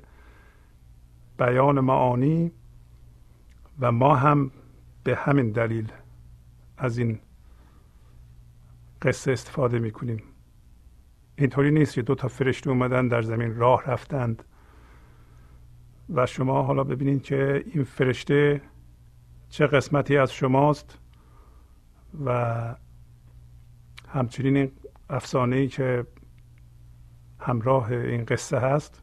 بیان 1.39 1.81
معانی. 1.81 2.53
و 3.81 3.93
ما 3.93 4.16
هم 4.16 4.51
به 5.05 5.17
همین 5.17 5.51
دلیل 5.51 5.93
از 6.79 6.99
این 6.99 7.19
قصه 9.03 9.33
استفاده 9.33 9.79
می‌کنیم. 9.79 10.23
اینطوری 11.37 11.71
نیست 11.71 11.95
که 11.95 12.03
دو 12.03 12.15
تا 12.15 12.29
فرشته 12.29 12.71
اومدن 12.71 13.09
در 13.09 13.23
زمین 13.23 13.57
راه 13.57 13.85
رفتند 13.85 14.45
و 16.15 16.27
شما 16.27 16.63
حالا 16.63 16.85
ببینید 16.85 17.23
که 17.23 17.65
این 17.67 17.85
فرشته 17.85 18.63
چه 19.49 19.67
قسمتی 19.67 20.17
از 20.17 20.33
شماست 20.33 20.99
و 22.25 22.75
همچنین 24.09 24.57
این 24.57 24.73
افسانه 25.11 25.57
ای 25.57 25.69
که 25.69 26.07
همراه 27.39 27.93
این 27.93 28.25
قصه 28.25 28.59
هست 28.59 29.03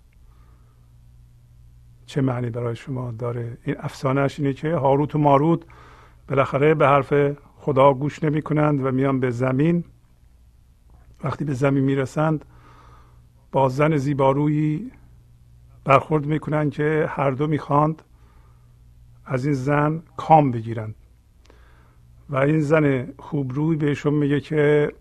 چه 2.07 2.21
معنی 2.21 2.49
برای 2.49 2.75
شما 2.75 3.11
داره؟ 3.11 3.57
این 3.63 3.75
افسانهش 3.79 4.39
اینه 4.39 4.53
که 4.53 4.75
هاروت 4.75 5.15
و 5.15 5.19
ماروت 5.19 5.61
بالاخره 6.27 6.73
به 6.73 6.87
حرف 6.87 7.13
خدا 7.55 7.93
گوش 7.93 8.23
نمی 8.23 8.41
کنند 8.41 8.85
و 8.85 8.91
میان 8.91 9.19
به 9.19 9.29
زمین. 9.29 9.83
وقتی 11.23 11.45
به 11.45 11.53
زمین 11.53 11.83
می‌رسند 11.83 12.45
با 13.51 13.69
زن 13.69 13.97
زیبارویی 13.97 14.91
برخورد 15.83 16.25
می‌کنند 16.25 16.71
که 16.71 17.05
هر 17.09 17.31
دو 17.31 17.47
می‌خواند 17.47 18.01
از 19.25 19.45
این 19.45 19.53
زن 19.53 20.03
کام 20.17 20.51
بگیرند. 20.51 20.95
و 22.29 22.37
این 22.37 22.59
زن 22.59 23.13
خوبروی 23.19 23.75
بهشون 23.75 24.13
میگه 24.13 24.39
که 24.39 24.93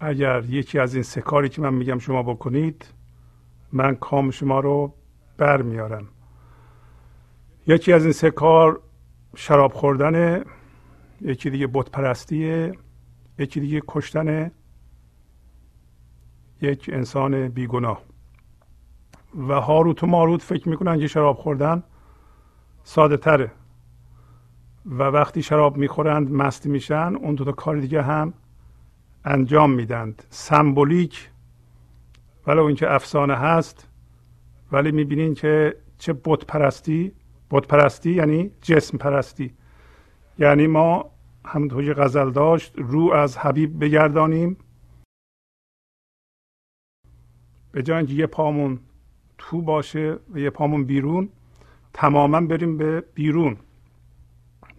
اگر 0.00 0.44
یکی 0.44 0.78
از 0.78 0.94
این 0.94 1.02
سه 1.02 1.20
کاری 1.20 1.48
که 1.48 1.62
من 1.62 1.74
میگم 1.74 1.98
شما 1.98 2.22
بکنید 2.22 2.86
من 3.72 3.94
کام 3.94 4.30
شما 4.30 4.60
رو 4.60 4.94
برمیارم 5.36 6.08
یکی 7.66 7.92
از 7.92 8.02
این 8.04 8.12
سه 8.12 8.30
کار 8.30 8.80
شراب 9.36 9.72
خوردن 9.72 10.44
یکی 11.20 11.50
دیگه 11.50 11.66
بت 11.66 11.90
پرستیه 11.90 12.72
یکی 13.38 13.60
دیگه 13.60 13.82
کشتن 13.88 14.50
یک 16.60 16.90
انسان 16.92 17.48
بیگناه. 17.48 18.02
و 19.48 19.60
هاروت 19.60 20.02
و 20.02 20.06
ماروت 20.06 20.42
فکر 20.42 20.68
می‌کنن 20.68 20.98
که 20.98 21.06
شراب 21.06 21.36
خوردن 21.36 21.82
ساده 22.82 23.16
تره 23.16 23.52
و 24.86 25.02
وقتی 25.02 25.42
شراب 25.42 25.76
می‌خورند 25.76 26.32
مستی 26.32 26.68
میشن 26.68 27.16
اون 27.20 27.34
دو 27.34 27.44
تا 27.44 27.52
کار 27.52 27.76
دیگه 27.76 28.02
هم 28.02 28.34
انجام 29.24 29.70
میدند. 29.70 30.22
سمبولیک 30.30 31.30
ولو 32.50 32.64
اینکه 32.64 32.94
افسانه 32.94 33.34
هست 33.34 33.88
ولی 34.72 34.92
می‌بینین 34.92 35.34
که 35.34 35.76
چه 35.98 36.12
بت 36.12 36.44
پرستی 36.44 37.12
بت 37.50 37.66
پرستی 37.66 38.12
یعنی 38.12 38.50
جسم 38.62 38.98
پرستی 38.98 39.54
یعنی 40.38 40.66
ما 40.66 41.10
همونطور 41.44 41.84
که 41.84 41.94
غزل 41.94 42.30
داشت 42.30 42.74
رو 42.76 43.12
از 43.12 43.38
حبیب 43.38 43.84
بگردانیم. 43.84 44.56
به 47.72 47.82
جای 47.82 47.96
اینکه 47.96 48.12
یه 48.12 48.26
پامون 48.26 48.80
تو 49.38 49.62
باشه 49.62 50.18
و 50.30 50.38
یه 50.38 50.50
پامون 50.50 50.84
بیرون 50.84 51.28
تماما 51.92 52.40
بریم 52.40 52.76
به 52.76 53.04
بیرون. 53.14 53.56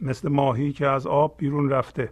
مثل 0.02 0.30
ماهی 0.30 0.74
که 0.74 0.88
از 0.88 1.08
آب 1.08 1.38
بیرون 1.38 1.70
رفته. 1.70 2.12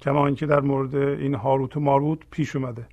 کما 0.00 0.26
اینکه 0.26 0.46
در 0.46 0.60
مورد 0.60 0.94
این 0.94 1.34
هاروت 1.34 1.76
و 1.76 1.80
ماروت 1.80 2.18
پیش 2.30 2.56
اومده. 2.56 2.86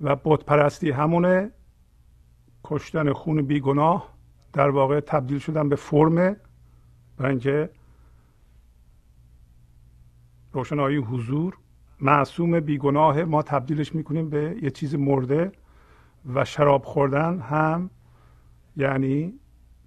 و 0.00 0.16
بت 0.16 0.44
پرستی 0.44 0.90
همونه 0.90 1.50
کشتن 2.64 3.12
خون 3.12 3.42
بیگناه 3.42 4.14
در 4.52 4.70
واقع 4.70 5.00
تبدیل 5.00 5.38
شدن 5.38 5.68
به 5.68 5.76
فرم 5.76 6.36
برای 7.16 7.30
اینکه 7.30 7.70
روشنایی 10.52 10.96
حضور. 10.96 11.56
معصوم 12.00 12.60
بیگناه 12.60 13.22
ما 13.22 13.42
تبدیلش 13.42 13.94
می‌کنیم 13.94 14.30
به 14.30 14.58
یه 14.62 14.70
چیز 14.70 14.94
مرده 14.94 15.52
و 16.34 16.44
شراب 16.44 16.84
خوردن 16.84 17.40
هم 17.40 17.90
یعنی 18.76 19.34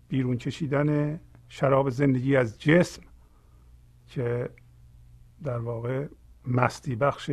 بیرون 0.08 0.38
کشیدن 0.38 1.20
شراب 1.50 1.90
زندگی 1.90 2.36
از 2.36 2.60
جسم 2.60 3.02
که 4.08 4.50
در 5.44 5.58
واقع 5.58 6.08
مستی 6.48 6.96
بخش 6.96 7.32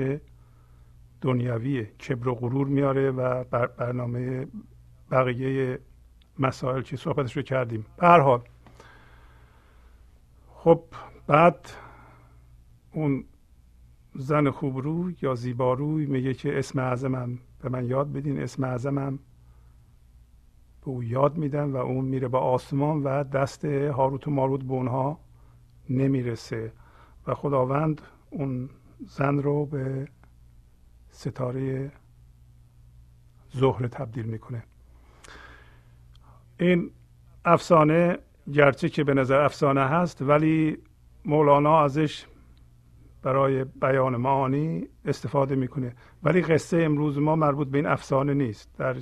دنیاویه 1.24 1.84
کبر 1.84 2.28
و 2.28 2.34
غرور 2.34 2.66
میاره 2.66 3.10
و 3.10 3.44
برنامه 3.78 4.46
بقیه 5.10 5.78
مسائل 6.38 6.82
که 6.82 6.96
صحبتش 6.96 7.36
رو 7.36 7.42
کردیم. 7.42 7.86
به 7.96 8.06
هر 8.06 8.20
حال 8.20 8.42
خب 10.48 10.82
بعد 11.26 11.68
اون 12.92 13.24
زن 14.14 14.50
خوبروی 14.50 15.16
یا 15.22 15.34
زیباروی 15.34 16.06
میگه 16.06 16.34
که 16.34 16.58
اسم 16.58 16.78
اعظمم. 16.78 17.38
به 17.62 17.68
من 17.68 17.84
یاد 17.84 18.12
بدین 18.12 18.40
اسم 18.40 18.64
اعظمم. 18.64 19.18
به 20.80 20.88
او 20.88 21.04
یاد 21.04 21.36
میدن 21.36 21.70
و 21.70 21.76
اون 21.76 22.04
میره 22.04 22.28
به 22.28 22.38
آسمان 22.38 23.02
و 23.02 23.24
دست 23.24 23.64
هاروت 23.64 24.28
و 24.28 24.30
ماروت 24.30 24.62
به 24.62 24.72
اونها 24.72 25.18
نمی‌رسه. 25.90 26.72
و 27.26 27.34
خداوند 27.34 28.00
اون 28.30 28.70
زن 29.06 29.38
رو 29.38 29.66
به 29.66 30.08
ستاره 31.14 31.92
زهره 33.52 33.88
تبدیل 33.88 34.26
می‌کنه. 34.26 34.62
این 36.60 36.90
افسانه 37.44 38.18
گرچه 38.52 38.88
که 38.88 39.04
به 39.04 39.14
نظر 39.14 39.40
افسانه 39.40 39.80
هست 39.80 40.22
ولی 40.22 40.78
مولانا 41.24 41.84
ازش 41.84 42.26
برای 43.22 43.64
بیان 43.64 44.16
معانی 44.16 44.88
استفاده 45.04 45.54
می‌کنه. 45.54 45.94
ولی 46.22 46.42
قصه 46.42 46.76
امروز 46.76 47.18
ما 47.18 47.36
مربوط 47.36 47.68
به 47.68 47.78
این 47.78 47.86
افسانه 47.86 48.34
نیست. 48.34 48.70
در 48.78 48.96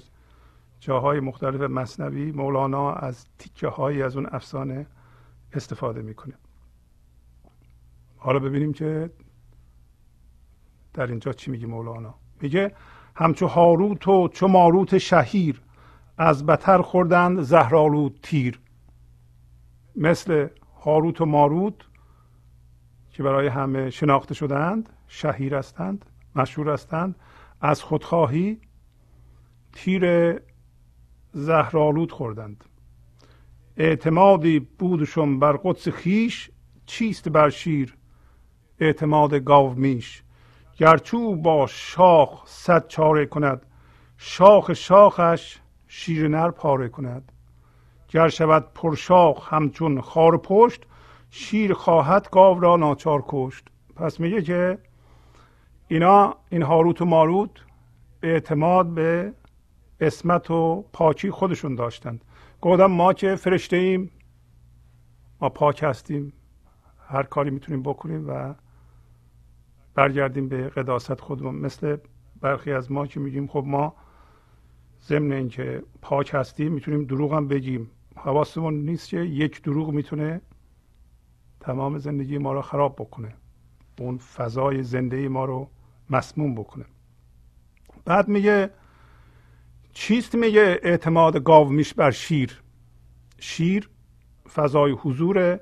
جاهای 0.81 1.21
مختلف 1.21 1.61
مصنوی 1.61 2.33
مولانا 2.33 2.93
از 2.93 3.27
تیکه 3.39 3.69
هایی 3.69 4.03
از 4.03 4.17
اون 4.17 4.27
افسانه 4.33 4.87
استفاده 5.53 6.03
می‌کنه. 6.03 6.35
حالا 8.17 8.39
ببینیم 8.39 8.73
که 8.73 9.11
در 10.95 11.07
اینجا 11.07 11.33
چی 11.33 11.51
میگه 11.51 11.67
مولانا؟ 11.67 12.15
میگه 12.41 12.75
همچو 13.17 13.47
هاروت 13.47 14.09
و 14.09 14.29
چو 14.29 14.49
ماروت 14.49 14.99
شهیر 14.99 15.63
از 16.19 16.47
بتر 16.47 16.83
خوردند 16.83 17.41
زهرالود 17.41 18.19
تیر. 18.23 18.61
مثل 19.97 20.49
هاروت 20.81 21.21
و 21.21 21.27
ماروت 21.27 21.75
که 23.11 23.23
برای 23.23 23.47
همه 23.47 23.91
شناخته 23.91 24.35
شدند 24.35 24.89
شهیر 25.09 25.55
هستند 25.55 26.05
مشهور 26.37 26.71
هستند 26.71 27.17
از 27.61 27.83
خودخواهی 27.83 28.61
تیر 29.73 30.35
زهرالود 31.33 32.13
خوردند. 32.13 32.65
اعتمادی 33.77 34.61
بودشون 34.61 35.39
بر 35.39 35.53
قدس 35.53 35.89
خیش 35.89 36.51
چیست 36.87 37.29
بر 37.29 37.51
شیر؟ 37.51 37.97
اعتماد 38.81 39.35
گاو 39.35 39.75
میش. 39.75 40.23
گرچو 40.83 41.37
با 41.37 41.67
شاخ 41.67 42.43
صد 42.47 42.89
چاره 42.89 43.27
کند 43.27 43.67
شاخ 44.17 44.73
شاخش 44.73 45.59
شیر 45.87 46.29
نر 46.29 46.51
پاره 46.51 46.89
کند. 46.89 47.33
گر 48.09 48.29
شود 48.29 48.73
پرشاخ 48.75 49.53
همچون 49.53 50.01
خار 50.01 50.37
پشت 50.37 50.83
شیر 51.31 51.75
خواهد 51.75 52.31
گاو 52.31 52.61
را 52.61 52.77
ناچار 52.77 53.25
کشت. 53.29 53.69
پس 53.97 54.21
میگه 54.21 54.43
که 54.43 54.79
اینا 55.89 56.35
این 56.49 56.63
هاروت 56.63 57.03
و 57.03 57.05
ماروت 57.05 57.51
اعتماد 58.23 58.95
به 58.95 59.33
اسمت 60.01 60.51
و 60.51 60.85
پاکی 60.93 61.31
خودشون 61.31 61.75
داشتند. 61.75 62.25
گفتم 62.61 62.87
ما 62.87 63.13
که 63.13 63.37
فرشته 63.37 63.77
ایم 63.77 64.11
ما 65.41 65.49
پاک 65.49 65.83
هستیم 65.83 66.33
هر 67.09 67.23
کاری 67.23 67.51
می‌تونیم 67.51 67.83
بکنیم 67.83 68.29
و 68.29 68.55
برگردیم 69.95 70.49
به 70.49 70.69
قداست 70.69 71.21
خودمون. 71.21 71.55
مثل 71.55 71.97
برخی 72.41 72.73
از 72.73 72.93
ما 72.93 73.07
که 73.07 73.21
میگیم 73.21 73.47
خب 73.47 73.65
ما 73.67 73.95
ضمن 75.03 75.33
اینکه 75.33 75.83
پاک 76.03 76.31
هستیم 76.35 76.73
می‌تونیم 76.73 77.05
دروغ 77.05 77.35
هم 77.35 77.49
بگیم. 77.49 77.91
حواسمون 78.17 78.75
نیست 78.75 79.09
که 79.09 79.21
یک 79.21 79.63
دروغ 79.63 79.91
می‌تونه 79.91 80.41
تمام 81.61 81.99
زندگی 81.99 82.39
ما 82.39 82.53
رو 82.53 82.63
خراب 82.63 82.97
بکنه. 82.97 83.35
اون 83.99 84.19
فضای 84.19 84.83
زنده 84.83 85.29
ما 85.29 85.45
رو 85.45 85.69
مسموم 86.11 86.55
بکنه. 86.55 86.85
بعد 88.05 88.29
میگه 88.29 88.71
چیست 89.93 90.35
میگه 90.35 90.81
اعتماد 90.83 91.43
گاو 91.45 91.69
میش 91.69 91.95
بر 91.95 92.11
شیر؟ 92.11 92.63
شیر 93.39 93.91
فضای 94.55 94.93
حضور 94.93 95.61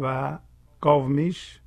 و 0.00 0.38
گاو 0.80 1.08
میش 1.08 1.60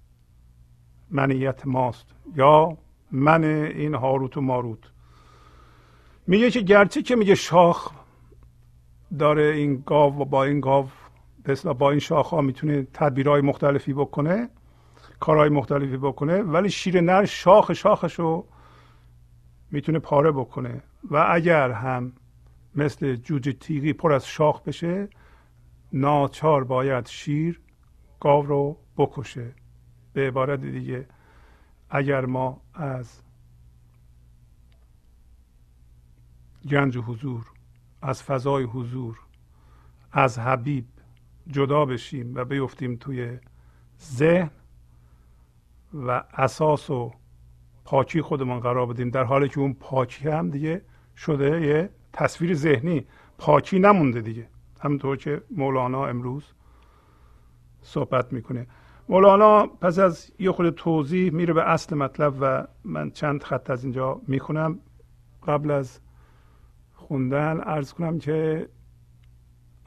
منیت 1.12 1.68
ماست. 1.68 2.06
یا 2.36 2.78
من 3.12 3.44
این 3.44 3.96
هاروت 3.96 4.38
و 4.38 4.42
ماروت. 4.42 4.92
میگه 6.28 6.52
که 6.52 6.62
گرچه 6.62 7.02
که 7.02 7.16
میگه 7.16 7.36
شاخ 7.36 7.92
داره 9.20 9.44
این 9.44 9.84
گاو 9.86 10.22
و 10.22 10.26
با 10.26 10.44
این 10.44 10.60
گاو 10.60 10.90
مثلا 11.48 11.74
با 11.74 11.92
این 11.92 12.00
شاخ 12.00 12.30
ها 12.30 12.42
می‌تونه 12.42 12.88
تدبیرهای 12.94 13.42
مختلفی 13.42 13.94
بکنه 13.94 14.50
کارهای 15.20 15.50
مختلفی 15.50 15.98
بکنه 15.98 16.42
ولی 16.42 16.70
شیر 16.70 17.02
نر 17.02 17.26
شاخ 17.26 17.74
شاخش 17.74 18.20
رو 18.20 18.46
می‌تونه 19.72 20.00
پاره 20.00 20.32
بکنه. 20.32 20.84
و 21.12 21.26
اگر 21.30 21.72
هم 21.72 22.14
مثل 22.76 23.16
جوجه 23.16 23.54
تیغی 23.54 23.94
پر 23.94 24.14
از 24.14 24.28
شاخ 24.28 24.62
بشه 24.62 25.10
ناچار 25.94 26.64
باید 26.64 27.08
شیر 27.08 27.62
گاو 28.20 28.46
رو 28.46 28.78
بکشه. 28.98 29.56
به 30.14 30.28
عبارت 30.28 30.62
دیگه. 30.62 31.08
اگر 31.90 32.26
ما 32.26 32.62
از 32.74 33.22
گنج 36.70 36.98
حضور 36.98 37.46
از 38.02 38.24
فضای 38.24 38.64
حضور 38.64 39.20
از 40.12 40.40
حبیب 40.40 40.86
جدا 41.48 41.86
بشیم 41.86 42.36
و 42.36 42.46
بیفتیم 42.46 42.96
توی 42.96 43.40
ذهن 44.02 44.52
و 45.94 46.24
اساس 46.34 46.90
و 46.90 47.14
پاکی 47.86 48.22
خودمان 48.22 48.60
قرار 48.60 48.86
بدیم 48.86 49.10
در 49.10 49.24
حالی 49.24 49.50
که 49.50 49.60
اون 49.60 49.74
پاکی 49.74 50.30
هم 50.30 50.50
دیگه 50.50 50.82
شده 51.18 51.62
یه 51.62 51.90
تصویر 52.14 52.54
ذهنی. 52.54 53.06
پاکی 53.38 53.80
نمونده 53.80 54.22
دیگه. 54.22 54.48
همونطور 54.82 55.18
که 55.18 55.42
مولانا 55.52 56.06
امروز 56.06 56.54
صحبت 57.82 58.34
می‌کنه. 58.34 58.68
مولانا 59.10 59.66
پس 59.66 60.00
از 60.00 60.32
یه 60.40 60.52
خود 60.52 60.70
توضیح 60.70 61.32
میره 61.32 61.54
به 61.54 61.70
اصل 61.70 61.96
مطلب 61.96 62.34
و 62.42 62.68
من 62.84 63.12
چند 63.12 63.44
خط 63.44 63.70
از 63.70 63.84
اینجا 63.84 64.22
می‌خونم. 64.28 64.80
قبل 65.48 65.72
از 65.72 66.00
خوندن 66.94 67.62
ارز 67.64 67.94
کنم 67.94 68.20
که 68.20 68.70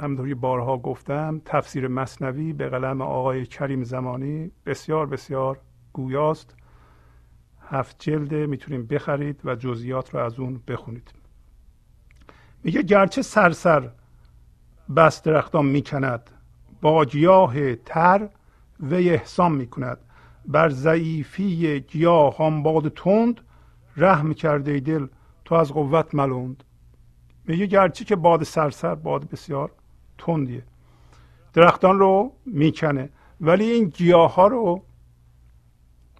همطوری 0.01 0.35
بارها 0.35 0.79
گفتم 0.79 1.43
تفسیر 1.45 1.89
مصنوی 1.89 2.53
به 2.53 2.69
قلم 2.69 3.03
آقای 3.03 3.47
کریم 3.47 3.85
زمانی 3.85 4.51
بسیار 4.67 5.07
بسیار 5.07 5.59
گویاست. 5.93 6.57
هفت 7.69 7.97
جلده 7.99 8.47
می‌تونیم 8.47 8.87
بخرید 8.87 9.41
و 9.45 9.55
جزئیات 9.55 10.15
رو 10.15 10.21
از 10.21 10.41
اون 10.41 10.61
بخونید. 10.69 11.13
میگه 12.65 12.83
گرچه 12.83 13.23
سرسر 13.23 13.91
بس 14.97 15.23
درختان 15.23 15.67
می‌کند 15.67 16.31
با 16.81 17.05
گیاه 17.05 17.75
تر 17.75 18.29
و 18.81 18.95
احسان 18.95 19.53
می‌کند. 19.53 19.99
بر 20.47 20.69
ضعیفی 20.69 21.81
گیاه 21.81 22.63
باد 22.63 22.89
تند 22.89 23.41
رحم 23.97 24.35
کرده 24.35 24.81
دل 24.81 25.07
تو 25.45 25.55
از 25.55 25.73
قوت 25.73 26.15
ملوند 26.15 26.65
میگه 27.45 27.67
گرچه 27.67 28.05
که 28.05 28.17
باد 28.17 28.43
سرسر 28.43 28.95
باد 28.95 29.29
بسیار 29.29 29.71
تندیه. 30.19 30.63
درختان 31.53 31.99
رو 31.99 32.33
می‌کنه 32.47 33.09
ولی 33.41 33.65
این 33.65 33.89
گیاه 33.89 34.35
ها 34.35 34.47
رو 34.47 34.83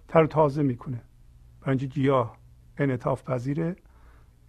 تر 0.07 0.25
تازه 0.25 0.63
می‌کنه. 0.63 1.01
برای 1.61 1.77
اینکه 1.77 1.85
گیاه 1.87 2.37
انعطاف 2.77 3.23
پذیره. 3.23 3.75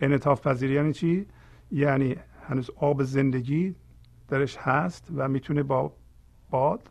انعطاف 0.01 0.47
پذیره 0.47 0.75
یعنی 0.75 0.93
چی؟ 0.93 1.27
یعنی 1.71 2.17
هنوز 2.49 2.71
آب 2.77 3.03
زندگی 3.03 3.75
درش 4.29 4.57
هست 4.57 5.09
و 5.17 5.29
می‌تونه 5.29 5.63
با 5.63 5.93
باد 6.51 6.91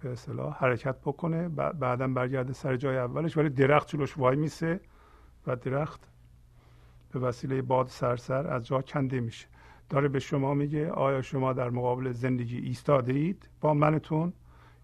به 0.00 0.12
اصطلاح 0.12 0.56
حرکت 0.58 0.96
بکنه 1.00 1.48
بعدا 1.48 2.08
برگرده 2.08 2.52
سر 2.52 2.76
جای 2.76 2.96
اولش 2.98 3.36
ولی 3.36 3.48
درخت 3.48 3.88
جلوش 3.88 4.18
وای 4.18 4.36
میسه 4.36 4.80
و 5.46 5.56
درخت 5.56 6.10
به 7.12 7.20
وسیله 7.20 7.62
باد 7.62 7.88
سرسر 7.88 8.46
از 8.46 8.66
جا 8.66 8.82
کنده 8.82 9.20
میشه. 9.20 9.46
داره 9.88 10.08
به 10.08 10.18
شما 10.18 10.54
میگه 10.54 10.90
آیا 10.90 11.22
شما 11.22 11.52
در 11.52 11.70
مقابل 11.70 12.12
زندگی 12.12 12.58
ایستاده 12.58 13.12
اید 13.12 13.48
با 13.60 13.74
منتون 13.74 14.32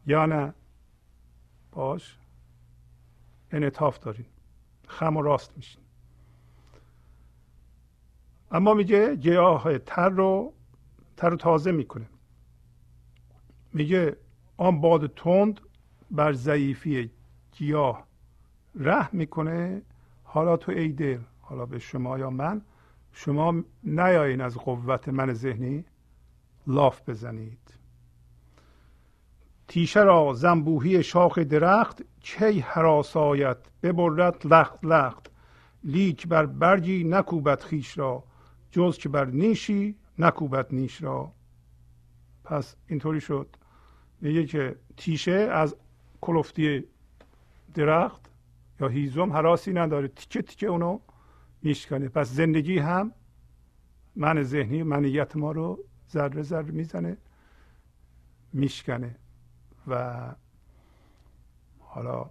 یا 0.07 0.27
نه؟ 0.27 0.55
باش. 1.73 2.19
انعطاف 3.51 3.99
دارین. 3.99 4.27
خم 4.89 5.17
و 5.17 5.23
راست 5.23 5.57
میشین. 5.57 5.83
اما 8.51 8.75
میگه 8.75 9.17
گیاه 9.17 9.79
تر 9.79 10.09
رو 10.09 10.53
تر 11.17 11.35
و 11.35 11.37
تازه 11.37 11.73
می‌کنه. 11.73 12.07
میگه 13.73 14.17
آن 14.57 14.81
باد 14.81 15.15
تند 15.15 15.61
بر 16.11 16.33
ضعیفی 16.33 17.11
گیاه 17.53 18.07
ره 18.75 19.15
می‌کنه. 19.15 19.83
حالا 20.25 20.57
تو 20.57 20.73
ای 20.73 20.89
دل 20.89 21.19
حالا 21.41 21.67
به 21.67 21.79
شما 21.79 22.19
یا 22.19 22.31
من 22.31 22.63
شما 23.13 23.55
نیایین 23.85 24.41
از 24.41 24.57
قوت 24.59 25.09
من 25.09 25.33
ذهنی. 25.33 25.85
لاف 26.67 27.09
بزنید. 27.09 27.59
تیشه 29.69 30.03
را 30.03 30.33
زنبوهی 30.35 31.03
شاخ 31.03 31.39
درخت 31.39 32.03
کی 32.21 32.61
حراسایت 32.61 33.59
ببرد 33.83 34.47
لخت 34.47 34.85
لخت. 34.85 35.31
لیک 35.85 36.27
بر 36.27 36.47
برگی 36.47 37.05
نکوبت 37.05 37.65
خیش 37.65 37.99
را 37.99 38.25
جز 38.71 38.99
که 38.99 39.09
بر 39.09 39.25
نیشی 39.25 39.97
نکوبت 40.19 40.73
نیش 40.73 41.03
را. 41.03 41.33
پس 42.45 42.77
اینطوری 42.89 43.21
شد. 43.21 43.57
میگه 44.21 44.47
که 44.47 44.77
تیشه 44.97 45.33
از 45.33 45.77
کلفتی 46.21 46.85
درخت 47.75 48.31
یا 48.81 48.89
هیزم 48.89 49.33
حراسی 49.33 49.73
نداره. 49.73 50.09
تیکه 50.09 50.43
تیکه 50.43 50.67
اونو 50.67 51.01
میشکنه. 51.63 52.09
پس 52.09 52.29
زندگی 52.31 52.79
هم 52.79 53.13
من 54.17 54.43
ذهنی 54.43 54.83
منیت 54.83 55.37
ما 55.37 55.53
رو 55.53 55.85
ذره 56.11 56.43
ذره 56.43 56.71
می‌زنه 56.71 57.17
میشکنه. 58.53 59.17
و 59.87 60.35
حالا 61.79 62.31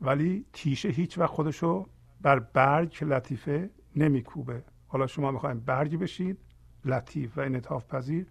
ولی 0.00 0.44
تیشه 0.52 0.88
هیچ 0.88 1.18
وقت 1.18 1.30
خودشو 1.30 1.86
بر 2.20 2.38
برگ 2.38 3.04
لطیفه 3.04 3.70
نمیکوبه. 3.96 4.64
حالا 4.88 5.06
شما 5.06 5.30
می‌خوایم 5.30 5.60
برگ 5.60 5.98
بشید 5.98 6.38
لطیف 6.84 7.38
و 7.38 7.40
انعطاف 7.40 7.86
پذیر. 7.86 8.26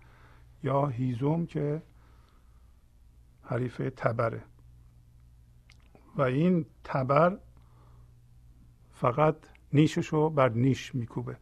یا 0.64 0.88
هیزم 0.88 1.46
که 1.46 1.82
حریف 3.44 3.78
تبره. 3.98 4.42
و 6.16 6.22
این 6.22 6.66
تبر 6.84 7.38
فقط 8.94 9.36
نیششو 9.74 10.30
بر 10.30 10.50
نیش 10.50 10.96
میکوبه. 10.96 11.38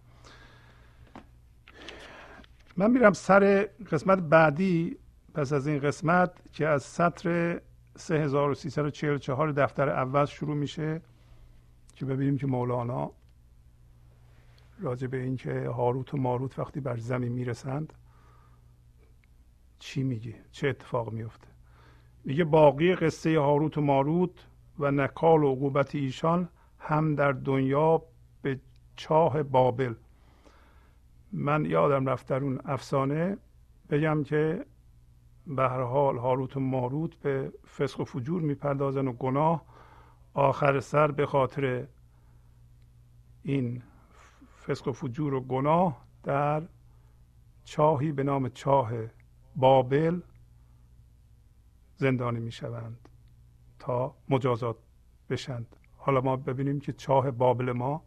من 2.78 2.92
میرم 2.92 3.14
سر 3.14 3.70
قسمت 3.92 4.20
بعدی 4.20 4.98
پس 5.34 5.54
از 5.54 5.68
این 5.68 5.80
قسمت 5.80 6.32
که 6.54 6.68
از 6.68 6.84
سطر 6.84 7.62
3344 7.96 9.52
دفتر 9.52 9.90
اول 9.90 10.26
شروع 10.26 10.56
میشه 10.56 11.02
که 11.96 12.06
ببینیم 12.06 12.38
که 12.38 12.48
مولانا 12.48 13.12
راجع 14.80 15.08
به 15.08 15.18
اینکه 15.18 15.70
هاروت 15.70 16.14
و 16.14 16.18
ماروت 16.18 16.60
وقتی 16.60 16.80
بر 16.80 16.98
زمین 16.98 17.32
می‌رسند 17.32 17.94
چی 19.80 20.04
میگه 20.04 20.36
چه 20.52 20.68
اتفاق 20.68 21.12
میفته؟ 21.12 21.48
میگه 22.24 22.44
باقی 22.44 22.96
قصه 22.96 23.40
هاروت 23.40 23.78
و 23.78 23.82
ماروت 23.82 24.48
و 24.80 24.92
نکال 24.92 25.44
و 25.44 25.52
عقوبت 25.52 25.96
ایشان 25.96 26.50
هم 26.80 27.16
در 27.16 27.32
دنیا 27.32 28.04
به 28.42 28.60
چاه 28.96 29.44
بابل. 29.44 29.94
من 31.32 31.66
یادم 31.66 32.06
رفت 32.10 32.28
در 32.28 32.44
اون 32.44 32.60
افسانه 32.66 33.38
بگم 33.90 34.24
که 34.24 34.66
به 35.48 35.70
هر 35.70 35.82
حال 35.82 36.18
هاروت 36.18 36.58
و 36.58 36.60
ماروت 36.60 37.16
به 37.16 37.52
فسق 37.78 38.00
و 38.00 38.04
فجور 38.04 38.42
می‌پردازن 38.42 39.08
و 39.08 39.14
گناه 39.14 39.66
آخر 40.34 40.80
سر 40.80 41.12
به 41.12 41.26
خاطر 41.26 41.88
این 43.44 43.82
فسق 44.68 44.88
و 44.88 44.92
فجور 44.92 45.34
و 45.34 45.42
گناه 45.42 46.06
در 46.24 46.64
چاهی 47.64 48.12
به 48.12 48.24
نام 48.24 48.50
چاه 48.50 48.92
بابل 49.58 50.22
زندانی 51.96 52.40
می‌شوند 52.40 53.10
تا 53.80 54.16
مجازات 54.30 54.78
بشند. 55.30 55.76
حالا 55.98 56.22
ما 56.22 56.36
ببینیم 56.36 56.80
که 56.80 56.94
چاه 56.94 57.32
بابل 57.32 57.72
ما 57.72 58.04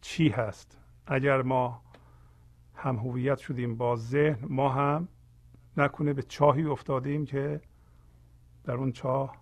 چی 0.00 0.28
هست. 0.28 0.78
اگر 1.06 1.42
ما 1.42 1.82
هم 2.74 2.96
هویت 2.96 3.38
شدیم 3.38 3.76
با 3.76 3.96
ذهن 3.96 4.46
ما 4.48 4.68
هم 4.68 5.08
نکنه 5.76 6.12
به 6.12 6.22
چاهی 6.22 6.64
افتادیم 6.64 7.24
که 7.24 7.60
در 8.64 8.74
اون 8.74 8.92
چاه 8.92 9.36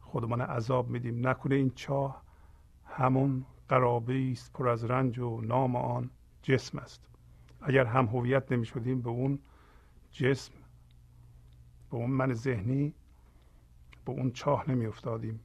خودمان 0.00 0.40
عذاب 0.40 0.88
میدیم. 0.88 1.28
نکنه 1.28 1.54
این 1.54 1.70
چاه 1.70 2.22
همون 2.84 3.46
قرابه 3.68 4.30
است 4.32 4.52
پر 4.52 4.68
از 4.68 4.84
رنج 4.84 5.18
و 5.18 5.40
نام 5.40 5.76
آن 5.76 6.10
جسم 6.42 6.78
است. 6.78 7.08
اگر 7.66 7.84
هم 7.84 8.06
هویت 8.06 8.52
نمی 8.52 8.66
شدیم 8.66 9.00
به 9.02 9.08
اون 9.10 9.38
جسم 10.12 10.52
به 11.90 11.96
اون 11.96 12.10
من 12.10 12.34
ذهنی 12.34 12.94
به 14.04 14.12
اون 14.12 14.30
چاه 14.30 14.70
نمی 14.70 14.86
افتادیم 14.86 15.40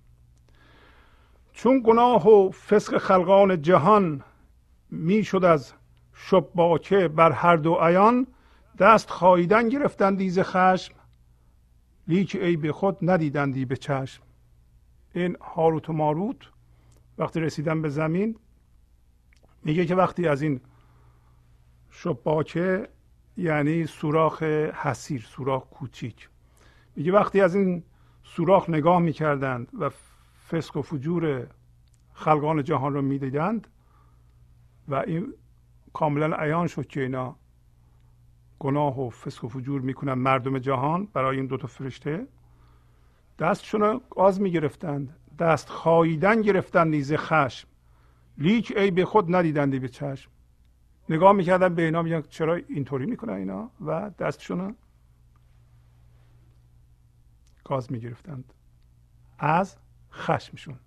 چون 1.53 1.81
گناه 1.85 2.27
و 2.27 2.51
فسق 2.51 2.97
خلقان 2.97 3.61
جهان 3.61 4.23
می 4.89 5.23
شد 5.23 5.43
از 5.43 5.73
شباکه 6.13 7.07
بر 7.07 7.31
هر 7.31 7.55
دو 7.55 7.75
عیان 7.75 8.27
دست 8.79 9.09
خواهیدن 9.09 9.69
گرفتند 9.69 10.17
دیز 10.17 10.39
خشم 10.39 10.93
لیک 12.07 12.37
ای 12.41 12.57
به 12.57 12.71
خود 12.71 12.97
ندیدندی 13.01 13.65
به 13.65 13.77
چشم. 13.77 14.23
این 15.13 15.37
هاروت 15.41 15.89
و 15.89 15.93
ماروت 15.93 16.37
وقتی 17.17 17.39
رسیدن 17.39 17.81
به 17.81 17.89
زمین 17.89 18.35
میگه 19.63 19.85
که 19.85 19.95
وقتی 19.95 20.27
از 20.27 20.41
این 20.41 20.61
شباکه 21.91 22.89
یعنی 23.37 23.85
سوراخ 23.85 24.43
حسیر 24.43 25.21
سوراخ 25.21 25.63
کوچیک. 25.69 26.29
میگه 26.95 27.11
وقتی 27.11 27.41
از 27.41 27.55
این 27.55 27.83
سوراخ 28.23 28.69
نگاه 28.69 28.99
می‌کردند 28.99 29.71
و 29.79 29.89
فسق 30.49 30.77
و 30.77 30.81
فجور 30.81 31.47
خلقان 32.13 32.63
جهان 32.63 32.93
رو 32.93 33.01
می‌دیدند 33.01 33.67
و 34.87 34.95
این 34.95 35.33
کاملا 35.93 36.35
عیان 36.35 36.67
شد 36.67 36.87
که 36.87 37.01
اینا 37.01 37.35
گناه 38.59 38.99
و 38.99 39.09
فسق 39.09 39.43
و 39.45 39.47
فجور 39.47 39.81
می‌کنن 39.81 40.13
مردم 40.13 40.59
جهان 40.59 41.07
برای 41.13 41.37
این 41.37 41.45
دوتا 41.45 41.67
فرشته. 41.67 42.27
دستشون 43.39 43.81
رو 43.81 44.01
می‌گرفتند 44.39 45.17
دست 45.39 45.69
خاییدن 45.69 46.41
گرفتن 46.41 46.87
نیز 46.87 47.13
خشم. 47.13 47.67
لیک 48.37 48.73
ای 48.77 48.91
به 48.91 49.05
خود 49.05 49.35
ندیدندی 49.35 49.79
به 49.79 49.87
چشم. 49.87 50.31
نگاه 51.11 51.33
می‌کردن 51.33 51.75
به 51.75 51.81
اینا 51.81 52.01
میگن 52.01 52.21
چرا 52.21 52.55
اینطوری 52.55 53.05
می‌کنن 53.05 53.33
اینا؟ 53.33 53.71
و 53.85 54.11
دستشون 54.19 54.75
گاز 57.63 57.91
می‌گرفتند. 57.91 58.53
از 59.39 59.77
خشمشون. 60.11 60.79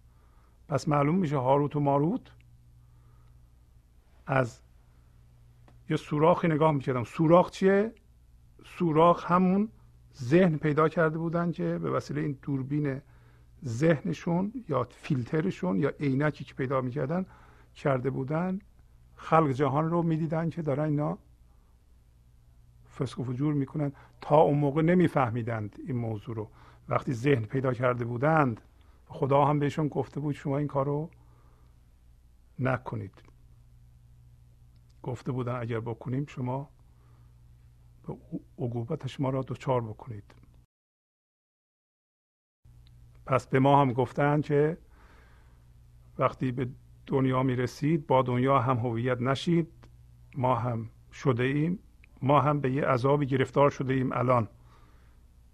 پس 0.68 0.88
معلوم 0.88 1.14
میشه 1.14 1.36
هاروت 1.36 1.76
و 1.76 1.80
ماروت 1.80 2.30
از 4.26 4.60
یه 5.90 5.96
سوراخی 5.96 6.48
نگاه 6.48 6.72
می‌کردم. 6.72 7.04
سوراخ 7.04 7.50
چیه؟ 7.50 7.92
سوراخ 8.78 9.32
همون 9.32 9.68
ذهن 10.16 10.56
پیدا 10.56 10.88
کرده 10.88 11.18
بودن 11.18 11.52
که 11.52 11.78
به 11.78 11.90
وسیله 11.90 12.20
این 12.20 12.38
دوربین 12.42 13.00
ذهنشون 13.64 14.64
یا 14.68 14.84
فیلترشون 14.90 15.78
یا 15.78 15.88
عینکی 15.88 16.44
که 16.44 16.54
پیدا 16.54 16.80
می‌کردن 16.80 17.26
کرده 17.74 18.10
بودن 18.10 18.58
خلق 19.24 19.50
جهان 19.50 19.90
رو 19.90 20.02
می‌دیدن 20.02 20.50
که 20.50 20.62
دارن 20.62 20.84
اینا 20.84 21.18
فسق 22.98 23.20
و 23.20 23.24
فجور 23.24 23.54
می‌کنن. 23.54 23.92
تا 24.20 24.36
اون 24.40 24.58
موقع 24.58 24.82
نمیفهمیدند 24.82 25.76
این 25.86 25.96
موضوع 25.96 26.36
رو. 26.36 26.50
وقتی 26.88 27.12
ذهن 27.12 27.44
پیدا 27.44 27.74
کرده 27.74 28.04
بودند 28.04 28.60
خدا 29.06 29.44
هم 29.44 29.58
بهشون 29.58 29.88
گفته 29.88 30.20
بود 30.20 30.34
شما 30.34 30.58
این 30.58 30.66
کار 30.66 30.86
رو 30.86 31.10
نکنید. 32.58 33.22
گفته 35.02 35.32
بودن 35.32 35.60
اگر 35.60 35.80
بکنیم 35.80 36.26
شما 36.26 36.70
به 38.06 38.16
عقوبت 38.58 39.06
شما 39.06 39.30
را 39.30 39.42
دچار 39.42 39.80
بکنید. 39.80 40.34
پس 43.26 43.46
به 43.46 43.58
ما 43.58 43.80
هم 43.80 43.92
گفتن 43.92 44.40
که 44.40 44.78
وقتی 46.18 46.52
به 46.52 46.68
دنیا 47.06 47.42
می 47.42 47.56
رسید 47.56 48.06
با 48.06 48.22
دنیا 48.22 48.58
هم 48.58 48.76
هویت 48.76 49.20
نشید 49.20 49.68
ما 50.36 50.54
هم 50.54 50.88
شده 51.12 51.42
ایم 51.42 51.78
ما 52.22 52.40
هم 52.40 52.60
به 52.60 52.70
یه 52.70 52.84
عذابی 52.84 53.26
گرفتار 53.26 53.70
شده 53.70 53.94
ایم 53.94 54.12
الان 54.12 54.48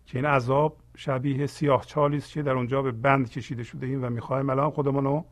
که 0.07 0.18
این 0.18 0.24
عذاب 0.24 0.76
شبیه 0.96 1.46
سیاه 1.46 1.84
است 1.98 2.32
که 2.32 2.42
در 2.42 2.53
اونجا 2.53 2.82
به 2.82 2.92
بند 2.92 3.30
کشیده 3.30 3.62
شده 3.62 3.86
ایم 3.86 4.05
و 4.05 4.11
می‌خوایم 4.11 4.51
الان 4.51 4.70
خودمون 4.70 5.05
رو 5.05 5.24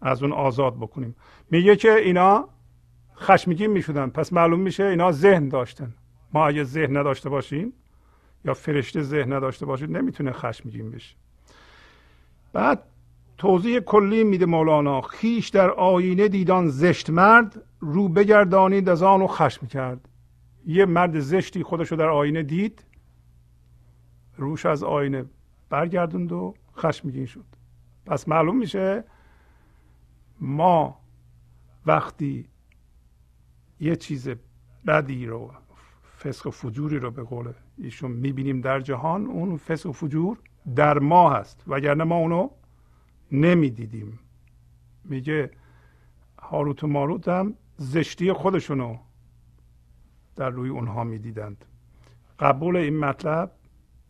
از 0.00 0.22
اون 0.22 0.32
آزاد 0.32 0.76
بکنیم. 0.76 1.16
میگه 1.50 1.76
که 1.76 1.94
اینا 1.94 2.48
خشمگین 3.16 3.70
می‌شدن. 3.70 4.08
پس 4.08 4.32
معلوم 4.32 4.60
میشه 4.60 4.84
اینا 4.84 5.12
ذهن 5.12 5.48
داشتن. 5.48 5.94
ما 6.32 6.46
اگه 6.46 6.64
ذهن 6.64 6.96
نداشته 6.96 7.28
باشیم 7.28 7.72
یا 8.44 8.54
فرشته 8.54 9.02
ذهن 9.02 9.32
نداشته 9.32 9.66
باشید 9.66 9.90
نمی‌تونه 9.90 10.32
خشمگین 10.32 10.90
بشه. 10.90 11.16
بعد 12.52 12.82
توضیح 13.38 13.80
کلی 13.80 14.24
میده 14.24 14.46
مولانا. 14.46 15.00
خیش 15.00 15.48
در 15.48 15.70
آینه 15.70 16.28
دیدان 16.28 16.68
زشت 16.68 17.10
مرد 17.10 17.62
رو 17.80 18.08
بگردانید 18.08 18.88
از 18.88 19.02
آن 19.02 19.22
و 19.22 19.26
خشم 19.26 19.66
کرد. 19.66 20.08
یه 20.66 20.84
مرد 20.84 21.20
زشتی 21.20 21.62
خودشو 21.62 21.96
در 21.96 22.08
آینه 22.08 22.42
دید 22.42 22.84
روش 24.36 24.66
از 24.66 24.82
آینه 24.82 25.24
برگردوند 25.68 26.32
و 26.32 26.54
خشمگین 26.76 27.26
شد. 27.26 27.44
پس 28.06 28.28
معلوم 28.28 28.56
میشه 28.56 29.04
ما 30.40 31.00
وقتی 31.86 32.48
یه 33.80 33.96
چیز 33.96 34.28
بدی 34.86 35.26
رو 35.26 35.50
فسق 36.18 36.46
و 36.46 36.50
فجوری 36.50 36.98
رو 36.98 37.10
به 37.10 37.22
قول 37.22 37.52
ایشون 37.78 38.10
می‌بینیم 38.10 38.60
در 38.60 38.80
جهان 38.80 39.26
اون 39.26 39.56
فسق 39.56 39.88
و 39.88 39.92
فجور 39.92 40.38
در 40.76 40.98
ما 40.98 41.30
هست. 41.30 41.64
وگرنه 41.66 42.04
ما 42.04 42.16
اونو 42.16 42.50
نمی‌دیدیم. 43.32 44.18
میگه 45.04 45.50
هاروت 46.38 46.84
و 46.84 46.86
ماروت 46.86 47.28
هم 47.28 47.54
زشتی 47.76 48.32
خودشونو 48.32 48.98
در 50.36 50.50
روی 50.50 50.70
اونها 50.70 51.04
می‌دیدند. 51.04 51.64
قبول 52.38 52.76
این 52.76 52.98
مطلب 52.98 53.52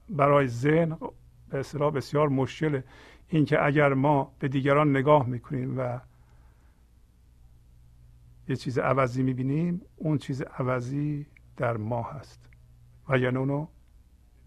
برای 0.09 0.49
ذهن 0.49 0.99
به 1.49 1.59
اصطلاح 1.59 1.91
بسیار 1.91 2.29
مشکله 2.29 2.85
اینکه 3.29 3.65
اگر 3.65 3.95
ما 3.95 4.33
به 4.39 4.49
دیگران 4.49 4.91
نگاه 4.91 5.27
می‌کنیم 5.27 5.79
و 5.79 6.01
یه 8.49 8.57
چیز 8.57 8.79
عوضی 8.79 9.23
می‌بینیم 9.23 9.83
اون 9.97 10.19
چیز 10.19 10.43
عوضی 10.43 11.27
در 11.57 11.77
ما 11.77 12.03
هست. 12.03 12.49
و 13.09 13.19
یعنی 13.19 13.37
اونو 13.37 13.67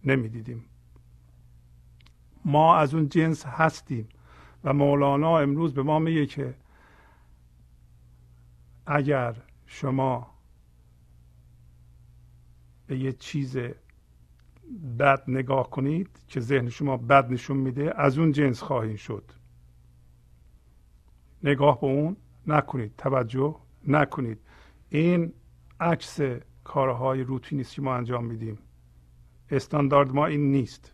نمی‌دیدیم. 0.03 0.65
ما 2.45 2.75
از 2.75 2.93
اون 2.93 3.09
جنس 3.09 3.45
هستیم. 3.45 4.09
و 4.63 4.73
مولانا 4.73 5.39
امروز 5.39 5.73
به 5.73 5.83
ما 5.83 5.99
میگه 5.99 6.25
که 6.25 6.55
اگر 8.85 9.35
شما 9.65 10.27
به 12.87 12.97
یه 12.97 13.11
چیز 13.11 13.57
بد 14.99 15.23
نگاه 15.27 15.69
کنید 15.69 16.09
که 16.27 16.39
ذهن 16.39 16.69
شما 16.69 16.97
بد 16.97 17.31
نشون 17.31 17.57
میده 17.57 18.01
از 18.01 18.17
اون 18.17 18.31
جنس 18.31 18.61
خواهید 18.61 18.95
شد. 18.95 19.31
نگاه 21.43 21.81
به 21.81 21.87
اون 21.87 22.17
نکنید 22.47 22.95
توجه 22.97 23.55
نکنید. 23.87 24.39
این 24.89 25.33
عکس 25.79 26.19
کارهای 26.63 27.23
روتینی 27.23 27.61
است 27.61 27.73
که 27.73 27.81
ما 27.81 27.95
انجام 27.95 28.25
میدیم. 28.25 28.57
استاندارد 29.51 30.11
ما 30.11 30.25
این 30.25 30.51
نیست. 30.51 30.93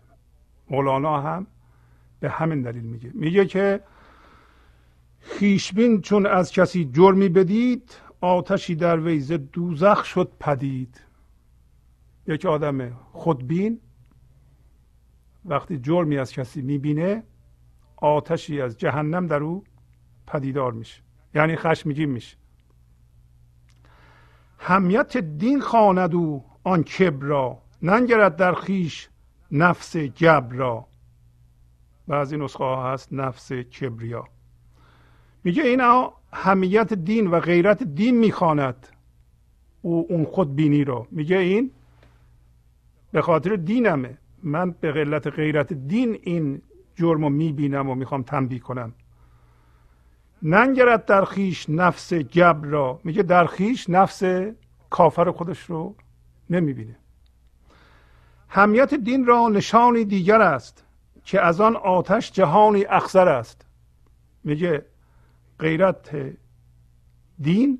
مولانا 0.70 1.22
هم 1.22 1.48
به 2.26 2.32
همین 2.32 2.62
دلیل 2.62 2.84
میگه. 2.84 3.12
میگه 3.14 3.46
که 3.46 3.82
خیشبین 5.20 6.02
چون 6.02 6.26
از 6.26 6.52
کسی 6.52 6.86
جرمی 6.86 7.30
بدید 7.30 7.92
آتشی 8.22 8.76
در 8.76 9.00
ویز 9.00 9.32
دوزخ 9.32 10.06
شد 10.06 10.32
پدید. 10.40 11.02
یک 12.28 12.46
آدم 12.46 12.90
خودبین 13.12 13.80
وقتی 15.46 15.78
جرمی 15.78 16.18
از 16.18 16.32
کسی 16.32 16.62
می‌بینه 16.62 17.24
آتشی 17.96 18.62
از 18.62 18.78
جهنم 18.78 19.28
در 19.28 19.44
او 19.44 19.64
پدیدار 20.28 20.72
میشه. 20.72 21.02
یعنی 21.36 21.56
خشمگین 21.56 22.10
میشه. 22.10 22.38
همیت 24.60 25.18
دین 25.18 25.62
خواند 25.62 26.16
او 26.16 26.46
آن 26.64 26.84
کبر 26.84 27.26
را 27.26 27.62
ننگرد 27.82 28.36
در 28.36 28.54
خیش 28.54 29.10
نفس 29.52 29.98
جبر 29.98 30.56
را. 30.56 30.88
بعضی 32.08 32.38
نسخه 32.38 32.64
ها 32.64 32.94
هست 32.94 33.14
نفس 33.14 33.54
کبریا. 33.54 34.24
میگه 35.44 35.64
اینا 35.64 36.14
همیت 36.34 36.94
دین 36.94 37.28
و 37.28 37.40
غیرت 37.40 37.84
دین 37.84 38.18
می‌خواند 38.18 38.88
او 39.82 40.08
اون 40.10 40.26
خود 40.26 40.56
بینی 40.56 40.84
رو. 40.84 41.08
میگه 41.12 41.38
این 41.38 41.72
به 43.12 43.22
خاطر 43.22 43.56
دینمه. 43.56 44.18
من 44.44 44.72
به 44.72 44.92
غلط 44.92 45.28
غیرت 45.28 45.74
دین 45.74 46.20
این 46.22 46.62
جرم 46.96 47.24
رو 47.24 47.30
می‌بینم 47.30 47.90
و 47.90 47.96
می‌خوام 47.96 48.24
تنبیه 48.24 48.60
کنم. 48.60 48.94
ننگرد 50.44 51.06
در 51.06 51.26
خیش 51.26 51.70
نفس 51.70 52.14
جبر 52.14 52.68
را. 52.68 53.00
میگه 53.04 53.24
در 53.24 53.46
خیش 53.46 53.90
نفس 53.90 54.24
کافر 54.90 55.32
خودش 55.32 55.60
رو 55.60 55.96
نمی‌بینه. 56.50 56.96
همیت 58.50 58.94
دین 58.94 59.26
را 59.26 59.50
نشانی 59.50 60.06
دیگر 60.06 60.42
است. 60.42 60.85
که 61.26 61.42
از 61.42 61.62
آن 61.62 61.76
آتش 61.76 62.32
جهانی 62.32 62.86
اخزر 62.86 63.28
است. 63.28 63.66
میگه 64.44 64.86
غیرت 65.60 66.36
دین 67.40 67.80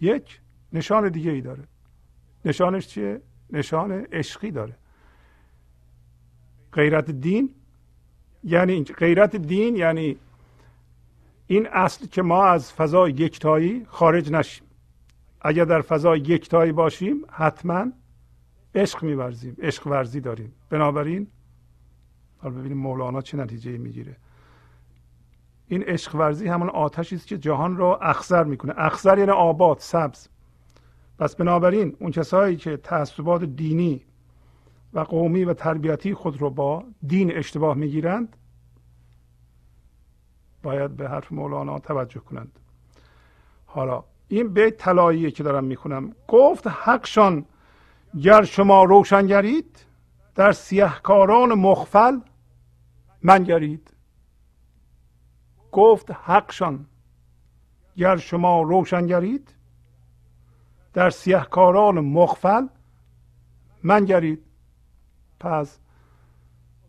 یک 0.00 0.40
نشان 0.72 1.08
دیگه 1.08 1.30
ای 1.30 1.40
داره. 1.40 1.64
نشانش 2.44 2.86
چیه؟ 2.86 3.20
نشان 3.50 3.92
عشقی 3.92 4.50
داره. 4.50 4.76
غیرت 6.72 7.10
دین 7.10 7.54
یعنی 8.44 8.84
غیرت 8.84 9.36
دین 9.36 9.76
یعنی 9.76 10.16
این 11.46 11.68
اصل 11.72 12.06
که 12.06 12.22
ما 12.22 12.44
از 12.44 12.72
فضای 12.72 13.10
یکتایی 13.12 13.86
خارج 13.88 14.32
نشیم. 14.32 14.66
اگر 15.40 15.64
در 15.64 15.80
فضای 15.80 16.20
یکتایی 16.20 16.72
باشیم 16.72 17.24
حتما 17.30 17.86
عشق 18.74 19.02
میورزیم 19.02 19.56
عشق 19.62 19.86
ورزی 19.86 20.20
داریم. 20.20 20.52
بنابراین 20.70 21.26
حالا 22.38 22.54
ببینیم 22.54 22.78
مولانا 22.78 23.20
چه 23.20 23.36
نتیجه 23.36 23.78
می‌گیره. 23.78 24.16
این 25.66 25.82
عشق 25.82 26.14
ورزی 26.14 26.48
همون 26.48 26.68
آتشی 26.68 27.14
است 27.16 27.26
که 27.26 27.38
جهان 27.38 27.76
را 27.76 27.96
اخزر 27.96 28.44
می‌کنه. 28.44 28.74
اخزر 28.76 29.18
یعنی 29.18 29.30
آباد 29.30 29.78
سبز. 29.78 30.28
پس 31.18 31.36
بنابراین 31.36 31.96
اون 32.00 32.10
کسایی 32.10 32.56
که 32.56 32.76
تعصبات 32.76 33.44
دینی 33.44 34.04
و 34.92 35.00
قومی 35.00 35.44
و 35.44 35.54
تربیتی 35.54 36.14
خود 36.14 36.40
رو 36.40 36.50
با 36.50 36.84
دین 37.06 37.36
اشتباه 37.36 37.76
می‌گیرند 37.76 38.36
باید 40.62 40.96
به 40.96 41.08
حرف 41.08 41.32
مولانا 41.32 41.78
توجه 41.78 42.20
کنند. 42.20 42.58
حالا 43.66 44.04
این 44.28 44.48
بیت 44.48 44.76
طلاییه 44.76 45.30
که 45.30 45.42
دارم 45.42 45.64
می‌خونم. 45.64 46.12
گفت 46.28 46.66
حقشان 46.66 47.44
گر 48.18 48.42
شما 48.42 48.84
روشنگرید 48.84 49.86
در 50.34 50.52
سیهکاران 50.52 51.54
مخفل 51.54 52.20
منگرید. 53.22 53.90
گفت 55.72 56.10
حقشان 56.10 56.86
گر 57.96 58.16
شما 58.16 58.62
روشنگرید 58.62 59.54
در 60.92 61.10
سیهکاران 61.10 62.00
مخفل 62.00 62.66
منگرید. 63.82 64.46
پس 65.40 65.78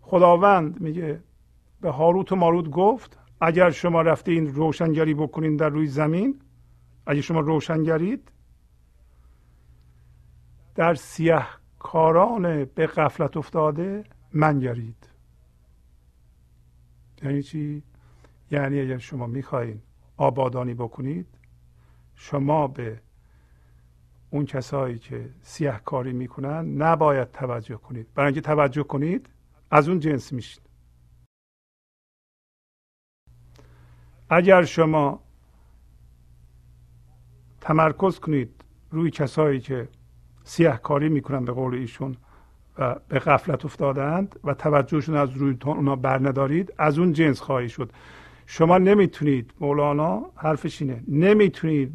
خداوند 0.01 0.81
میگه 0.81 1.23
به 1.81 1.91
هاروت 1.91 2.31
و 2.31 2.35
ماروت 2.35 2.69
گفت 2.69 3.17
اگر 3.41 3.69
شما 3.69 4.01
رفته 4.01 4.31
این 4.31 4.53
روشنگری 4.55 5.13
بکنین 5.13 5.55
در 5.55 5.69
روی 5.69 5.87
زمین 5.87 6.41
اگر 7.05 7.21
شما 7.21 7.39
روشنگرید 7.39 8.31
در 10.75 10.95
سیه 10.95 11.45
کاران 11.79 12.65
به 12.65 12.87
قفلت 12.87 13.37
افتاده 13.37 14.03
منگرید. 14.33 15.09
یعنی 17.23 17.43
چی؟ 17.43 17.83
یعنی 18.51 18.79
اگر 18.79 18.97
شما 18.97 19.27
می‌خواهید 19.27 19.81
آبادانی 20.17 20.73
بکنید 20.73 21.27
شما 22.15 22.67
به 22.67 23.01
اون 24.29 24.45
کسایی 24.45 24.99
که 24.99 25.29
سیاه 25.41 25.83
کاری 25.83 26.13
می‌کنن 26.13 26.65
نباید 26.65 27.31
توجه 27.31 27.75
کنید. 27.75 28.13
برای 28.13 28.27
اینکه 28.27 28.41
توجه 28.41 28.83
کنید 28.83 29.29
از 29.71 29.89
اون 29.89 29.99
جنس 29.99 30.33
میشید 30.33 30.61
اگر 34.29 34.63
شما 34.63 35.23
تمرکز 37.61 38.19
کنید 38.19 38.63
روی 38.91 39.11
کسایی 39.11 39.59
که 39.59 39.89
سیاه 40.51 40.81
کاری 40.81 41.09
می‌کنن 41.09 41.45
به 41.45 41.51
قول 41.51 41.75
ایشون 41.75 42.15
و 42.77 42.95
به 43.07 43.19
غفلت 43.19 43.65
افتادند 43.65 44.39
و 44.43 44.53
توجهشون 44.53 45.15
از 45.15 45.31
روی 45.31 45.57
اونا 45.65 45.95
بر 45.95 46.17
ندارید 46.17 46.73
از 46.77 46.99
اون 46.99 47.13
جنس 47.13 47.41
خواهی 47.41 47.69
شد. 47.69 47.91
شما 48.45 48.77
نمی‌تونید 48.77 49.53
مولانا 49.59 50.21
حرفش 50.35 50.81
اینه 50.81 51.03
نمی‌تونید 51.07 51.91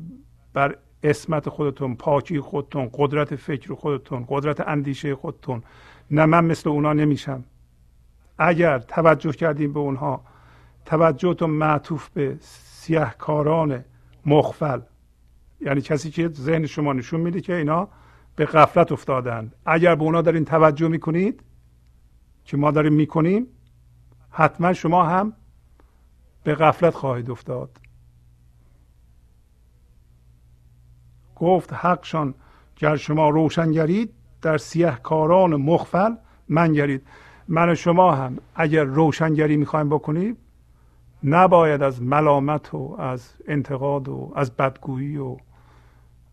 بر 0.52 0.76
اسمت 1.02 1.48
خودتون 1.48 1.94
پاکی 1.94 2.40
خودتون 2.40 2.90
قدرت 2.92 3.36
فکر 3.36 3.74
خودتون 3.74 4.24
قدرت 4.28 4.68
اندیشه 4.68 5.14
خودتون 5.14 5.62
نه 6.11 6.26
من 6.26 6.44
مثل 6.44 6.70
اونا 6.70 6.92
نمیشم. 6.92 7.44
اگر 8.38 8.78
توجه 8.78 9.32
کردیم 9.32 9.72
به 9.72 9.80
اونها 9.80 10.24
توجهتون 10.84 11.50
معطوف 11.50 12.09
به 12.09 12.36
سیاهکاران 12.40 13.85
مخفل 14.26 14.81
یعنی 15.60 15.81
کسی 15.81 16.10
که 16.10 16.28
ذهن 16.28 16.66
شما 16.66 16.93
نشون 16.93 17.20
میده 17.20 17.40
که 17.40 17.55
اینا 17.55 17.89
به 18.36 18.46
غفلت 18.46 18.92
افتادن 18.92 19.52
اگر 19.66 19.94
به 19.94 20.02
اونا 20.02 20.22
دارین 20.22 20.44
توجه 20.44 20.88
می‌کنید 20.88 21.42
که 22.44 22.56
ما 22.56 22.70
داریم 22.70 22.92
می‌کنیم 22.92 23.46
حتما 24.30 24.72
شما 24.72 25.04
هم 25.04 25.32
به 26.44 26.54
غفلت 26.54 26.94
خواهید 26.94 27.30
افتاد. 27.30 27.70
گفت 31.36 31.72
حقشان 31.72 32.34
گر 32.76 32.96
شما 32.96 33.28
روشنگرید 33.28 34.12
در 34.42 34.58
سیه 34.58 34.98
کاران 35.02 35.56
مخفل 35.56 36.14
منگرید 36.48 37.06
من 37.48 37.68
و 37.68 37.74
شما 37.74 38.14
هم 38.14 38.38
اگر 38.54 38.84
روشنگری 38.84 39.56
می‌خوایم 39.56 39.88
بکنیم 39.88 40.36
نباید 41.24 41.82
از 41.82 42.02
ملامت 42.02 42.74
و 42.74 42.96
از 42.98 43.32
انتقاد 43.48 44.08
و 44.08 44.32
از 44.36 44.56
بدگویی 44.56 45.16
و 45.16 45.36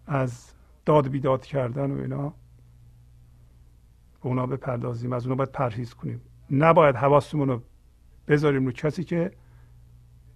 از 0.08 0.53
داد 0.86 1.08
بیداد 1.08 1.46
کردن 1.46 1.92
و 1.92 2.02
اینا. 2.02 2.30
به 4.22 4.30
اونا 4.30 4.48
بپردازیم 4.48 5.14
از 5.14 5.26
اونا 5.26 5.36
باید 5.36 5.52
پرهیز 5.52 5.94
کنیم. 5.94 6.22
نباید 6.52 6.96
حواستمون 6.96 7.48
رو 7.48 7.62
بذاریم 8.28 8.66
رو 8.66 8.72
کسی 8.72 9.04
که 9.04 9.32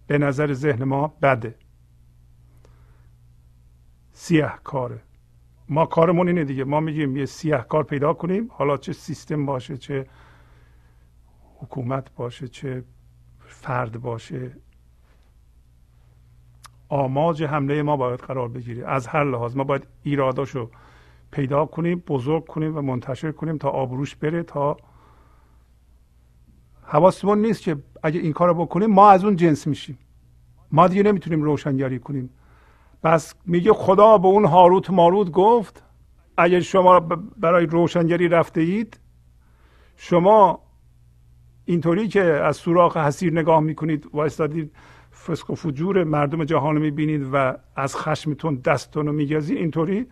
به 0.07 0.17
نظر 0.17 0.53
ذهن 0.53 0.83
ما 0.83 1.07
بده. 1.07 1.55
سیاه 4.11 4.59
کاره 4.63 5.01
ما 5.69 5.85
کارمون 5.85 6.27
اینه 6.27 6.43
دیگه. 6.43 6.63
ما 6.63 6.79
میگیم 6.79 7.17
یه 7.17 7.25
سیاه 7.25 7.67
کار 7.67 7.83
پیدا 7.83 8.13
کنیم. 8.13 8.47
حالا 8.51 8.77
چه 8.77 8.93
سیستم 8.93 9.45
باشه 9.45 9.77
چه 9.77 10.07
حکومت 11.57 12.15
باشه 12.15 12.47
چه 12.47 12.83
فرد 13.39 14.01
باشه. 14.01 14.51
آماج 16.89 17.43
حمله 17.43 17.83
ما 17.83 17.97
باید 17.97 18.19
قرار 18.19 18.47
بگیره 18.47 18.87
از 18.87 19.07
هر 19.07 19.23
لحاظ 19.23 19.55
ما 19.55 19.63
باید 19.63 19.87
ایراداشو 20.03 20.69
پیدا 21.31 21.65
کنیم 21.65 22.03
بزرگ 22.07 22.47
کنیم 22.47 22.77
و 22.77 22.81
منتشر 22.81 23.31
کنیم 23.31 23.57
تا 23.57 23.69
آبروش 23.69 24.15
بره 24.15 24.43
تا 24.43 24.77
حواسمون 26.83 27.41
نیست 27.41 27.61
که 27.61 27.77
اگه 28.03 28.19
این 28.19 28.33
کار 28.33 28.53
بکنیم 28.53 28.89
ما 28.89 29.09
از 29.09 29.23
اون 29.23 29.35
جنس 29.35 29.67
میشیم. 29.67 29.97
ما 30.71 30.87
دیگه 30.87 31.03
نمی‌تونیم 31.03 31.43
روشنگری 31.43 31.99
کنیم. 31.99 32.29
پس 33.03 33.35
میگه 33.45 33.73
خدا 33.73 34.17
به 34.17 34.27
اون 34.27 34.45
هاروت 34.45 34.89
ماروت 34.89 35.31
گفت 35.31 35.83
اگر 36.37 36.59
شما 36.59 36.99
برای 37.37 37.65
روشنگری 37.65 38.27
رفته 38.27 38.61
اید 38.61 38.99
شما 39.95 40.59
اینطوری 41.65 42.07
که 42.07 42.23
از 42.23 42.57
سوراخ 42.57 42.97
حسیر 42.97 43.33
نگاه 43.33 43.59
می‌کنید 43.59 44.09
و 44.13 44.19
استادید 44.19 44.71
فسق 45.27 45.51
و 45.51 45.55
فجور 45.55 46.03
مردم 46.03 46.43
جهان 46.43 46.75
رو 46.75 46.81
می‌بینید 46.81 47.29
و 47.33 47.57
از 47.75 47.95
خشمتون 47.95 48.55
دستتون 48.55 49.07
رو 49.07 49.13
میگذید 49.13 49.57
اینطوری 49.57 50.07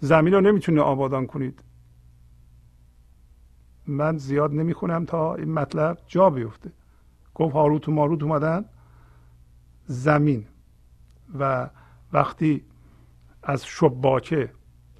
زمین 0.00 0.34
رو 0.34 0.40
نمی‌تونه 0.40 0.80
آبادان 0.80 1.26
کنید. 1.26 1.62
من 3.86 4.16
زیاد 4.16 4.52
نمی‌خونم 4.52 5.04
تا 5.04 5.34
این 5.34 5.52
مطلب 5.52 5.98
جا 6.06 6.30
بیفته. 6.30 6.72
گفت 7.34 7.54
هاروت 7.54 7.88
و 7.88 7.92
ماروت 7.92 8.22
اومدن 8.22 8.64
زمین 9.86 10.44
و 11.38 11.70
وقتی 12.12 12.64
از 13.42 13.66
شباکه 13.66 14.50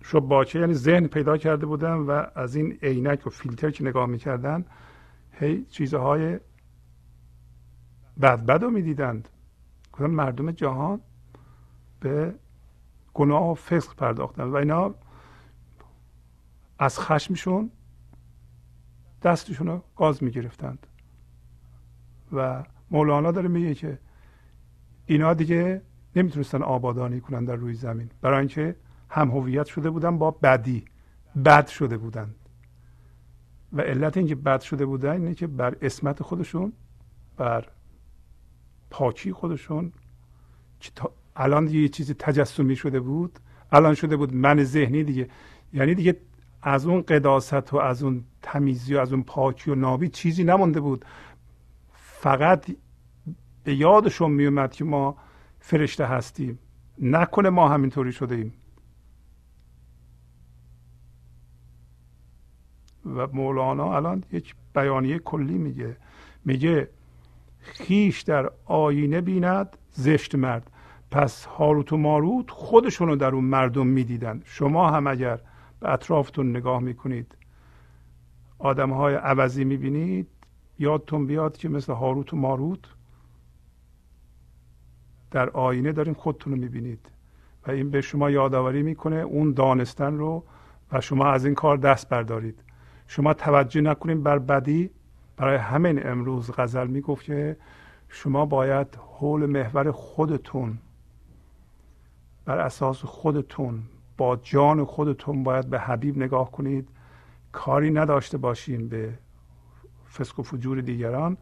شباکه 0.03 0.59
یعنی 0.59 0.75
ذهن 0.75 1.07
پیدا 1.07 1.37
کرده 1.37 1.67
بودن 1.67 1.93
و 1.93 2.27
از 2.35 2.57
این 2.57 2.79
عینک 2.83 3.27
و 3.27 3.31
فیلتر 3.31 3.71
که 3.71 3.85
نگاه 3.85 4.07
می‌کردن 4.07 4.65
هی 5.33 5.65
چیزهای 5.65 6.39
بد 8.21 8.63
رو 8.63 8.71
می‌دیدند. 8.71 9.29
مردم 9.99 10.51
جهان 10.51 11.01
به 12.01 12.35
گناه 13.15 13.51
و 13.51 13.55
فسق 13.55 13.95
پرداختن 13.95 14.45
و 14.45 14.55
اینا 14.57 14.95
از 16.79 16.99
خشمشون 16.99 17.71
دستشون 19.23 19.67
رو 19.67 19.83
گاز 19.97 20.23
می‌گرفتند. 20.23 20.87
و 22.33 22.65
مولانا 22.91 23.33
داره 23.33 23.49
میگه 23.49 23.75
که 23.75 23.99
اینا 25.07 25.35
دیگه 25.35 25.83
نمی‌تونستن 26.17 26.63
آبادانی 26.63 27.21
کنن 27.21 27.45
در 27.45 27.55
روی 27.55 27.75
زمین. 27.75 28.11
برای 28.21 28.39
اینکه 28.39 28.77
هم 29.11 29.31
هویت 29.31 29.67
شده 29.67 29.91
بودن 29.91 30.19
با 30.19 30.31
بدی. 30.31 30.85
بد 31.45 31.67
شده 31.67 31.97
بودند 31.97 32.35
و 33.73 33.81
علت 33.81 34.17
اینکه 34.17 34.35
بد 34.35 34.61
شده 34.61 34.87
بودن 34.87 35.11
اینه 35.13 35.35
که 35.35 35.47
بر 35.47 35.77
اسمت 35.83 36.23
خودشون 36.23 36.73
بر 37.37 37.69
پاکی 38.91 39.33
خودشون. 39.33 39.93
الان 41.37 41.69
یه 41.69 41.89
چیزی 41.89 42.15
تجسمی 42.15 42.77
شده 42.77 43.01
بود. 43.01 43.39
الان 43.73 43.95
شده 43.95 44.17
بود 44.17 44.35
من 44.35 44.65
ذهنی 44.65 45.05
دیگه. 45.05 45.29
یعنی 45.73 45.95
دیگه 45.95 46.17
از 46.63 46.87
اون 46.87 47.03
قداست 47.03 47.75
و 47.75 47.77
از 47.77 48.03
اون 48.03 48.25
تمیزی 48.43 48.95
و 48.95 48.99
از 48.99 49.13
اون 49.13 49.23
پاکی 49.23 49.71
و 49.71 49.75
نابی 49.75 50.09
چیزی 50.09 50.45
نمونده 50.45 50.81
بود. 50.81 51.05
فقط 51.93 52.67
به 53.65 53.75
یادشون 53.75 54.31
میومد 54.31 54.73
که 54.73 54.85
ما 54.85 55.17
فرشته 55.61 56.07
هستیم. 56.07 56.59
نکنه 57.03 57.51
ما 57.51 57.69
همینطوری 57.69 58.13
شده 58.13 58.35
ایم. 58.35 58.53
و 63.07 63.27
مولانا 63.27 63.97
الان 63.97 64.25
یک 64.33 64.55
بیانیه 64.75 65.19
کلی 65.19 65.59
میگه. 65.59 65.97
میگه 66.45 66.89
خیش 67.61 68.21
در 68.21 68.51
آینه 68.65 69.21
بیند 69.21 69.77
زشت 69.91 70.35
مرد. 70.35 70.71
پس 71.11 71.45
هاروت 71.45 71.93
و 71.93 71.97
ماروت 71.97 72.51
خودشونو 72.51 73.17
در 73.17 73.35
اون 73.35 73.45
مردم 73.45 73.87
می‌دیدن. 73.87 74.43
شما 74.45 74.91
هم 74.91 75.07
اگر 75.07 75.41
به 75.81 75.93
اطرافتون 75.93 76.51
نگاه 76.51 76.81
می‌کنید 76.81 77.35
آدم 78.59 78.91
های 78.91 79.15
عوضی 79.15 79.65
می‌بینید 79.65 80.29
یادتون 80.79 81.27
بیاد 81.27 81.57
که 81.57 81.69
مثل 81.69 81.93
هاروت 81.93 82.33
و 82.33 82.37
ماروت 82.37 82.85
در 85.31 85.51
آینه 85.51 85.93
دارین 85.93 86.15
خودتون 86.15 86.53
رو 86.53 86.59
می‌بینید. 86.59 87.11
و 87.67 87.71
این 87.71 87.91
به 87.91 88.01
شما 88.01 88.31
یادآوری 88.31 88.83
می‌کنه 88.83 89.17
اون 89.17 89.53
دانستن 89.53 90.17
رو 90.17 90.45
و 90.93 91.01
شما 91.01 91.27
از 91.27 91.45
این 91.45 91.55
کار 91.55 91.77
دست 91.77 92.09
بردارید. 92.09 92.63
شما 93.07 93.35
توجه 93.35 93.81
نکنید 93.81 94.23
بر 94.23 94.39
بدی 94.39 94.91
برای 95.39 95.57
همین 95.57 96.07
امروز 96.07 96.51
غزل 96.51 96.87
می‌گفت 96.87 97.25
که 97.25 97.57
شما 98.09 98.47
باید 98.47 98.99
حول 99.19 99.47
محور 99.47 99.91
خودتون 99.91 100.79
بر 102.45 102.59
اساس 102.59 103.05
خودتون 103.05 103.83
با 104.17 104.37
جان 104.37 104.85
خودتون 104.85 105.43
باید 105.43 105.71
به 105.71 105.81
حبیب 105.81 106.17
نگاه 106.17 106.53
کنید. 106.53 106.89
کاری 107.53 107.91
نداشته 107.91 108.39
باشین 108.39 108.89
به 108.89 109.19
فسق 110.13 110.41
و 110.41 110.43
فجور 110.43 110.81
دیگران. 110.81 111.37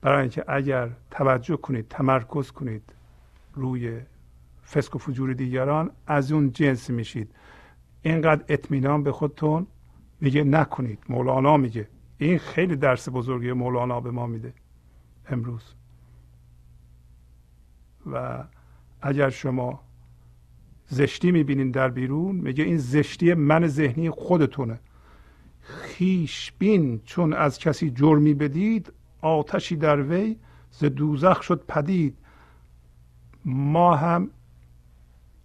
برای 0.00 0.20
اینکه 0.20 0.44
اگر 0.48 0.90
توجه 1.10 1.56
کنید 1.56 1.88
تمرکز 1.88 2.50
کنید 2.50 2.82
روی 3.54 4.00
فسق 4.72 4.96
و 4.96 4.98
فجور 4.98 5.32
دیگران 5.32 5.90
از 6.06 6.32
اون 6.32 6.52
جنس 6.52 6.90
میشید. 6.90 7.34
اینقدر 8.02 8.44
اطمینان 8.48 9.02
به 9.02 9.12
خودتون 9.12 9.66
میگه 10.20 10.44
نکنید. 10.44 10.98
مولانا 11.08 11.56
میگه 11.56 11.88
این 12.20 12.38
خیلی 12.38 12.76
درس 12.76 13.08
بزرگی 13.08 13.52
مولانا 13.52 14.00
به 14.00 14.10
ما 14.10 14.26
میده 14.26 14.54
امروز. 15.28 15.74
و 18.12 18.44
اگر 19.02 19.30
شما 19.30 19.80
زشتی 20.86 21.30
می‌بینین 21.32 21.70
در 21.70 21.88
بیرون 21.88 22.36
میگه 22.36 22.64
این 22.64 22.76
زشتی 22.76 23.34
من 23.34 23.66
ذهنی 23.66 24.10
خودتونه. 24.10 24.80
خیش 25.60 26.52
بین 26.58 27.00
چون 27.04 27.32
از 27.32 27.58
کسی 27.58 27.90
جرمی 27.90 28.34
بدید 28.34 28.92
آتشی 29.20 29.76
در 29.76 30.02
وی 30.02 30.36
ز 30.70 30.84
دوزخ 30.84 31.42
شد 31.42 31.64
پدید. 31.68 32.18
ما 33.44 33.96
هم 33.96 34.30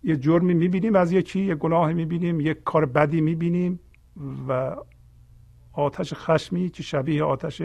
یه 0.03 0.17
جرمی 0.17 0.53
می‌بینیم 0.53 0.95
از 0.95 1.11
یکی 1.11 1.39
یه 1.39 1.55
گناه 1.55 1.93
می‌بینیم 1.93 2.39
یک 2.39 2.63
کار 2.63 2.85
بدی 2.85 3.21
می‌بینیم 3.21 3.79
و 4.47 4.75
آتش 5.75 6.13
خشمی 6.13 6.69
که 6.69 6.83
شبیه 6.83 7.23
آتش 7.23 7.61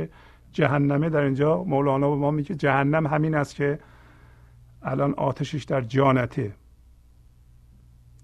جهنمه 0.53 1.09
در 1.09 1.21
اینجا 1.21 1.65
مولانا 1.65 2.11
به 2.11 2.17
ما 2.17 2.31
میگه 2.31 2.55
جهنم 2.55 3.07
همین 3.07 3.35
است 3.35 3.55
که 3.55 3.79
الان 4.83 5.15
آتشش 5.15 5.65
در 5.65 5.81
جانته. 5.81 6.55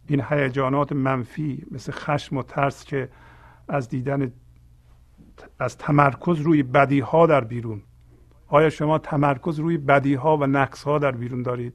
این 0.09 0.23
هیجانات 0.29 0.93
منفی 0.93 1.67
مثل 1.71 1.93
خشم 1.93 2.37
و 2.37 2.43
ترس 2.43 2.85
که 2.85 3.09
از 3.69 3.89
دیدن 3.89 4.33
از 5.59 5.79
تمرکز 5.79 6.41
روی 6.41 6.63
بدی 6.63 7.01
ها 7.01 7.27
در 7.27 7.45
بیرون. 7.45 7.83
آیا 8.49 8.71
شما 8.71 8.99
تمرکز 8.99 9.59
روی 9.59 9.79
بدی 9.79 10.15
ها 10.15 10.37
و 10.37 10.47
نقص 10.47 10.83
ها 10.83 10.99
در 10.99 11.13
بیرون 11.13 11.43
دارید؟ 11.43 11.75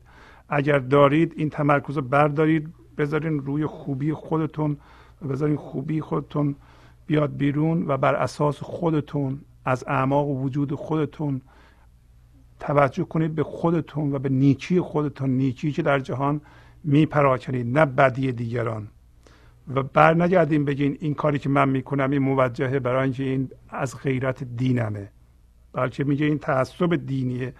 اگر 0.49 0.79
دارید 0.79 1.33
این 1.37 1.49
تمرکز 1.49 1.95
رو 1.95 2.01
بردارید 2.01 2.73
بذارین 2.97 3.39
روی 3.39 3.65
خوبی 3.65 4.13
خودتون 4.13 4.77
و 5.21 5.27
بذارین 5.27 5.57
خوبی 5.57 6.01
خودتون 6.01 6.55
بیاد 7.07 7.37
بیرون 7.37 7.87
و 7.87 7.97
بر 7.97 8.15
اساس 8.15 8.57
خودتون 8.57 9.41
از 9.65 9.83
اعماق 9.87 10.27
وجود 10.27 10.73
خودتون 10.73 11.41
توجه 12.59 13.03
کنید 13.03 13.35
به 13.35 13.43
خودتون 13.43 14.13
و 14.13 14.19
به 14.19 14.29
نیکی 14.29 14.79
خودتون. 14.79 15.29
نیکی 15.29 15.71
که 15.71 15.81
در 15.81 15.99
جهان 15.99 16.41
میپراکنید 16.83 17.77
نه 17.77 17.85
بدی 17.85 18.31
دیگران. 18.31 18.87
و 19.75 19.83
بر 19.83 20.13
نگردیم 20.13 20.65
بگین 20.65 20.97
این 20.99 21.13
کاری 21.13 21.39
که 21.39 21.49
من 21.49 21.69
می‌کنم 21.69 22.11
این 22.11 22.21
موجهه 22.21 22.79
برای 22.79 23.03
اینکه 23.03 23.23
این 23.23 23.49
از 23.69 23.97
غیرت 23.97 24.43
دینمه. 24.43 25.11
بلکه 25.73 26.03
میگه 26.03 26.25
این 26.25 26.37
تعصب 26.37 26.95
دینیه 26.95 27.53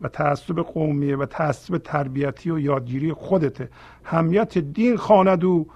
و 0.00 0.08
تعصب 0.08 0.60
قومیه 0.60 1.16
و 1.16 1.26
تعصب 1.26 1.78
تربیتی 1.78 2.50
و 2.50 2.58
یادگیری 2.58 3.12
خودته. 3.12 3.68
همیت 4.04 4.58
دین 4.58 4.96
خواند 4.96 5.44
او 5.44 5.66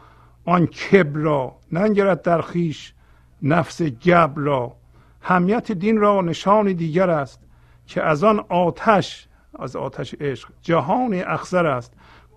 آن 0.45 0.67
کبر 0.67 1.21
را 1.21 1.57
ننگرد 1.73 2.23
در 2.23 2.41
خیش 2.41 2.95
نفس 3.43 3.83
گبر 3.83 4.43
را. 4.43 4.77
همیت 5.21 5.73
دین 5.73 5.99
را 5.99 6.21
نشان 6.21 6.73
دیگر 6.73 7.11
است 7.11 7.41
که 7.87 8.03
از 8.03 8.25
آن 8.25 8.45
آتش 8.49 9.29
از 9.59 9.77
آتش 9.77 10.15
عشق 10.21 10.49
جهان 10.63 11.15
اخزر 11.27 11.67
است. 11.67 11.95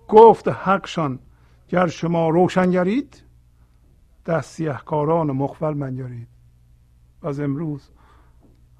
گفت 0.08 0.48
حقشان 0.48 1.18
گر 1.68 1.86
شما 1.86 2.28
روشنگرید 2.28 3.22
دست 4.26 4.50
سیهکاران 4.50 5.30
مخفل 5.30 5.74
منگرید. 5.74 6.28
از 7.22 7.40
امروز 7.40 7.90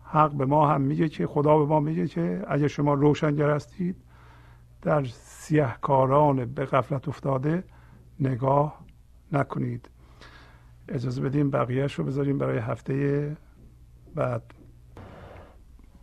حق 0.05 0.33
به 0.33 0.47
ما 0.47 0.69
هم 0.69 0.81
میگه 0.81 1.09
که 1.09 1.27
خدا 1.27 1.59
به 1.59 1.65
ما 1.65 1.81
میگه 1.81 2.09
که 2.09 2.45
اگر 2.49 2.67
شما 2.67 2.95
روشنگر 2.95 3.51
هستید 3.51 3.97
در 4.83 5.05
سیهکاران 5.15 6.45
به 6.45 6.65
غفلت 6.65 7.09
افتاده 7.09 7.65
نگاه 8.21 8.81
نکنید. 9.33 9.89
اجازه 10.89 11.23
بدیم 11.23 11.51
بقیهش 11.51 11.95
رو 11.95 12.05
بذاریم 12.05 12.39
برای 12.39 12.59
هفته 12.59 13.37
بعد. 14.15 14.43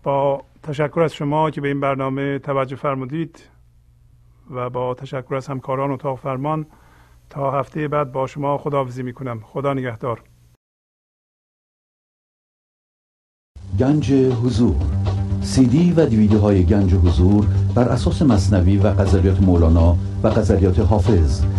با 0.03 0.43
تشکر 0.63 1.01
از 1.01 1.13
شما 1.13 1.51
که 1.51 1.61
به 1.61 1.67
این 1.67 1.79
برنامه 1.79 2.39
توجه 2.39 2.75
فرمودید 2.75 3.49
و 4.49 4.69
با 4.69 4.93
تشکر 4.93 5.35
از 5.35 5.47
همکاران 5.47 5.91
اتاق 5.91 6.19
فرمان 6.19 6.65
تا 7.29 7.51
هفته 7.51 7.87
بعد 7.87 8.11
با 8.11 8.27
شما 8.27 8.57
خداحافظی 8.57 9.03
می‌کنم. 9.03 9.39
خدا 9.39 9.73
نگهدار. 9.73 10.23
گنج 13.79 14.13
حضور. 14.13 14.75
سی 15.41 15.65
دی 15.65 15.93
و 15.93 16.05
دیویدیو 16.05 16.39
های 16.39 16.65
گنج 16.65 16.93
حضور 16.93 17.45
بر 17.75 17.89
اساس 17.89 18.21
مصنوی 18.21 18.77
و 18.77 18.93
غزلیات 18.93 19.41
مولانا 19.41 19.97
و 20.23 20.29
غزلیات 20.29 20.79
حافظ. 20.79 21.58